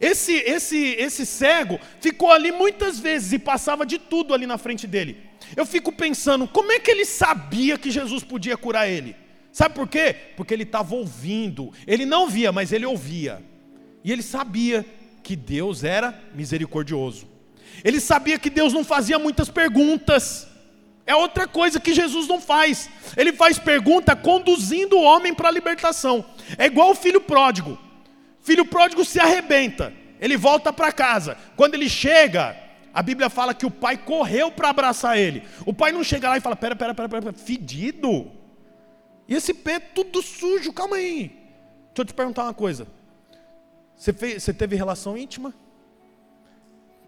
Esse, 0.00 0.34
esse, 0.34 0.94
esse 0.94 1.26
cego 1.26 1.80
ficou 2.00 2.30
ali 2.30 2.52
muitas 2.52 3.00
vezes 3.00 3.32
e 3.32 3.40
passava 3.40 3.84
de 3.84 3.98
tudo 3.98 4.34
ali 4.34 4.46
na 4.46 4.56
frente 4.56 4.86
dele. 4.86 5.16
Eu 5.56 5.66
fico 5.66 5.90
pensando, 5.90 6.46
como 6.46 6.70
é 6.70 6.78
que 6.78 6.92
ele 6.92 7.04
sabia 7.04 7.76
que 7.76 7.90
Jesus 7.90 8.22
podia 8.22 8.56
curar 8.56 8.88
ele? 8.88 9.16
Sabe 9.50 9.74
por 9.74 9.88
quê? 9.88 10.14
Porque 10.36 10.54
ele 10.54 10.62
estava 10.62 10.94
ouvindo. 10.94 11.72
Ele 11.88 12.06
não 12.06 12.28
via, 12.28 12.52
mas 12.52 12.70
ele 12.70 12.86
ouvia. 12.86 13.42
E 14.04 14.12
ele 14.12 14.22
sabia 14.22 14.86
que 15.24 15.34
Deus 15.34 15.82
era 15.82 16.22
misericordioso. 16.36 17.26
Ele 17.82 17.98
sabia 17.98 18.38
que 18.38 18.48
Deus 18.48 18.72
não 18.72 18.84
fazia 18.84 19.18
muitas 19.18 19.48
perguntas. 19.48 20.46
É 21.06 21.14
outra 21.14 21.46
coisa 21.48 21.80
que 21.80 21.94
Jesus 21.94 22.28
não 22.28 22.40
faz. 22.40 22.88
Ele 23.16 23.32
faz 23.32 23.58
pergunta 23.58 24.14
conduzindo 24.14 24.96
o 24.96 25.02
homem 25.02 25.34
para 25.34 25.48
a 25.48 25.52
libertação. 25.52 26.24
É 26.56 26.66
igual 26.66 26.90
o 26.90 26.94
filho 26.94 27.20
pródigo. 27.20 27.78
Filho 28.40 28.64
pródigo 28.64 29.04
se 29.04 29.20
arrebenta, 29.20 29.92
ele 30.20 30.36
volta 30.36 30.72
para 30.72 30.90
casa. 30.90 31.36
Quando 31.56 31.74
ele 31.74 31.88
chega, 31.88 32.56
a 32.92 33.02
Bíblia 33.02 33.30
fala 33.30 33.54
que 33.54 33.64
o 33.64 33.70
pai 33.70 33.96
correu 33.96 34.50
para 34.50 34.68
abraçar 34.68 35.16
ele. 35.16 35.44
O 35.64 35.72
pai 35.72 35.92
não 35.92 36.02
chega 36.02 36.28
lá 36.28 36.36
e 36.36 36.40
fala: 36.40 36.56
pera, 36.56 36.74
pera, 36.74 36.94
pera, 36.94 37.08
pera, 37.08 37.32
fedido. 37.32 38.30
E 39.28 39.34
esse 39.34 39.54
pé 39.54 39.78
tudo 39.78 40.20
sujo, 40.20 40.72
calma 40.72 40.96
aí. 40.96 41.28
Deixa 41.28 41.98
eu 41.98 42.04
te 42.04 42.14
perguntar 42.14 42.42
uma 42.44 42.54
coisa. 42.54 42.86
Você, 43.96 44.12
fez, 44.12 44.42
você 44.42 44.52
teve 44.52 44.74
relação 44.74 45.16
íntima? 45.16 45.54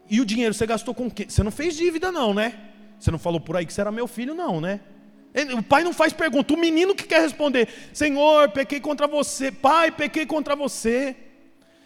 E 0.09 0.21
o 0.21 0.25
dinheiro 0.25 0.55
você 0.55 0.67
gastou 0.67 0.95
com 0.95 1.07
o 1.07 1.11
quê? 1.11 1.27
Você 1.29 1.43
não 1.43 1.51
fez 1.51 1.75
dívida, 1.77 2.13
não, 2.13 2.33
né? 2.33 2.74
Você 3.05 3.11
não 3.11 3.19
falou 3.19 3.39
por 3.39 3.55
aí 3.55 3.67
que 3.67 3.73
você 3.75 3.83
era 3.83 3.93
meu 3.93 4.07
filho, 4.07 4.35
não, 4.35 4.63
né? 4.63 4.81
O 5.59 5.63
pai 5.63 5.85
não 5.85 5.93
faz 5.93 6.11
pergunta, 6.15 6.55
o 6.55 6.57
menino 6.57 6.95
que 6.95 7.05
quer 7.05 7.21
responder: 7.21 7.69
Senhor, 7.93 8.49
pequei 8.49 8.81
contra 8.81 9.07
você, 9.07 9.53
pai, 9.53 9.91
pequei 9.91 10.25
contra 10.25 10.57
você. 10.57 11.15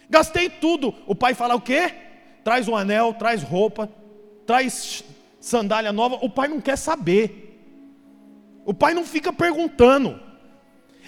Gastei 0.08 0.48
tudo. 0.48 0.94
O 1.08 1.16
pai 1.16 1.34
fala 1.34 1.56
o 1.56 1.60
quê? 1.60 1.92
Traz 2.44 2.68
um 2.68 2.76
anel, 2.76 3.14
traz 3.14 3.42
roupa, 3.42 3.90
traz 4.46 5.02
sandália 5.40 5.90
nova. 5.90 6.20
O 6.22 6.30
pai 6.30 6.46
não 6.46 6.60
quer 6.60 6.76
saber. 6.76 7.60
O 8.64 8.72
pai 8.72 8.94
não 8.94 9.04
fica 9.04 9.32
perguntando. 9.32 10.20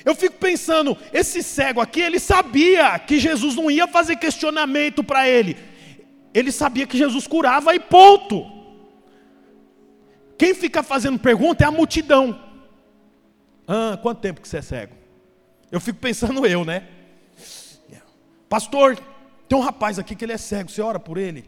Eu 0.04 0.16
fico 0.16 0.38
pensando, 0.38 0.98
esse 1.12 1.40
cego 1.40 1.80
aqui, 1.80 2.00
ele 2.00 2.18
sabia 2.18 2.98
que 2.98 3.20
Jesus 3.20 3.54
não 3.54 3.70
ia 3.70 3.86
fazer 3.86 4.16
questionamento 4.16 5.04
para 5.04 5.28
ele. 5.28 5.56
Ele 6.34 6.50
sabia 6.50 6.84
que 6.84 6.98
Jesus 6.98 7.28
curava 7.28 7.76
e 7.76 7.78
ponto. 7.78 8.58
Quem 10.40 10.54
fica 10.54 10.82
fazendo 10.82 11.18
pergunta 11.18 11.62
é 11.62 11.66
a 11.66 11.70
multidão. 11.70 12.40
Ah, 13.68 13.98
quanto 14.00 14.22
tempo 14.22 14.40
que 14.40 14.48
você 14.48 14.56
é 14.56 14.62
cego? 14.62 14.94
Eu 15.70 15.78
fico 15.78 15.98
pensando 15.98 16.46
eu, 16.46 16.64
né? 16.64 16.88
Pastor, 18.48 18.98
tem 19.46 19.58
um 19.58 19.60
rapaz 19.60 19.98
aqui 19.98 20.16
que 20.16 20.24
ele 20.24 20.32
é 20.32 20.38
cego, 20.38 20.70
você 20.70 20.80
ora 20.80 20.98
por 20.98 21.18
ele? 21.18 21.44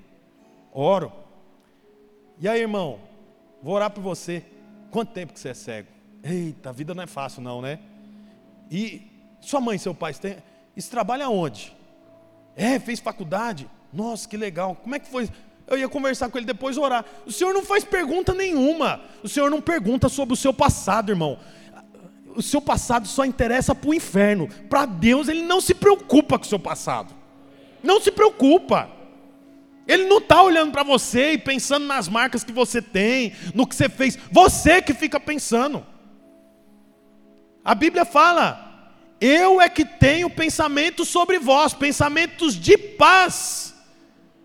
Oro. 0.71 1.11
E 2.39 2.47
aí, 2.47 2.61
irmão, 2.61 3.01
vou 3.63 3.73
orar 3.77 3.91
por 3.91 4.03
você. 4.03 4.45
Quanto 4.91 5.15
tempo 5.15 5.33
que 5.33 5.41
você 5.41 5.49
é 5.49 5.55
cego? 5.55 5.89
Eita, 6.23 6.69
a 6.69 6.73
vida 6.73 6.95
não 6.95 7.03
é 7.03 7.07
fácil 7.07 7.41
não, 7.41 7.63
né? 7.63 7.79
E 8.71 9.11
sua 9.41 9.63
mãe 9.63 9.79
seu 9.79 9.95
pai, 9.95 10.13
tem, 10.13 10.37
isso 10.77 10.91
trabalha 10.91 11.31
onde? 11.31 11.75
É, 12.55 12.79
fez 12.79 13.01
faculdade? 13.01 13.71
Nossa, 13.91 14.29
que 14.29 14.37
legal. 14.37 14.77
Como 14.77 14.95
é 14.95 14.99
que 14.99 15.09
foi? 15.09 15.31
Eu 15.73 15.79
ia 15.79 15.89
conversar 15.89 16.29
com 16.29 16.39
ele 16.39 16.47
depois 16.47 16.77
orar. 16.77 17.05
O 17.27 17.33
senhor 17.33 17.53
não 17.53 17.65
faz 17.65 17.83
pergunta 17.85 18.35
nenhuma. 18.35 19.01
O 19.23 19.29
senhor 19.29 19.51
não 19.51 19.61
pergunta 19.61 20.09
sobre 20.09 20.35
o 20.35 20.37
seu 20.37 20.53
passado, 20.53 21.11
irmão 21.11 21.39
o 22.35 22.43
seu 22.43 22.61
passado 22.61 23.07
só 23.07 23.25
interessa 23.25 23.75
para 23.75 23.91
o 23.91 23.95
inferno. 23.95 24.49
Para 24.69 24.87
Deus, 24.87 25.29
Ele 25.29 25.43
não 25.43 25.61
se 25.61 25.75
preocupa 25.75 26.39
com 26.39 26.45
o 26.45 26.49
seu 26.49 26.59
passado. 26.59 27.15
Não 27.83 28.01
se 28.01 28.11
preocupa. 28.11 28.91
Ele 29.87 30.07
não 30.07 30.19
está 30.19 30.43
olhando 30.43 30.73
para 30.73 30.83
você 30.83 31.33
e 31.33 31.39
pensando 31.39 31.87
nas 31.87 32.09
marcas 32.09 32.45
que 32.45 32.53
você 32.53 32.81
tem, 32.81 33.33
no 33.55 33.67
que 33.67 33.75
você 33.75 33.89
fez. 33.89 34.19
Você 34.31 34.81
que 34.81 34.95
fica 34.95 35.19
pensando. 35.19 35.85
A 37.65 37.75
Bíblia 37.75 38.05
fala: 38.05 38.95
Eu 39.21 39.61
é 39.61 39.69
que 39.69 39.85
tenho 39.85 40.31
pensamentos 40.31 41.09
sobre 41.09 41.39
vós, 41.39 41.75
pensamentos 41.75 42.55
de 42.55 42.79
paz. 42.79 43.72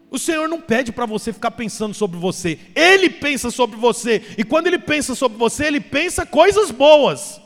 O 0.10 0.18
Senhor 0.18 0.48
não 0.48 0.62
pede 0.62 0.92
para 0.92 1.06
você 1.06 1.34
ficar 1.34 1.52
pensando 1.52 1.94
sobre 1.94 2.18
você, 2.18 2.58
Ele 2.74 3.10
pensa 3.10 3.52
sobre 3.52 3.76
você, 3.76 4.24
e 4.38 4.44
quando 4.44 4.68
Ele 4.68 4.80
pensa 4.80 5.14
sobre 5.16 5.38
você, 5.38 5.66
Ele 5.66 5.82
pensa 5.82 6.26
coisas 6.26 6.72
boas. 6.72 7.42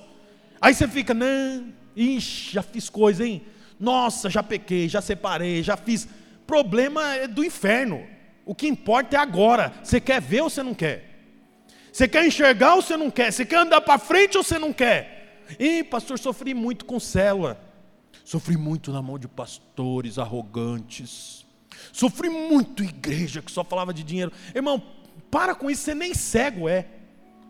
Aí 0.59 0.73
você 0.73 0.87
fica, 0.87 1.13
não, 1.13 1.73
ixi, 1.95 2.53
já 2.53 2.61
fiz 2.61 2.87
coisa, 2.87 3.25
hein? 3.25 3.41
Nossa, 3.79 4.29
já 4.29 4.43
pequei, 4.43 4.87
já 4.87 5.01
separei, 5.01 5.63
já 5.63 5.75
fiz. 5.75 6.07
Problema 6.45 7.15
é 7.15 7.27
do 7.27 7.43
inferno. 7.43 8.05
O 8.45 8.53
que 8.53 8.67
importa 8.67 9.15
é 9.15 9.19
agora. 9.19 9.73
Você 9.83 9.99
quer 9.99 10.21
ver 10.21 10.41
ou 10.41 10.49
você 10.51 10.61
não 10.61 10.75
quer? 10.75 11.09
Você 11.91 12.07
quer 12.07 12.25
enxergar 12.25 12.75
ou 12.75 12.81
você 12.83 12.95
não 12.95 13.09
quer? 13.09 13.31
Você 13.31 13.43
quer 13.43 13.57
andar 13.57 13.81
para 13.81 13.97
frente 13.97 14.37
ou 14.37 14.43
você 14.43 14.59
não 14.59 14.71
quer? 14.71 15.45
Ih, 15.59 15.83
pastor, 15.83 16.19
sofri 16.19 16.53
muito 16.53 16.85
com 16.85 16.99
célula. 16.99 17.59
Sofri 18.23 18.55
muito 18.55 18.91
na 18.91 19.01
mão 19.01 19.17
de 19.17 19.27
pastores 19.27 20.19
arrogantes. 20.19 21.40
Sofri 21.91 22.29
muito 22.29 22.83
igreja 22.83 23.41
que 23.41 23.51
só 23.51 23.63
falava 23.63 23.93
de 23.93 24.03
dinheiro. 24.03 24.31
Irmão, 24.55 24.81
para 25.29 25.55
com 25.55 25.69
isso, 25.69 25.83
você 25.83 25.95
nem 25.95 26.13
cego 26.13 26.67
é. 26.67 26.85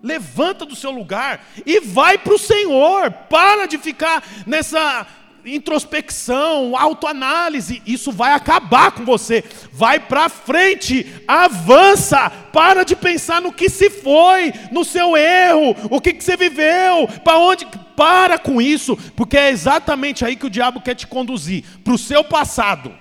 Levanta 0.03 0.65
do 0.65 0.75
seu 0.75 0.89
lugar 0.89 1.45
e 1.65 1.79
vai 1.79 2.17
para 2.17 2.34
o 2.34 2.39
Senhor. 2.39 3.11
Para 3.11 3.67
de 3.67 3.77
ficar 3.77 4.23
nessa 4.47 5.05
introspecção, 5.45 6.75
autoanálise. 6.77 7.82
Isso 7.86 8.11
vai 8.11 8.34
acabar 8.34 8.91
com 8.91 9.05
você. 9.05 9.43
Vai 9.71 9.99
para 9.99 10.29
frente, 10.29 11.05
avança. 11.27 12.29
Para 12.51 12.84
de 12.84 12.95
pensar 12.95 13.41
no 13.41 13.53
que 13.53 13.69
se 13.69 13.89
foi, 13.89 14.53
no 14.71 14.84
seu 14.84 15.15
erro, 15.15 15.75
o 15.89 16.01
que, 16.01 16.13
que 16.13 16.23
você 16.23 16.36
viveu, 16.36 17.07
para 17.23 17.38
onde. 17.38 17.67
Para 17.95 18.39
com 18.39 18.59
isso, 18.59 18.97
porque 19.15 19.38
é 19.38 19.51
exatamente 19.51 20.25
aí 20.25 20.36
que 20.36 20.47
o 20.47 20.49
diabo 20.49 20.82
quer 20.82 20.95
te 20.95 21.05
conduzir 21.05 21.63
para 21.84 21.93
o 21.93 21.99
seu 21.99 22.23
passado. 22.23 22.91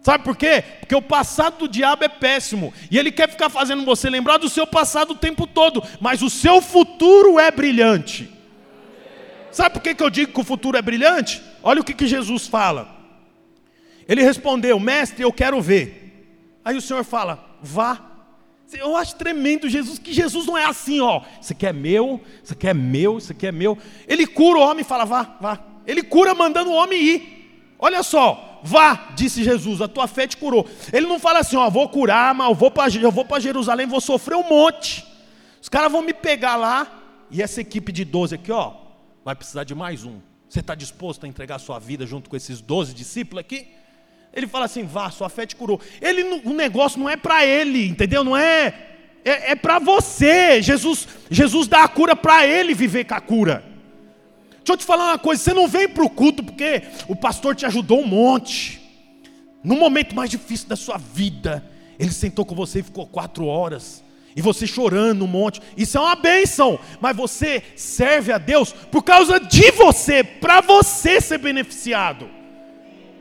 Sabe 0.00 0.24
por 0.24 0.36
quê? 0.36 0.62
Porque 0.80 0.94
o 0.94 1.02
passado 1.02 1.58
do 1.58 1.68
diabo 1.68 2.04
é 2.04 2.08
péssimo. 2.08 2.72
E 2.90 2.98
ele 2.98 3.10
quer 3.10 3.28
ficar 3.28 3.50
fazendo 3.50 3.84
você 3.84 4.08
lembrar 4.08 4.38
do 4.38 4.48
seu 4.48 4.66
passado 4.66 5.10
o 5.10 5.16
tempo 5.16 5.46
todo. 5.46 5.82
Mas 6.00 6.22
o 6.22 6.30
seu 6.30 6.60
futuro 6.60 7.38
é 7.38 7.50
brilhante. 7.50 8.30
Sabe 9.50 9.74
por 9.74 9.82
que, 9.82 9.94
que 9.94 10.02
eu 10.02 10.10
digo 10.10 10.32
que 10.32 10.40
o 10.40 10.44
futuro 10.44 10.78
é 10.78 10.82
brilhante? 10.82 11.42
Olha 11.62 11.80
o 11.80 11.84
que, 11.84 11.92
que 11.92 12.06
Jesus 12.06 12.46
fala. 12.46 12.96
Ele 14.06 14.22
respondeu: 14.22 14.78
Mestre, 14.78 15.22
eu 15.22 15.32
quero 15.32 15.60
ver. 15.60 16.58
Aí 16.64 16.76
o 16.76 16.80
Senhor 16.80 17.04
fala: 17.04 17.56
Vá. 17.62 18.04
Eu 18.72 18.94
acho 18.96 19.16
tremendo 19.16 19.66
Jesus, 19.66 19.98
que 19.98 20.12
Jesus 20.12 20.44
não 20.44 20.56
é 20.56 20.66
assim, 20.66 21.00
ó. 21.00 21.22
Isso 21.40 21.54
aqui 21.54 21.66
é 21.66 21.72
meu, 21.72 22.20
isso 22.44 22.52
aqui 22.52 22.68
é 22.68 22.74
meu, 22.74 23.16
isso 23.16 23.32
aqui 23.32 23.46
é 23.46 23.52
meu. 23.52 23.78
Ele 24.06 24.26
cura 24.26 24.58
o 24.58 24.62
homem 24.62 24.82
e 24.82 24.84
fala: 24.84 25.04
Vá, 25.04 25.36
vá. 25.40 25.58
Ele 25.86 26.02
cura 26.02 26.34
mandando 26.34 26.70
o 26.70 26.74
homem 26.74 27.02
ir. 27.02 27.37
Olha 27.78 28.02
só, 28.02 28.48
Vá, 28.62 29.10
disse 29.14 29.44
Jesus, 29.44 29.80
a 29.80 29.88
tua 29.88 30.06
fé 30.06 30.26
te 30.26 30.36
curou. 30.36 30.66
Ele 30.92 31.06
não 31.06 31.18
fala 31.18 31.40
assim, 31.40 31.56
ó, 31.56 31.68
vou 31.70 31.88
curar, 31.88 32.34
mas 32.34 32.48
eu 32.96 33.10
vou 33.10 33.24
para 33.24 33.40
Jerusalém, 33.40 33.86
vou 33.86 34.00
sofrer 34.00 34.36
um 34.36 34.48
monte. 34.48 35.04
Os 35.60 35.68
caras 35.68 35.90
vão 35.90 36.02
me 36.02 36.12
pegar 36.12 36.56
lá, 36.56 36.86
e 37.30 37.42
essa 37.42 37.60
equipe 37.60 37.92
de 37.92 38.04
12 38.04 38.34
aqui, 38.34 38.50
ó, 38.50 38.72
vai 39.24 39.34
precisar 39.34 39.64
de 39.64 39.74
mais 39.74 40.04
um. 40.04 40.18
Você 40.48 40.60
está 40.60 40.74
disposto 40.74 41.24
a 41.24 41.28
entregar 41.28 41.58
sua 41.58 41.78
vida 41.78 42.06
junto 42.06 42.30
com 42.30 42.36
esses 42.36 42.60
12 42.60 42.94
discípulos 42.94 43.40
aqui? 43.40 43.68
Ele 44.32 44.46
fala 44.46 44.64
assim, 44.64 44.84
vá, 44.84 45.10
sua 45.10 45.28
fé 45.28 45.46
te 45.46 45.56
curou. 45.56 45.80
Ele, 46.00 46.22
o 46.44 46.52
negócio 46.52 46.98
não 46.98 47.08
é 47.08 47.16
para 47.16 47.44
ele, 47.44 47.88
entendeu? 47.88 48.24
Não 48.24 48.36
é, 48.36 48.74
é, 49.24 49.52
é 49.52 49.56
para 49.56 49.78
você. 49.78 50.62
Jesus, 50.62 51.06
Jesus 51.30 51.68
dá 51.68 51.84
a 51.84 51.88
cura 51.88 52.16
para 52.16 52.46
ele 52.46 52.74
viver 52.74 53.04
com 53.04 53.14
a 53.14 53.20
cura. 53.20 53.64
Deixa 54.68 54.74
eu 54.74 54.84
te 54.84 54.84
falar 54.84 55.12
uma 55.12 55.18
coisa: 55.18 55.42
você 55.42 55.54
não 55.54 55.66
vem 55.66 55.88
para 55.88 56.04
o 56.04 56.10
culto 56.10 56.44
porque 56.44 56.82
o 57.08 57.16
pastor 57.16 57.56
te 57.56 57.64
ajudou 57.64 58.02
um 58.02 58.06
monte. 58.06 58.78
No 59.64 59.76
momento 59.76 60.14
mais 60.14 60.28
difícil 60.28 60.68
da 60.68 60.76
sua 60.76 60.98
vida, 60.98 61.64
ele 61.98 62.12
sentou 62.12 62.44
com 62.44 62.54
você 62.54 62.80
e 62.80 62.82
ficou 62.82 63.06
quatro 63.06 63.46
horas. 63.46 64.04
E 64.36 64.42
você 64.42 64.66
chorando 64.66 65.24
um 65.24 65.26
monte. 65.26 65.62
Isso 65.74 65.96
é 65.96 66.00
uma 66.02 66.14
bênção. 66.14 66.78
Mas 67.00 67.16
você 67.16 67.62
serve 67.76 68.30
a 68.30 68.36
Deus 68.36 68.70
por 68.72 69.02
causa 69.02 69.40
de 69.40 69.70
você, 69.70 70.22
para 70.22 70.60
você 70.60 71.18
ser 71.18 71.38
beneficiado. 71.38 72.28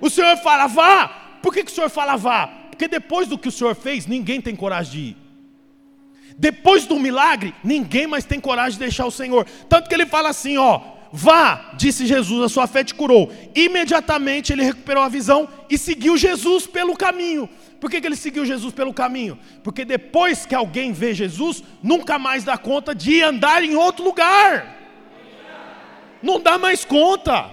O 0.01 0.09
Senhor 0.09 0.35
fala, 0.39 0.67
vá. 0.67 1.07
Por 1.41 1.53
que, 1.53 1.63
que 1.63 1.71
o 1.71 1.73
Senhor 1.73 1.89
fala, 1.89 2.17
vá? 2.17 2.47
Porque 2.69 2.89
depois 2.89 3.25
do 3.29 3.37
que 3.37 3.47
o 3.47 3.51
Senhor 3.51 3.73
fez, 3.73 4.05
ninguém 4.05 4.41
tem 4.41 4.53
coragem 4.53 4.91
de 4.91 4.99
ir. 4.99 5.17
Depois 6.37 6.85
do 6.85 6.99
milagre, 6.99 7.55
ninguém 7.63 8.05
mais 8.05 8.25
tem 8.25 8.39
coragem 8.39 8.73
de 8.73 8.79
deixar 8.79 9.05
o 9.05 9.11
Senhor. 9.11 9.47
Tanto 9.69 9.87
que 9.87 9.95
ele 9.95 10.05
fala 10.05 10.29
assim: 10.29 10.57
ó, 10.57 10.96
Vá, 11.11 11.71
disse 11.75 12.05
Jesus, 12.05 12.43
a 12.43 12.49
sua 12.49 12.67
fé 12.67 12.83
te 12.83 12.93
curou. 12.93 13.31
Imediatamente 13.55 14.51
ele 14.51 14.63
recuperou 14.63 15.03
a 15.03 15.09
visão 15.09 15.47
e 15.69 15.77
seguiu 15.77 16.17
Jesus 16.17 16.67
pelo 16.67 16.95
caminho. 16.95 17.49
Por 17.79 17.89
que, 17.89 18.01
que 18.01 18.07
ele 18.07 18.15
seguiu 18.15 18.45
Jesus 18.45 18.73
pelo 18.73 18.93
caminho? 18.93 19.37
Porque 19.63 19.85
depois 19.85 20.45
que 20.45 20.55
alguém 20.55 20.91
vê 20.91 21.13
Jesus, 21.13 21.63
nunca 21.81 22.17
mais 22.17 22.43
dá 22.43 22.57
conta 22.57 22.93
de 22.93 23.21
andar 23.21 23.63
em 23.63 23.75
outro 23.75 24.03
lugar. 24.03 24.75
Não 26.21 26.39
dá 26.39 26.57
mais 26.57 26.83
conta. 26.83 27.49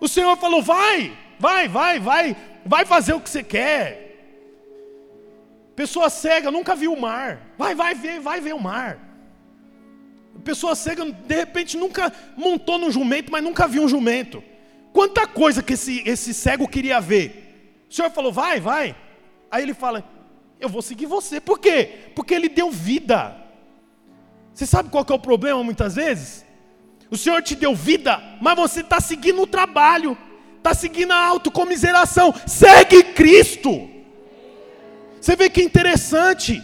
O 0.00 0.08
Senhor 0.08 0.36
falou: 0.36 0.62
vai, 0.62 1.16
vai, 1.38 1.68
vai, 1.68 2.00
vai, 2.00 2.36
vai 2.66 2.84
fazer 2.84 3.12
o 3.14 3.20
que 3.20 3.30
você 3.30 3.42
quer. 3.42 4.10
Pessoa 5.76 6.10
cega 6.10 6.50
nunca 6.50 6.74
viu 6.74 6.92
o 6.92 7.00
mar. 7.00 7.40
Vai, 7.56 7.74
vai 7.74 7.94
ver, 7.94 8.20
vai 8.20 8.40
ver 8.40 8.54
o 8.54 8.60
mar. 8.60 9.09
Pessoa 10.40 10.74
cega, 10.74 11.04
de 11.04 11.34
repente, 11.34 11.76
nunca 11.76 12.12
montou 12.36 12.78
no 12.78 12.90
jumento, 12.90 13.30
mas 13.30 13.42
nunca 13.42 13.68
viu 13.68 13.82
um 13.82 13.88
jumento. 13.88 14.42
Quanta 14.92 15.26
coisa 15.26 15.62
que 15.62 15.74
esse, 15.74 16.02
esse 16.06 16.34
cego 16.34 16.66
queria 16.68 17.00
ver. 17.00 17.84
O 17.88 17.94
Senhor 17.94 18.10
falou, 18.10 18.32
vai, 18.32 18.60
vai. 18.60 18.96
Aí 19.50 19.62
ele 19.62 19.74
fala, 19.74 20.04
eu 20.60 20.68
vou 20.68 20.82
seguir 20.82 21.06
você. 21.06 21.40
Por 21.40 21.58
quê? 21.58 22.10
Porque 22.14 22.34
ele 22.34 22.48
deu 22.48 22.70
vida. 22.70 23.36
Você 24.52 24.66
sabe 24.66 24.90
qual 24.90 25.06
é 25.08 25.12
o 25.12 25.18
problema 25.18 25.62
muitas 25.62 25.94
vezes? 25.94 26.44
O 27.10 27.16
Senhor 27.16 27.42
te 27.42 27.56
deu 27.56 27.74
vida, 27.74 28.22
mas 28.40 28.56
você 28.56 28.80
está 28.80 29.00
seguindo 29.00 29.42
o 29.42 29.46
trabalho, 29.46 30.16
está 30.58 30.74
seguindo 30.74 31.12
a 31.12 31.26
autocomiseração. 31.26 32.32
Segue 32.46 33.02
Cristo. 33.02 33.88
Você 35.20 35.34
vê 35.34 35.50
que 35.50 35.62
interessante. 35.62 36.62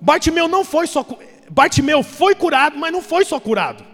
Bartimeu 0.00 0.48
não 0.48 0.64
foi 0.64 0.86
só 0.86 1.04
Bartimeu 1.52 2.02
foi 2.02 2.34
curado, 2.34 2.78
mas 2.78 2.90
não 2.90 3.02
foi 3.02 3.26
só 3.26 3.38
curado. 3.38 3.84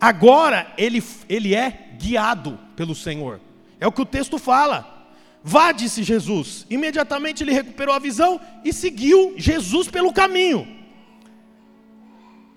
Agora 0.00 0.72
ele, 0.78 1.02
ele 1.28 1.52
é 1.52 1.88
guiado 1.98 2.56
pelo 2.76 2.94
Senhor. 2.94 3.40
É 3.80 3.86
o 3.86 3.90
que 3.90 4.02
o 4.02 4.06
texto 4.06 4.38
fala. 4.38 5.08
Vá, 5.42 5.72
disse 5.72 6.04
Jesus. 6.04 6.64
Imediatamente 6.70 7.42
ele 7.42 7.52
recuperou 7.52 7.92
a 7.92 7.98
visão 7.98 8.40
e 8.64 8.72
seguiu 8.72 9.34
Jesus 9.36 9.88
pelo 9.88 10.12
caminho. 10.12 10.68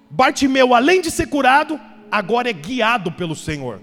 Bartimeu, 0.08 0.76
além 0.76 1.02
de 1.02 1.10
ser 1.10 1.26
curado, 1.26 1.80
agora 2.12 2.48
é 2.48 2.54
guiado 2.54 3.12
pelo 3.12 3.36
Senhor. 3.36 3.82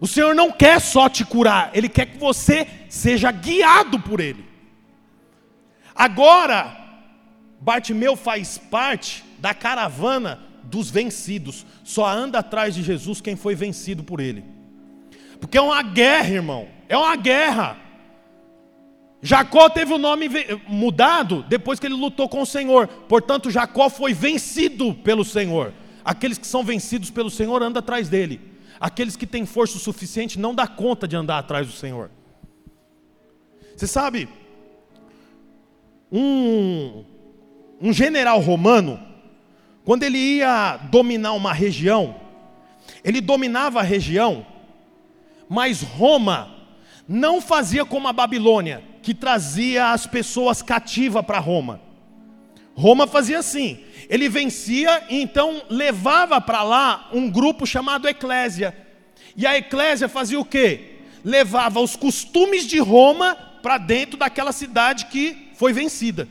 O 0.00 0.06
Senhor 0.06 0.34
não 0.34 0.50
quer 0.50 0.80
só 0.80 1.10
te 1.10 1.26
curar, 1.26 1.72
Ele 1.74 1.90
quer 1.90 2.06
que 2.06 2.16
você 2.16 2.66
seja 2.88 3.30
guiado 3.30 4.00
por 4.00 4.18
Ele. 4.18 4.46
Agora, 5.94 6.77
Bartimeu 7.60 8.16
faz 8.16 8.58
parte 8.58 9.24
da 9.38 9.52
caravana 9.52 10.40
dos 10.64 10.90
vencidos. 10.90 11.66
Só 11.82 12.06
anda 12.08 12.38
atrás 12.38 12.74
de 12.74 12.82
Jesus 12.82 13.20
quem 13.20 13.36
foi 13.36 13.54
vencido 13.54 14.04
por 14.04 14.20
Ele. 14.20 14.44
Porque 15.40 15.58
é 15.58 15.60
uma 15.60 15.82
guerra, 15.82 16.30
irmão. 16.30 16.68
É 16.88 16.96
uma 16.96 17.16
guerra. 17.16 17.76
Jacó 19.20 19.68
teve 19.68 19.92
o 19.92 19.98
nome 19.98 20.28
mudado 20.68 21.44
depois 21.48 21.80
que 21.80 21.86
ele 21.86 21.94
lutou 21.94 22.28
com 22.28 22.42
o 22.42 22.46
Senhor. 22.46 22.86
Portanto, 22.86 23.50
Jacó 23.50 23.90
foi 23.90 24.12
vencido 24.12 24.94
pelo 24.94 25.24
Senhor. 25.24 25.72
Aqueles 26.04 26.38
que 26.38 26.46
são 26.46 26.62
vencidos 26.64 27.10
pelo 27.10 27.30
Senhor 27.30 27.62
andam 27.62 27.80
atrás 27.80 28.08
dele. 28.08 28.40
Aqueles 28.80 29.16
que 29.16 29.26
têm 29.26 29.44
força 29.44 29.76
o 29.76 29.80
suficiente 29.80 30.38
não 30.38 30.54
dá 30.54 30.66
conta 30.66 31.08
de 31.08 31.16
andar 31.16 31.38
atrás 31.38 31.66
do 31.66 31.72
Senhor. 31.72 32.10
Você 33.76 33.86
sabe, 33.86 34.28
um, 36.10 37.04
um 37.80 37.92
general 37.92 38.40
romano, 38.40 39.00
quando 39.84 40.02
ele 40.02 40.18
ia 40.18 40.76
dominar 40.90 41.32
uma 41.32 41.52
região, 41.52 42.16
ele 43.04 43.20
dominava 43.20 43.80
a 43.80 43.82
região, 43.82 44.44
mas 45.48 45.82
Roma 45.82 46.54
não 47.08 47.40
fazia 47.40 47.84
como 47.84 48.08
a 48.08 48.12
Babilônia, 48.12 48.82
que 49.02 49.14
trazia 49.14 49.92
as 49.92 50.06
pessoas 50.06 50.60
cativas 50.60 51.24
para 51.24 51.38
Roma. 51.38 51.80
Roma 52.74 53.06
fazia 53.06 53.38
assim: 53.38 53.80
ele 54.08 54.28
vencia 54.28 55.04
e 55.08 55.20
então 55.22 55.62
levava 55.70 56.40
para 56.40 56.62
lá 56.62 57.08
um 57.12 57.30
grupo 57.30 57.66
chamado 57.66 58.08
Eclésia. 58.08 58.76
E 59.36 59.46
a 59.46 59.56
Eclésia 59.56 60.08
fazia 60.08 60.38
o 60.38 60.44
quê? 60.44 60.98
Levava 61.24 61.80
os 61.80 61.96
costumes 61.96 62.66
de 62.66 62.78
Roma 62.78 63.36
para 63.62 63.78
dentro 63.78 64.18
daquela 64.18 64.52
cidade 64.52 65.06
que 65.06 65.50
foi 65.54 65.72
vencida. 65.72 66.28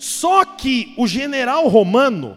Só 0.00 0.46
que 0.46 0.94
o 0.96 1.06
general 1.06 1.68
romano, 1.68 2.34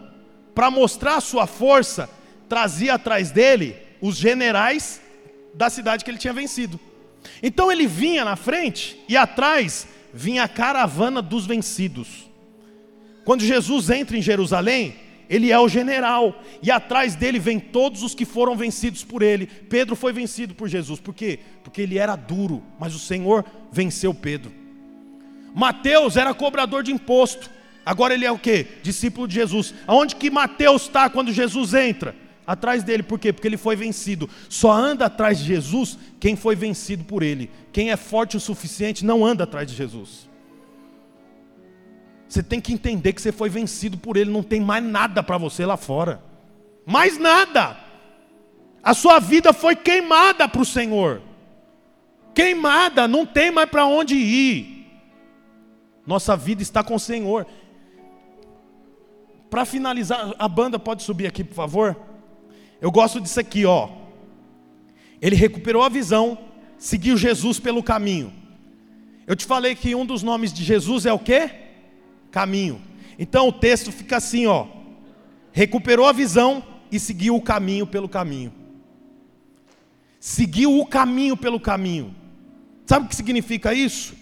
para 0.54 0.70
mostrar 0.70 1.18
sua 1.22 1.46
força, 1.46 2.10
trazia 2.46 2.92
atrás 2.92 3.30
dele 3.30 3.74
os 4.02 4.16
generais 4.16 5.00
da 5.54 5.70
cidade 5.70 6.04
que 6.04 6.10
ele 6.10 6.18
tinha 6.18 6.34
vencido. 6.34 6.78
Então 7.42 7.72
ele 7.72 7.86
vinha 7.86 8.22
na 8.22 8.36
frente 8.36 9.00
e 9.08 9.16
atrás 9.16 9.88
vinha 10.12 10.44
a 10.44 10.48
caravana 10.48 11.22
dos 11.22 11.46
vencidos. 11.46 12.30
Quando 13.24 13.42
Jesus 13.42 13.88
entra 13.88 14.18
em 14.18 14.20
Jerusalém, 14.20 14.96
ele 15.26 15.50
é 15.50 15.58
o 15.58 15.66
general, 15.66 16.38
e 16.62 16.70
atrás 16.70 17.16
dele 17.16 17.38
vem 17.38 17.58
todos 17.58 18.02
os 18.02 18.14
que 18.14 18.26
foram 18.26 18.54
vencidos 18.54 19.02
por 19.02 19.22
ele. 19.22 19.46
Pedro 19.46 19.96
foi 19.96 20.12
vencido 20.12 20.54
por 20.54 20.68
Jesus, 20.68 21.00
por 21.00 21.14
quê? 21.14 21.38
Porque 21.62 21.80
ele 21.80 21.96
era 21.96 22.14
duro, 22.14 22.62
mas 22.78 22.94
o 22.94 22.98
Senhor 22.98 23.42
venceu 23.72 24.12
Pedro. 24.12 24.63
Mateus 25.54 26.16
era 26.16 26.34
cobrador 26.34 26.82
de 26.82 26.92
imposto, 26.92 27.48
agora 27.86 28.12
ele 28.12 28.26
é 28.26 28.32
o 28.32 28.38
que? 28.38 28.66
Discípulo 28.82 29.28
de 29.28 29.34
Jesus. 29.34 29.72
Aonde 29.86 30.16
que 30.16 30.30
Mateus 30.30 30.82
está 30.82 31.08
quando 31.08 31.32
Jesus 31.32 31.72
entra? 31.72 32.16
Atrás 32.46 32.82
dele, 32.82 33.02
por 33.02 33.18
quê? 33.18 33.32
Porque 33.32 33.48
ele 33.48 33.56
foi 33.56 33.76
vencido. 33.76 34.28
Só 34.50 34.72
anda 34.72 35.06
atrás 35.06 35.38
de 35.38 35.44
Jesus 35.44 35.96
quem 36.20 36.36
foi 36.36 36.54
vencido 36.54 37.04
por 37.04 37.22
ele. 37.22 37.50
Quem 37.72 37.90
é 37.90 37.96
forte 37.96 38.36
o 38.36 38.40
suficiente 38.40 39.04
não 39.04 39.24
anda 39.24 39.44
atrás 39.44 39.66
de 39.66 39.74
Jesus. 39.74 40.28
Você 42.34 42.42
tem 42.42 42.60
que 42.60 42.72
entender 42.72 43.12
que 43.12 43.22
você 43.22 43.30
foi 43.30 43.48
vencido 43.48 43.96
por 43.96 44.16
Ele, 44.16 44.28
não 44.28 44.42
tem 44.42 44.60
mais 44.60 44.82
nada 44.82 45.22
para 45.22 45.38
você 45.38 45.64
lá 45.64 45.76
fora. 45.76 46.20
Mais 46.84 47.16
nada. 47.16 47.76
A 48.82 48.92
sua 48.92 49.20
vida 49.20 49.52
foi 49.52 49.76
queimada 49.76 50.48
para 50.48 50.60
o 50.60 50.64
Senhor. 50.64 51.22
Queimada, 52.34 53.06
não 53.06 53.24
tem 53.24 53.52
mais 53.52 53.70
para 53.70 53.86
onde 53.86 54.16
ir. 54.16 54.73
Nossa 56.06 56.36
vida 56.36 56.62
está 56.62 56.82
com 56.82 56.94
o 56.94 57.00
Senhor. 57.00 57.46
Para 59.48 59.64
finalizar, 59.64 60.34
a 60.38 60.48
banda 60.48 60.78
pode 60.78 61.02
subir 61.02 61.26
aqui, 61.26 61.44
por 61.44 61.54
favor? 61.54 61.96
Eu 62.80 62.90
gosto 62.90 63.20
disso 63.20 63.40
aqui, 63.40 63.64
ó. 63.64 63.88
Ele 65.20 65.36
recuperou 65.36 65.82
a 65.82 65.88
visão, 65.88 66.38
seguiu 66.76 67.16
Jesus 67.16 67.58
pelo 67.58 67.82
caminho. 67.82 68.32
Eu 69.26 69.34
te 69.34 69.46
falei 69.46 69.74
que 69.74 69.94
um 69.94 70.04
dos 70.04 70.22
nomes 70.22 70.52
de 70.52 70.62
Jesus 70.62 71.06
é 71.06 71.12
o 71.12 71.18
quê? 71.18 71.64
caminho. 72.34 72.82
Então 73.16 73.46
o 73.46 73.52
texto 73.52 73.92
fica 73.92 74.16
assim, 74.16 74.44
ó. 74.46 74.66
Recuperou 75.52 76.04
a 76.04 76.12
visão 76.12 76.64
e 76.90 76.98
seguiu 76.98 77.36
o 77.36 77.40
caminho 77.40 77.86
pelo 77.86 78.08
caminho. 78.08 78.52
Seguiu 80.18 80.80
o 80.80 80.84
caminho 80.84 81.36
pelo 81.36 81.60
caminho. 81.60 82.12
Sabe 82.84 83.06
o 83.06 83.08
que 83.08 83.14
significa 83.14 83.72
isso? 83.72 84.16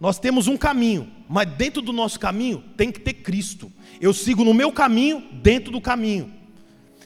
Nós 0.00 0.18
temos 0.18 0.48
um 0.48 0.56
caminho, 0.56 1.12
mas 1.28 1.46
dentro 1.46 1.82
do 1.82 1.92
nosso 1.92 2.18
caminho 2.18 2.64
tem 2.76 2.90
que 2.90 2.98
ter 2.98 3.12
Cristo. 3.12 3.70
Eu 4.00 4.12
sigo 4.14 4.42
no 4.42 4.54
meu 4.54 4.72
caminho, 4.72 5.20
dentro 5.32 5.70
do 5.70 5.80
caminho. 5.80 6.32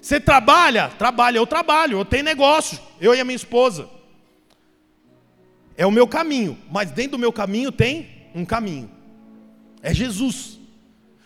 Você 0.00 0.20
trabalha? 0.20 0.88
Trabalha, 0.88 1.38
eu 1.38 1.46
trabalho, 1.46 1.98
eu 1.98 2.04
tenho 2.04 2.22
negócio, 2.22 2.78
eu 3.00 3.14
e 3.14 3.20
a 3.20 3.24
minha 3.24 3.36
esposa. 3.36 3.88
É 5.76 5.84
o 5.84 5.90
meu 5.90 6.06
caminho, 6.06 6.56
mas 6.70 6.92
dentro 6.92 7.12
do 7.12 7.18
meu 7.18 7.32
caminho 7.32 7.72
tem 7.72 8.08
um 8.34 8.44
caminho 8.44 8.94
é 9.84 9.92
Jesus. 9.92 10.58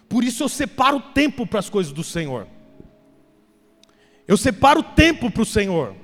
Por 0.08 0.24
isso 0.24 0.42
eu 0.42 0.48
separo 0.48 1.00
tempo 1.00 1.46
para 1.46 1.60
as 1.60 1.70
coisas 1.70 1.92
do 1.92 2.02
Senhor. 2.02 2.48
Eu 4.26 4.36
separo 4.36 4.82
tempo 4.82 5.30
para 5.30 5.42
o 5.42 5.46
Senhor. 5.46 5.94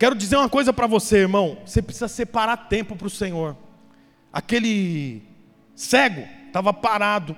Quero 0.00 0.14
dizer 0.14 0.36
uma 0.36 0.48
coisa 0.48 0.72
para 0.72 0.86
você, 0.86 1.18
irmão. 1.18 1.58
Você 1.62 1.82
precisa 1.82 2.08
separar 2.08 2.56
tempo 2.56 2.96
para 2.96 3.06
o 3.06 3.10
Senhor. 3.10 3.54
Aquele 4.32 5.22
cego 5.74 6.26
estava 6.46 6.72
parado, 6.72 7.36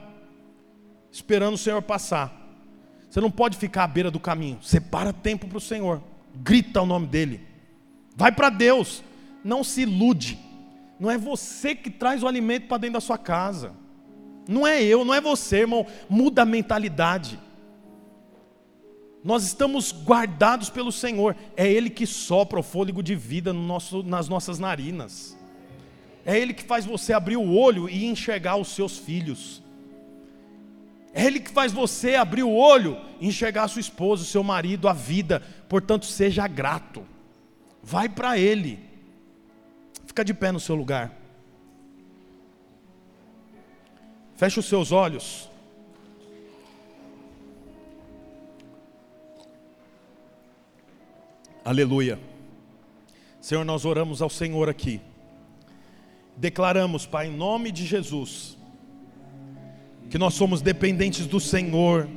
esperando 1.10 1.54
o 1.54 1.58
Senhor 1.58 1.82
passar. 1.82 2.32
Você 3.10 3.20
não 3.20 3.32
pode 3.32 3.56
ficar 3.56 3.82
à 3.82 3.86
beira 3.88 4.12
do 4.12 4.20
caminho. 4.20 4.60
Separa 4.62 5.12
tempo 5.12 5.48
para 5.48 5.58
o 5.58 5.60
Senhor. 5.60 6.00
Grita 6.36 6.80
o 6.80 6.86
nome 6.86 7.08
dele. 7.08 7.40
Vai 8.14 8.30
para 8.30 8.48
Deus. 8.48 9.02
Não 9.42 9.64
se 9.64 9.80
ilude. 9.82 10.38
Não 11.00 11.10
é 11.10 11.18
você 11.18 11.74
que 11.74 11.90
traz 11.90 12.22
o 12.22 12.28
alimento 12.28 12.68
para 12.68 12.78
dentro 12.78 12.94
da 12.94 13.00
sua 13.00 13.18
casa. 13.18 13.72
Não 14.46 14.64
é 14.64 14.80
eu, 14.80 15.04
não 15.04 15.12
é 15.12 15.20
você, 15.20 15.62
irmão. 15.62 15.84
Muda 16.08 16.42
a 16.42 16.46
mentalidade. 16.46 17.40
Nós 19.24 19.44
estamos 19.44 19.92
guardados 19.92 20.68
pelo 20.68 20.90
Senhor. 20.90 21.36
É 21.56 21.70
Ele 21.70 21.88
que 21.88 22.06
sopra 22.06 22.58
o 22.58 22.62
fôlego 22.62 23.02
de 23.02 23.14
vida 23.14 23.52
no 23.52 23.62
nosso, 23.62 24.02
nas 24.02 24.28
nossas 24.28 24.58
narinas. 24.58 25.36
É 26.24 26.38
Ele 26.38 26.52
que 26.52 26.64
faz 26.64 26.84
você 26.84 27.12
abrir 27.12 27.36
o 27.36 27.54
olho 27.54 27.88
e 27.88 28.04
enxergar 28.04 28.56
os 28.56 28.68
seus 28.68 28.98
filhos. 28.98 29.62
É 31.14 31.24
Ele 31.24 31.38
que 31.38 31.50
faz 31.50 31.72
você 31.72 32.16
abrir 32.16 32.42
o 32.42 32.52
olho 32.52 32.98
e 33.20 33.28
enxergar 33.28 33.64
a 33.64 33.68
sua 33.68 33.80
esposa, 33.80 34.22
o 34.22 34.26
seu 34.26 34.42
marido, 34.42 34.88
a 34.88 34.92
vida. 34.92 35.42
Portanto, 35.68 36.06
seja 36.06 36.46
grato. 36.48 37.06
Vai 37.82 38.08
para 38.08 38.38
Ele. 38.38 38.78
Fica 40.06 40.24
de 40.24 40.34
pé 40.34 40.50
no 40.50 40.60
seu 40.60 40.74
lugar. 40.74 41.12
Feche 44.34 44.58
os 44.58 44.66
seus 44.66 44.90
olhos. 44.90 45.51
Aleluia. 51.64 52.18
Senhor, 53.40 53.64
nós 53.64 53.84
oramos 53.84 54.20
ao 54.20 54.28
Senhor 54.28 54.68
aqui. 54.68 55.00
Declaramos, 56.36 57.06
Pai, 57.06 57.28
em 57.28 57.36
nome 57.36 57.70
de 57.70 57.86
Jesus, 57.86 58.58
que 60.10 60.18
nós 60.18 60.34
somos 60.34 60.60
dependentes 60.60 61.24
do 61.24 61.38
Senhor. 61.38 62.08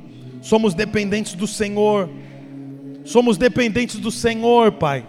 Somos 0.42 0.74
dependentes 0.74 1.34
do 1.34 1.46
Senhor. 1.46 2.10
Somos 3.04 3.38
dependentes 3.38 4.00
do 4.00 4.10
Senhor, 4.10 4.72
Pai. 4.72 5.06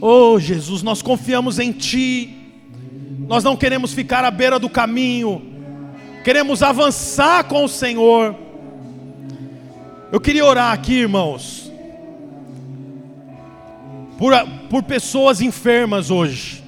Oh, 0.00 0.38
Jesus, 0.38 0.82
nós 0.82 1.02
confiamos 1.02 1.58
em 1.58 1.70
Ti. 1.70 2.34
Nós 3.28 3.44
não 3.44 3.58
queremos 3.58 3.92
ficar 3.92 4.24
à 4.24 4.30
beira 4.30 4.58
do 4.58 4.70
caminho. 4.70 5.42
Queremos 6.24 6.62
avançar 6.62 7.44
com 7.44 7.64
o 7.64 7.68
Senhor. 7.68 8.34
Eu 10.10 10.20
queria 10.20 10.46
orar 10.46 10.72
aqui, 10.72 10.94
irmãos 10.94 11.61
por, 14.22 14.32
por 14.70 14.82
pessoas 14.84 15.40
enfermas 15.40 16.08
hoje. 16.08 16.62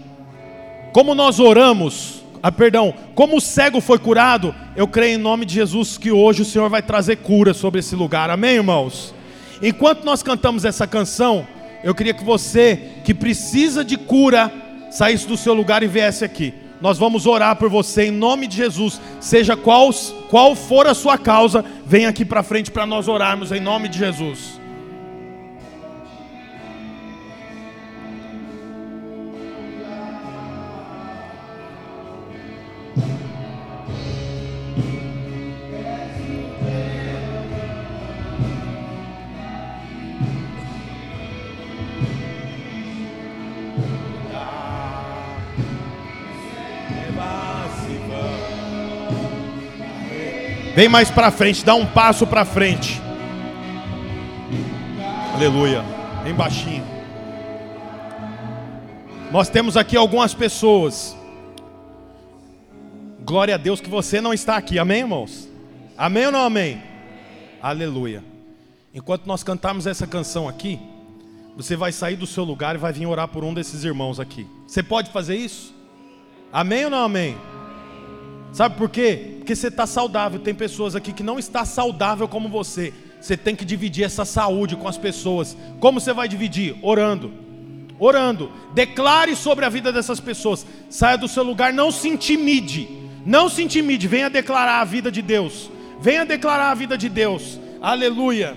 Como 0.93 1.15
nós 1.15 1.39
oramos, 1.39 2.21
ah, 2.43 2.51
perdão, 2.51 2.93
como 3.15 3.37
o 3.37 3.41
cego 3.41 3.81
foi 3.81 3.97
curado, 3.97 4.53
eu 4.75 4.89
creio 4.89 5.15
em 5.15 5.23
nome 5.23 5.47
de 5.47 5.55
Jesus 5.55 5.97
que 5.97 6.11
hoje 6.11 6.43
o 6.43 6.45
Senhor 6.45 6.69
vai 6.69 6.83
trazer 6.83 7.19
cura 7.19 7.55
sobre 7.55 7.79
esse 7.79 7.95
lugar. 7.95 8.29
Amém, 8.29 8.57
irmãos? 8.57 9.15
Enquanto 9.63 10.03
nós 10.03 10.21
cantamos 10.21 10.65
essa 10.65 10.85
canção, 10.85 11.47
eu 11.85 11.95
queria 11.95 12.13
que 12.13 12.25
você 12.25 12.91
que 13.05 13.15
precisa 13.15 13.85
de 13.85 13.97
cura 13.99 14.53
saísse 14.91 15.29
do 15.29 15.37
seu 15.37 15.55
lugar 15.55 15.85
e 15.85 15.87
viesse 15.87 16.25
aqui. 16.25 16.53
Nós 16.81 16.99
vamos 16.99 17.25
orar 17.25 17.55
por 17.55 17.69
você 17.69 18.07
em 18.07 18.11
nome 18.11 18.49
de 18.49 18.57
Jesus. 18.57 19.01
Seja 19.21 19.57
qual, 19.57 19.91
qual 20.29 20.57
for 20.57 20.89
a 20.89 20.95
sua 20.95 21.17
causa, 21.17 21.65
venha 21.87 22.09
aqui 22.09 22.25
para 22.25 22.43
frente 22.43 22.73
para 22.73 22.85
nós 22.85 23.07
orarmos 23.07 23.53
em 23.53 23.61
nome 23.61 23.89
de 23.89 24.01
Jesus. 24.01 24.54
Vem 50.75 50.89
mais 50.89 51.09
para 51.09 51.31
frente, 51.31 51.65
dá 51.65 51.75
um 51.75 51.87
passo 51.87 52.27
para 52.27 52.45
frente. 52.45 53.01
Aleluia. 55.33 55.85
Bem 56.25 56.35
baixinho. 56.35 56.85
Nós 59.31 59.49
temos 59.49 59.77
aqui 59.77 59.97
algumas 59.97 60.35
pessoas. 60.35 61.17
Glória 63.25 63.55
a 63.55 63.59
Deus 63.59 63.81
que 63.81 63.89
você 63.89 64.21
não 64.21 64.35
está 64.35 64.57
aqui. 64.57 64.79
Amém, 64.79 65.01
irmãos? 65.01 65.49
Amém 65.97 66.27
ou 66.27 66.33
não 66.33 66.41
amém? 66.45 66.83
Aleluia. 67.63 68.25
Enquanto 68.93 69.27
nós 69.27 69.43
cantarmos 69.43 69.87
essa 69.87 70.07
canção 70.07 70.49
aqui, 70.49 70.79
você 71.57 71.77
vai 71.77 71.93
sair 71.93 72.17
do 72.17 72.27
seu 72.27 72.43
lugar 72.43 72.75
e 72.75 72.79
vai 72.79 72.93
vir 72.93 73.07
orar 73.07 73.29
por 73.29 73.45
um 73.45 73.55
desses 73.55 73.85
irmãos 73.85 74.19
aqui. 74.19 74.47
Você 74.67 74.83
pode 74.83 75.11
fazer 75.11 75.37
isso? 75.37 75.73
Amém 76.53 76.85
ou 76.85 76.91
não 76.91 77.05
amém? 77.05 77.37
Sabe 78.55 78.77
por 78.77 78.89
quê? 78.89 79.35
Porque 79.39 79.57
você 79.57 79.67
está 79.67 79.85
saudável. 79.85 80.39
Tem 80.39 80.55
pessoas 80.55 80.95
aqui 80.95 81.13
que 81.13 81.25
não 81.25 81.41
está 81.41 81.65
saudável 81.65 82.29
como 82.29 82.49
você. 82.49 82.95
Você 83.21 83.37
tem 83.37 83.57
que 83.57 83.65
dividir 83.65 84.05
essa 84.05 84.25
saúde 84.25 84.77
com 84.77 84.87
as 84.87 84.97
pessoas. 84.97 85.57
Como 85.81 86.01
você 86.01 86.13
vai 86.13 86.29
dividir? 86.29 86.77
Orando. 86.81 87.33
Orando. 87.99 88.53
Declare 88.73 89.35
sobre 89.35 89.65
a 89.65 89.69
vida 89.69 89.93
dessas 89.93 90.21
pessoas. 90.21 90.65
Saia 90.89 91.19
do 91.19 91.27
seu 91.27 91.43
lugar, 91.43 91.73
não 91.73 91.91
se 91.91 92.09
intimide. 92.09 92.89
Não 93.27 93.49
se 93.49 93.61
intimide. 93.61 94.07
Venha 94.07 94.31
declarar 94.31 94.81
a 94.81 94.85
vida 94.85 95.11
de 95.11 95.21
Deus. 95.21 95.69
Venha 96.01 96.25
declarar 96.25 96.71
a 96.71 96.75
vida 96.75 96.97
de 96.97 97.09
Deus. 97.09 97.59
Aleluia. 97.83 98.57